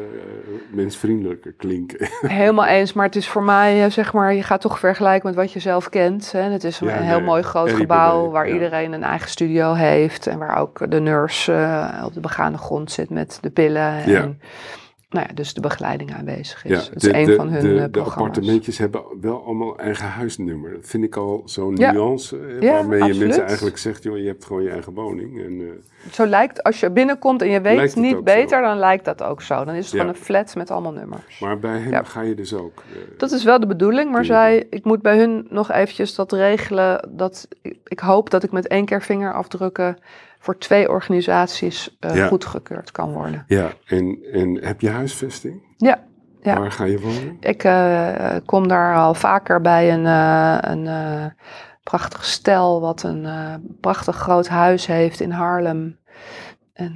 mensvriendelijker 0.75 1.51
klinken. 1.53 1.97
Helemaal 2.41 2.65
eens, 2.65 2.93
maar 2.93 3.05
het 3.05 3.15
is 3.15 3.27
voor 3.27 3.43
mij, 3.43 3.83
eh, 3.83 3.91
zeg 3.91 4.13
maar, 4.13 4.33
je 4.33 4.43
gaat 4.43 4.61
toch 4.61 4.79
vergelijken 4.79 5.27
met 5.27 5.35
wat 5.37 5.51
je 5.51 5.59
zelf 5.59 5.89
kent. 5.89 6.31
Hè? 6.31 6.39
Het 6.41 6.63
is 6.63 6.79
een 6.79 6.87
Ja, 6.87 6.93
heel 6.93 7.17
nee, 7.17 7.25
mooi 7.25 7.41
groot 7.41 7.71
gebouw 7.71 8.29
waar 8.29 8.47
ja. 8.47 8.53
iedereen 8.53 8.93
een 8.93 9.03
eigen 9.03 9.29
studio 9.29 9.73
heeft. 9.73 10.27
En 10.27 10.37
waar 10.39 10.57
ook 10.57 10.91
de 10.91 10.99
nurse 10.99 11.53
eh, 11.53 12.03
op 12.05 12.13
de 12.13 12.19
begane 12.19 12.57
grond 12.57 12.91
zit 12.91 13.09
met 13.09 13.37
de 13.41 13.49
pillen. 13.49 14.09
Ja. 14.09 14.29
Nou 15.09 15.25
ja, 15.29 15.33
dus 15.33 15.53
de 15.53 15.61
begeleiding 15.61 16.13
aanwezig 16.13 16.65
is. 16.65 16.71
Ja, 16.71 16.77
het 16.93 16.95
is 16.95 17.01
de, 17.11 17.17
een 17.17 17.25
de, 17.25 17.35
van 17.35 17.49
hun 17.49 17.61
de, 17.61 17.75
eh, 17.75 17.81
de 17.83 17.89
programma's. 17.89 18.27
appartementjes 18.27 18.77
hebben 18.77 19.01
wel 19.21 19.43
allemaal 19.45 19.77
eigen 19.77 20.07
huisnummer. 20.07 20.71
Dat 20.73 20.85
vind 20.85 21.03
ik 21.03 21.15
al 21.15 21.41
zo'n 21.45 21.75
Ja. 21.75 21.91
nuance. 21.91 22.37
eh, 22.39 22.61
Ja, 22.61 22.71
waarmee 22.71 23.03
je 23.13 23.19
mensen 23.19 23.45
eigenlijk 23.45 23.77
zegt, 23.77 24.03
joh, 24.03 24.17
je 24.17 24.25
hebt 24.27 24.45
gewoon 24.45 24.63
je 24.63 24.69
eigen 24.69 24.93
woning. 24.93 25.43
En, 25.45 25.59
eh, 25.61 26.11
Zo 26.11 26.25
lijkt, 26.25 26.63
als 26.63 26.79
je 26.79 26.89
binnenkomt 26.91 27.41
en 27.41 27.49
je 27.49 27.61
weet 27.61 27.95
niet 27.95 28.23
beter, 28.23 28.57
zo. 28.57 28.61
dan 28.63 28.77
lijkt 28.77 29.05
dat 29.05 29.23
ook 29.23 29.41
zo. 29.41 29.65
Dan 29.65 29.75
is 29.75 29.85
het 29.85 29.91
gewoon 29.99 30.07
een 30.15 30.21
flat 30.21 30.55
met 30.55 30.71
allemaal 30.71 30.91
nummers. 30.93 31.39
maar 31.39 31.59
bij 31.59 31.79
hem 31.79 31.91
Ja. 31.91 32.03
ga 32.03 32.21
je 32.21 32.35
dus 32.35 32.53
ook. 32.53 32.83
Dat 33.17 33.31
is 33.31 33.43
wel 33.43 33.59
de 33.59 33.67
bedoeling, 33.67 34.11
maar 34.11 34.25
zij, 34.25 34.65
ik 34.69 34.83
moet 34.85 35.01
bij 35.01 35.17
hun 35.17 35.47
nog 35.49 35.71
eventjes 35.71 36.15
dat 36.15 36.31
regelen. 36.31 37.09
Dat, 37.11 37.47
ik, 37.61 37.77
ik 37.83 37.99
hoop 37.99 38.29
dat 38.29 38.43
ik 38.43 38.51
met 38.51 38.67
één 38.67 38.85
keer 38.85 39.01
vingerafdrukken 39.01 39.97
voor 40.45 40.57
twee 40.57 40.89
organisaties 40.89 41.97
eh, 41.99 42.15
Ja. 42.15 42.27
goedgekeurd 42.27 42.91
kan 42.91 43.11
worden. 43.13 43.43
ja, 43.47 43.71
en, 43.85 44.17
en 44.31 44.63
heb 44.63 44.81
je 44.81 44.89
huisvesting? 44.89 45.75
Ja, 45.77 46.03
Ja. 46.41 46.59
Waar 46.59 46.71
ga 46.71 46.83
je 46.83 46.99
wonen? 46.99 47.37
ik 47.39 47.63
eh, 47.63 48.35
kom 48.45 48.67
daar 48.67 48.95
al 48.95 49.13
vaker 49.13 49.61
bij 49.61 49.93
een, 49.93 50.05
eh, 50.05 50.57
een 50.71 51.33
prachtig 51.83 52.25
stel 52.25 52.81
wat 52.81 53.03
een 53.03 53.27
prachtig 53.81 54.15
groot 54.15 54.47
huis 54.47 54.85
heeft 54.85 55.19
in 55.19 55.31
Haarlem. 55.31 55.99
En 56.73 56.95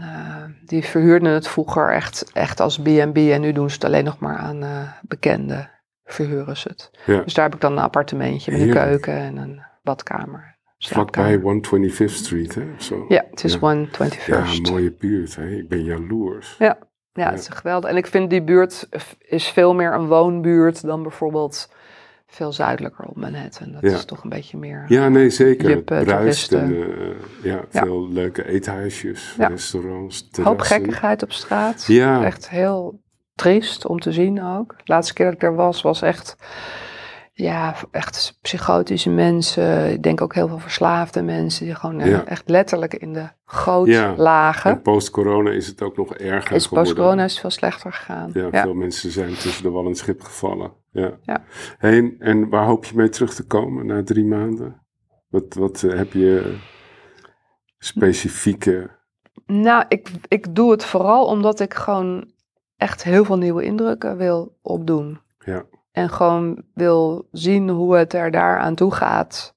die 0.65 0.83
verhuurden 0.85 1.31
het 1.33 1.47
vroeger 1.47 1.93
echt, 1.93 2.31
echt 2.33 2.59
als 2.59 2.79
B&B 2.79 3.17
en 3.17 3.41
nu 3.41 3.51
doen 3.51 3.69
ze 3.69 3.75
het 3.75 3.85
alleen 3.85 4.03
nog 4.03 4.19
maar 4.19 4.37
aan 4.37 4.63
bekenden. 5.01 5.69
Verhuren 6.05 6.57
ze 6.57 6.67
het. 6.67 6.91
Ja. 7.05 7.21
Dus 7.21 7.33
daar 7.33 7.45
heb 7.45 7.53
ik 7.55 7.61
dan 7.61 7.71
een 7.71 7.83
appartementje 7.83 8.51
met 8.51 8.61
een 8.61 8.69
keuken 8.71 9.13
en 9.17 9.37
een 9.37 9.61
badkamer. 9.83 10.57
Vlakbij 10.87 11.23
slaapkamer. 11.39 11.89
125th 11.91 12.13
Street, 12.13 12.55
hè? 12.55 12.63
Zo. 12.77 13.05
Ja, 13.07 13.25
het 13.31 13.43
is 13.43 13.53
Ja. 13.53 13.59
121st. 13.59 14.25
Ja, 14.25 14.37
Ja, 14.37 14.43
een 14.51 14.61
mooie 14.71 14.91
buurt. 14.99 15.35
Hè? 15.35 15.49
Ik 15.49 15.69
ben 15.69 15.83
jaloers. 15.83 16.55
ja, 16.59 16.77
het 17.13 17.39
is 17.39 17.47
geweldig. 17.47 17.89
En 17.89 17.97
ik 17.97 18.07
vind 18.07 18.29
die 18.29 18.43
buurt 18.43 18.87
is 19.19 19.47
veel 19.47 19.73
meer 19.75 19.93
een 19.93 20.07
woonbuurt 20.07 20.81
dan 20.81 21.01
bijvoorbeeld 21.01 21.71
veel 22.27 22.51
zuidelijker 22.53 23.05
op 23.05 23.15
Manhattan. 23.15 23.71
Dat 23.71 23.81
Ja. 23.81 23.91
is 23.91 24.05
toch 24.05 24.23
een 24.23 24.29
beetje 24.29 24.57
meer... 24.57 24.85
Ja, 24.87 25.09
nee, 25.09 25.29
zeker. 25.29 25.69
Jip, 25.69 25.89
het 25.89 25.97
eh, 25.99 26.05
bruist 26.05 26.53
en 26.53 26.67
toeristen. 26.67 26.99
eh, 27.01 27.43
ja, 27.43 27.61
Ja. 27.71 27.81
veel 27.85 28.09
leuke 28.09 28.47
eethuisjes, 28.47 29.35
Ja. 29.37 29.47
restaurants, 29.47 30.21
hoop 30.21 30.31
terrassen. 30.31 30.65
gekkigheid 30.75 31.23
op 31.23 31.31
straat. 31.31 31.85
Ja. 31.87 32.23
Echt 32.23 32.49
heel 32.49 33.01
triest 33.35 33.85
om 33.85 33.99
te 33.99 34.11
zien 34.11 34.43
ook. 34.43 34.69
De 34.77 34.81
laatste 34.85 35.13
keer 35.13 35.25
dat 35.25 35.33
ik 35.35 35.43
er 35.43 35.55
was, 35.55 35.81
was 35.81 36.01
echt... 36.01 36.35
Ja, 37.39 37.75
echt 37.91 38.37
psychotische 38.41 39.09
mensen. 39.09 39.91
Ik 39.91 40.03
denk 40.03 40.21
ook 40.21 40.33
heel 40.33 40.47
veel 40.47 40.59
verslaafde 40.59 41.21
mensen 41.21 41.65
die 41.65 41.75
gewoon 41.75 41.99
eh, 41.99 42.09
Ja. 42.09 42.25
echt 42.25 42.49
letterlijk 42.49 42.93
in 42.93 43.13
de 43.13 43.27
goot 43.45 43.87
Ja. 43.87 44.13
lagen. 44.17 44.71
En 44.71 44.81
post-corona 44.81 45.51
is 45.51 45.67
het 45.67 45.81
ook 45.81 45.97
nog 45.97 46.13
erger 46.15 46.55
Is 46.55 46.63
geworden. 46.65 46.93
post-corona 46.93 47.23
is 47.23 47.31
het 47.31 47.39
veel 47.41 47.49
slechter 47.49 47.93
gegaan. 47.93 48.29
Ja, 48.33 48.47
Ja. 48.51 48.61
veel 48.61 48.73
mensen 48.73 49.11
zijn 49.11 49.33
tussen 49.33 49.63
de 49.63 49.69
wal 49.69 49.81
en 49.83 49.87
het 49.89 49.97
schip 49.97 50.21
gevallen. 50.21 50.71
Ja. 50.91 51.11
Ja. 51.21 51.43
Hey, 51.77 51.97
en, 51.97 52.15
en 52.19 52.49
waar 52.49 52.65
hoop 52.65 52.85
je 52.85 52.95
mee 52.95 53.09
terug 53.09 53.33
te 53.33 53.47
komen 53.47 53.85
na 53.85 54.03
drie 54.03 54.25
maanden? 54.25 54.81
Wat, 55.29 55.53
wat 55.53 55.83
eh, 55.83 55.97
heb 55.97 56.13
je 56.13 56.57
specifieke... 57.77 58.89
Nou, 59.45 59.85
ik, 59.87 60.09
ik 60.27 60.55
doe 60.55 60.71
het 60.71 60.85
vooral 60.85 61.25
omdat 61.25 61.59
ik 61.59 61.73
gewoon 61.73 62.31
echt 62.77 63.03
heel 63.03 63.25
veel 63.25 63.37
nieuwe 63.37 63.63
indrukken 63.63 64.17
wil 64.17 64.57
opdoen. 64.61 65.19
Ja. 65.39 65.63
En 65.91 66.09
gewoon 66.09 66.63
wil 66.73 67.27
zien 67.31 67.69
hoe 67.69 67.95
het 67.95 68.13
er 68.13 68.31
daar 68.31 68.59
aan 68.59 68.75
toe 68.75 68.93
gaat. 68.93 69.55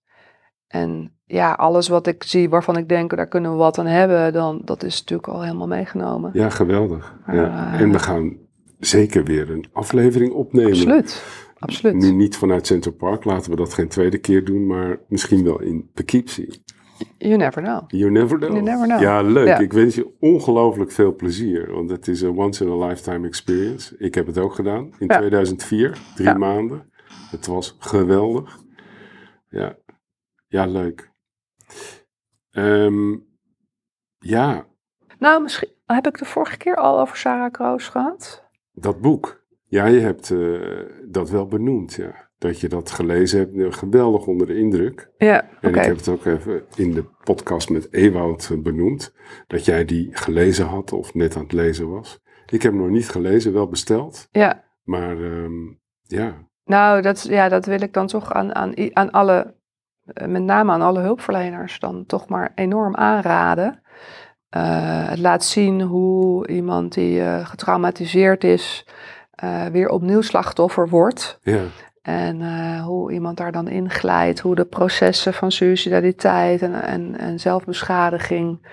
En 0.66 1.16
ja, 1.24 1.52
alles 1.52 1.88
wat 1.88 2.06
ik 2.06 2.22
zie 2.22 2.48
waarvan 2.48 2.76
ik 2.76 2.88
denk, 2.88 3.16
daar 3.16 3.28
kunnen 3.28 3.50
we 3.50 3.56
wat 3.56 3.78
aan 3.78 3.86
hebben, 3.86 4.32
dan 4.32 4.62
dat 4.64 4.82
is 4.82 5.00
natuurlijk 5.00 5.28
al 5.28 5.42
helemaal 5.42 5.66
meegenomen. 5.66 6.30
Ja, 6.34 6.48
geweldig. 6.50 7.16
Maar, 7.26 7.36
ja. 7.36 7.72
eh, 7.72 7.80
En 7.80 7.92
we 7.92 7.98
gaan 7.98 8.36
zeker 8.78 9.24
weer 9.24 9.50
een 9.50 9.66
aflevering 9.72 10.32
opnemen. 10.32 10.72
Absoluut, 10.72 11.22
absoluut. 11.58 11.94
Nu 11.94 12.10
niet 12.10 12.36
vanuit 12.36 12.66
Central 12.66 12.94
Park, 12.94 13.24
laten 13.24 13.50
we 13.50 13.56
dat 13.56 13.74
geen 13.74 13.88
tweede 13.88 14.18
keer 14.18 14.44
doen, 14.44 14.66
maar 14.66 14.98
misschien 15.08 15.44
wel 15.44 15.60
in 15.60 15.90
Poughkeepsie. 15.94 16.62
You 17.18 17.36
never 17.36 17.62
know. 17.62 17.82
You 17.90 18.10
never 18.10 18.38
know. 18.38 18.50
You 18.50 18.62
never 18.62 18.86
know. 18.86 19.00
Ja, 19.00 19.20
leuk. 19.22 19.46
Ja. 19.46 19.58
Ik 19.58 19.72
wens 19.72 19.94
je 19.94 20.10
ongelooflijk 20.20 20.90
veel 20.90 21.14
plezier, 21.14 21.72
want 21.72 21.90
het 21.90 22.08
is 22.08 22.20
een 22.20 22.38
once 22.38 22.64
in 22.64 22.70
a 22.70 22.86
lifetime 22.86 23.26
experience. 23.26 23.96
Ik 23.98 24.14
heb 24.14 24.26
het 24.26 24.38
ook 24.38 24.54
gedaan 24.54 24.84
in 24.98 25.06
Ja. 25.06 25.16
2004, 25.18 25.98
drie 26.14 26.28
Ja. 26.28 26.34
maanden. 26.34 26.90
Het 27.30 27.46
was 27.46 27.76
geweldig. 27.78 28.58
Ja, 29.48 29.76
ja 30.48 30.66
leuk. 30.66 31.10
Ehm, 32.50 33.16
ja, 34.18 34.66
Nou, 35.18 35.42
misschien 35.42 35.68
heb 35.86 36.06
ik 36.06 36.18
de 36.18 36.24
vorige 36.24 36.56
keer 36.56 36.76
al 36.76 37.00
over 37.00 37.16
Sarah 37.16 37.50
Kroos 37.52 37.88
gehad. 37.88 38.44
dat 38.72 39.00
boek. 39.00 39.40
Ja, 39.66 39.86
je 39.86 40.00
hebt 40.00 40.30
eh, 40.30 40.80
dat 41.04 41.30
wel 41.30 41.46
benoemd, 41.46 41.92
ja. 41.94 42.21
Dat 42.42 42.60
je 42.60 42.68
dat 42.68 42.90
gelezen 42.90 43.38
hebt, 43.38 43.56
eh, 43.56 43.72
geweldig 43.72 44.26
onder 44.26 44.46
de 44.46 44.58
indruk. 44.58 45.10
Ja, 45.16 45.48
En 45.60 45.74
ik 45.74 45.84
heb 45.84 45.96
het 45.96 46.08
ook 46.08 46.24
even 46.24 46.62
in 46.74 46.92
de 46.92 47.04
podcast 47.24 47.70
met 47.70 47.92
Ewout 47.92 48.48
eh, 48.52 48.58
benoemd. 48.58 49.14
Dat 49.46 49.64
jij 49.64 49.84
die 49.84 50.08
gelezen 50.12 50.66
had 50.66 50.92
of 50.92 51.14
net 51.14 51.36
aan 51.36 51.42
het 51.42 51.52
lezen 51.52 51.90
was. 51.90 52.20
Ik 52.46 52.62
heb 52.62 52.72
hem 52.72 52.80
nog 52.80 52.90
niet 52.90 53.08
gelezen, 53.08 53.52
wel 53.52 53.68
besteld. 53.68 54.28
Ja, 54.30 54.64
Maar 54.82 55.22
ehm, 55.22 55.52
ja, 56.02 56.48
Nou, 56.64 57.02
dat, 57.02 57.22
ja, 57.28 57.48
dat 57.48 57.66
wil 57.66 57.80
ik 57.80 57.92
dan 57.92 58.06
toch 58.06 58.32
aan, 58.32 58.54
aan, 58.54 58.74
aan 58.92 59.10
alle, 59.10 59.54
eh, 60.04 60.26
met 60.28 60.42
name 60.42 60.72
aan 60.72 60.82
alle 60.82 61.00
hulpverleners, 61.00 61.78
dan 61.78 62.06
toch 62.06 62.28
maar 62.28 62.52
enorm 62.54 62.96
aanraden. 62.96 63.82
Het 65.08 65.18
laat 65.18 65.44
zien 65.44 65.80
hoe 65.80 66.48
iemand 66.48 66.94
die 66.94 67.22
getraumatiseerd 67.44 68.44
is, 68.44 68.86
weer 69.72 69.88
opnieuw 69.88 70.20
slachtoffer 70.20 70.88
wordt. 70.88 71.38
ja, 71.42 71.60
En 72.02 72.40
eh, 72.42 72.84
hoe 72.84 73.12
iemand 73.12 73.36
daar 73.36 73.52
dan 73.52 73.68
in 73.68 73.90
glijdt, 73.90 74.40
hoe 74.40 74.54
de 74.54 74.64
processen 74.64 75.34
van 75.34 75.52
suicidaliteit 75.52 76.62
en, 76.62 76.82
en, 76.82 77.18
en 77.18 77.40
zelfbeschadiging, 77.40 78.66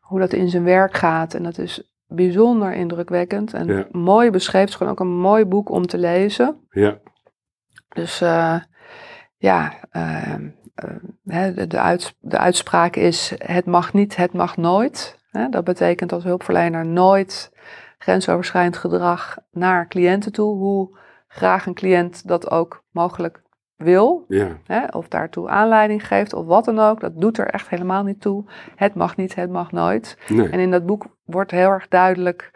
hoe 0.00 0.18
dat 0.20 0.32
in 0.32 0.48
zijn 0.48 0.64
werk 0.64 0.96
gaat. 0.96 1.34
En 1.34 1.42
dat 1.42 1.58
is 1.58 1.82
bijzonder 2.06 2.72
indrukwekkend 2.72 3.54
en 3.54 3.66
Ja. 3.66 3.86
mooi 3.90 4.30
beschreven. 4.30 4.60
Het 4.60 4.68
is 4.68 4.74
gewoon 4.74 4.92
ook 4.92 5.00
een 5.00 5.18
mooi 5.20 5.44
boek 5.44 5.70
om 5.70 5.86
te 5.86 5.98
lezen. 5.98 6.56
ja, 6.70 6.98
Dus 7.88 8.20
eh, 8.20 8.56
ja, 9.36 9.72
ehm, 9.90 10.48
eh, 11.24 11.54
de, 11.54 11.66
de, 11.66 11.78
uits- 11.80 12.16
de 12.20 12.38
uitspraak 12.38 12.96
is: 12.96 13.34
het 13.38 13.66
mag 13.66 13.92
niet, 13.92 14.16
het 14.16 14.32
mag 14.32 14.56
nooit. 14.56 15.18
Hè? 15.30 15.48
Dat 15.48 15.64
betekent 15.64 16.12
als 16.12 16.24
hulpverlener 16.24 16.86
nooit 16.86 17.52
grensoverschrijdend 17.98 18.76
gedrag 18.76 19.36
naar 19.50 19.88
cliënten 19.88 20.32
toe, 20.32 20.56
hoe 20.56 20.98
graag 21.32 21.66
een 21.66 21.74
cliënt 21.74 22.28
dat 22.28 22.50
ook 22.50 22.84
mogelijk 22.90 23.42
wil, 23.76 24.24
Ja, 24.28 24.58
hè, 24.64 24.84
of 24.86 25.08
daartoe 25.08 25.48
aanleiding 25.48 26.06
geeft, 26.06 26.32
of 26.32 26.46
wat 26.46 26.64
dan 26.64 26.78
ook. 26.78 27.00
Dat 27.00 27.20
doet 27.20 27.38
er 27.38 27.46
echt 27.46 27.68
helemaal 27.68 28.02
niet 28.02 28.20
toe. 28.20 28.44
Het 28.76 28.94
mag 28.94 29.16
niet, 29.16 29.34
het 29.34 29.50
mag 29.50 29.72
nooit. 29.72 30.16
nee. 30.28 30.48
En 30.48 30.58
in 30.58 30.70
dat 30.70 30.86
boek 30.86 31.06
wordt 31.24 31.50
heel 31.50 31.68
erg 31.70 31.88
duidelijk 31.88 32.50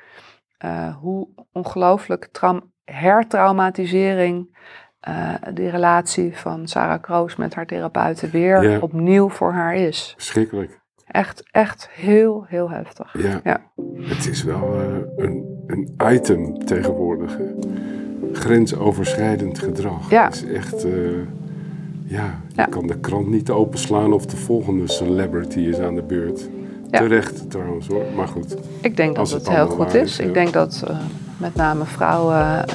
eh, 0.58 0.96
hoe 0.96 1.28
ongelooflijk 1.52 2.28
traum- 2.32 2.72
hertraumatisering 2.84 4.56
eh 5.00 5.34
die 5.54 5.68
relatie 5.68 6.36
van 6.36 6.66
Sarah 6.68 7.00
Kroos 7.02 7.36
met 7.36 7.54
haar 7.54 7.66
therapeuten 7.66 8.30
weer 8.30 8.70
Ja. 8.70 8.78
opnieuw 8.78 9.28
voor 9.28 9.52
haar 9.52 9.74
is. 9.74 10.12
Verschrikkelijk. 10.16 10.80
Echt, 11.06 11.42
echt 11.50 11.88
heel, 11.90 12.44
heel 12.48 12.70
heftig. 12.70 13.14
Ja. 13.22 13.40
Ja. 13.44 13.70
Het 14.00 14.26
is 14.26 14.42
wel 14.42 14.74
eh, 14.74 14.96
een, 15.16 15.62
een 15.66 15.94
item 16.12 16.58
tegenwoordig. 16.64 17.36
hè. 17.38 17.44
Grensoverschrijdend 18.32 19.58
gedrag. 19.58 20.10
Ja. 20.10 20.24
Het 20.24 20.34
is 20.34 20.52
echt... 20.52 20.84
eh, 20.84 20.90
ja, 22.06 22.40
je 22.48 22.54
Ja. 22.56 22.64
kan 22.64 22.86
de 22.86 22.96
krant 22.98 23.28
niet 23.28 23.50
openslaan 23.50 24.12
of 24.12 24.26
de 24.26 24.36
volgende 24.36 24.88
celebrity 24.90 25.58
is 25.58 25.78
aan 25.78 25.94
de 25.94 26.02
beurt. 26.02 26.48
Ja. 26.90 26.98
Terecht 26.98 27.50
trouwens 27.50 27.86
hoor, 27.86 28.02
maar 28.16 28.28
goed. 28.28 28.56
Ik 28.80 28.96
denk 28.96 29.16
dat 29.16 29.30
het, 29.30 29.46
het 29.46 29.56
heel 29.56 29.66
goed 29.68 29.94
is. 29.94 30.18
Ik 30.18 30.34
denk 30.34 30.52
dat 30.52 30.84
eh, 30.88 30.96
met 31.36 31.54
name 31.54 31.84
vrouwen 31.84 32.68
eh, 32.68 32.74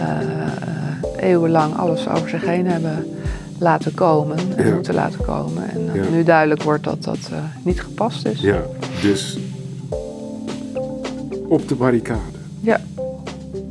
eeuwenlang 1.17 1.75
alles 1.77 2.09
over 2.09 2.29
zich 2.29 2.45
heen 2.45 2.67
hebben 2.67 3.05
laten 3.59 3.93
komen 3.93 4.37
en 4.55 4.67
Ja. 4.67 4.73
moeten 4.73 4.93
laten 4.93 5.25
komen. 5.25 5.69
En 5.69 5.85
dat 5.99 6.09
nu 6.09 6.23
duidelijk 6.23 6.63
wordt 6.63 6.83
dat 6.83 7.03
dat 7.03 7.29
niet 7.63 7.81
gepast 7.81 8.25
is. 8.25 8.41
Ja, 8.41 8.61
dus 9.01 9.39
op 11.47 11.67
de 11.67 11.75
barricade. 11.75 12.37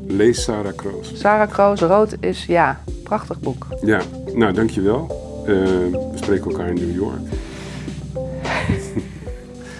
Lees 0.09 0.43
Sarah 0.43 0.75
Kroos. 0.77 1.13
Sarah 1.15 1.49
Kroos, 1.49 1.81
Rood 1.81 2.17
is 2.21 2.45
ja, 2.47 2.81
prachtig 3.03 3.41
boek. 3.41 3.67
Ja, 3.83 4.01
nou 4.35 4.53
dankjewel. 4.53 5.27
Eh 5.47 5.55
we 5.55 6.15
spreken 6.15 6.51
elkaar 6.51 6.69
in 6.69 6.75
New 6.75 6.95
York. 6.95 7.21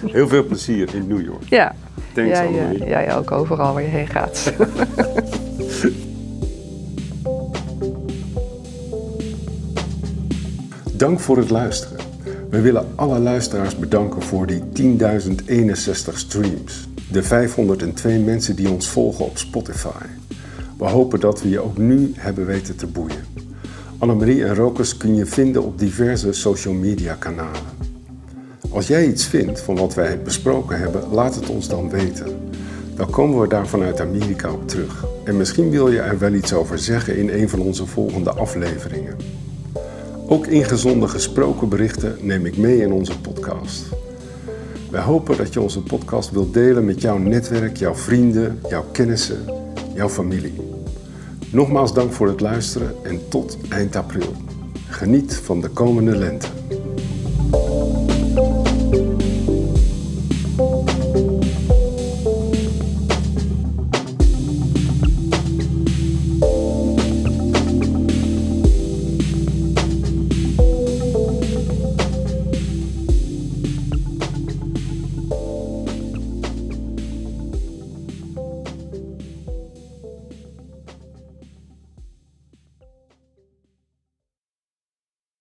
Heel 0.13 0.27
veel 0.27 0.45
plezier 0.45 0.95
in 0.95 1.07
New 1.07 1.21
York. 1.21 1.43
Ja, 1.49 1.75
Thanks 2.13 2.29
jij, 2.29 2.69
eh, 2.69 2.87
jij 2.87 3.15
ook 3.15 3.31
overal 3.31 3.73
waar 3.73 3.83
je 3.83 3.87
heen 3.87 4.07
gaat. 4.07 4.53
Dank 10.93 11.19
voor 11.19 11.37
het 11.37 11.49
luisteren. 11.49 11.97
We 12.49 12.61
willen 12.61 12.87
alle 12.95 13.19
luisteraars 13.19 13.75
bedanken 13.75 14.21
voor 14.21 14.47
die 14.47 14.63
10.061 14.73 16.17
streams. 16.17 16.87
De 17.11 17.23
502 17.23 18.19
mensen 18.19 18.55
die 18.55 18.69
ons 18.69 18.89
volgen 18.89 19.25
op 19.25 19.37
Spotify. 19.37 20.05
We 20.79 20.85
hopen 20.85 21.19
dat 21.19 21.41
we 21.41 21.49
je 21.49 21.59
ook 21.59 21.77
nu 21.77 22.11
hebben 22.15 22.45
weten 22.45 22.75
te 22.75 22.87
boeien. 22.87 23.25
Annemarie 23.97 24.45
en 24.45 24.55
Rokus 24.55 24.97
kun 24.97 25.15
je 25.15 25.25
vinden 25.25 25.63
op 25.63 25.79
diverse 25.79 26.33
social 26.33 26.73
media 26.73 27.13
kanalen. 27.13 27.61
Als 28.69 28.87
jij 28.87 29.07
iets 29.07 29.25
vindt 29.25 29.61
van 29.61 29.75
wat 29.75 29.93
wij 29.93 30.21
besproken 30.21 30.79
hebben, 30.79 31.03
laat 31.11 31.35
het 31.35 31.49
ons 31.49 31.67
dan 31.67 31.89
weten. 31.89 32.25
Dan 32.95 33.09
komen 33.09 33.41
we 33.41 33.47
daar 33.47 33.67
vanuit 33.67 34.01
Amerika 34.01 34.51
op 34.51 34.67
terug. 34.67 35.05
En 35.23 35.37
misschien 35.37 35.69
wil 35.69 35.91
je 35.91 35.99
er 35.99 36.19
wel 36.19 36.33
iets 36.33 36.53
over 36.53 36.79
zeggen 36.79 37.17
in 37.17 37.29
een 37.29 37.49
van 37.49 37.59
onze 37.59 37.85
volgende 37.85 38.31
afleveringen. 38.31 39.15
Ook 40.27 40.47
ingezonde 40.47 41.07
gesproken 41.07 41.69
berichten 41.69 42.17
neem 42.21 42.45
ik 42.45 42.57
mee 42.57 42.81
in 42.81 42.91
onze 42.91 43.19
podcast. 43.19 43.85
Wij 44.91 45.01
hopen 45.01 45.37
dat 45.37 45.53
je 45.53 45.61
onze 45.61 45.83
podcast 45.83 46.31
wilt 46.31 46.53
delen 46.53 46.85
met 46.85 47.01
jouw 47.01 47.17
netwerk, 47.17 47.77
jouw 47.77 47.95
vrienden, 47.95 48.59
jouw 48.69 48.85
kennissen, 48.91 49.45
jouw 49.95 50.09
familie. 50.09 50.68
Nogmaals 51.51 51.93
dank 51.93 52.11
voor 52.11 52.27
het 52.27 52.39
luisteren 52.39 52.95
en 53.03 53.29
tot 53.29 53.57
eind 53.69 53.95
april. 53.95 54.33
Geniet 54.87 55.35
van 55.35 55.61
de 55.61 55.69
komende 55.69 56.15
lente. 56.15 56.58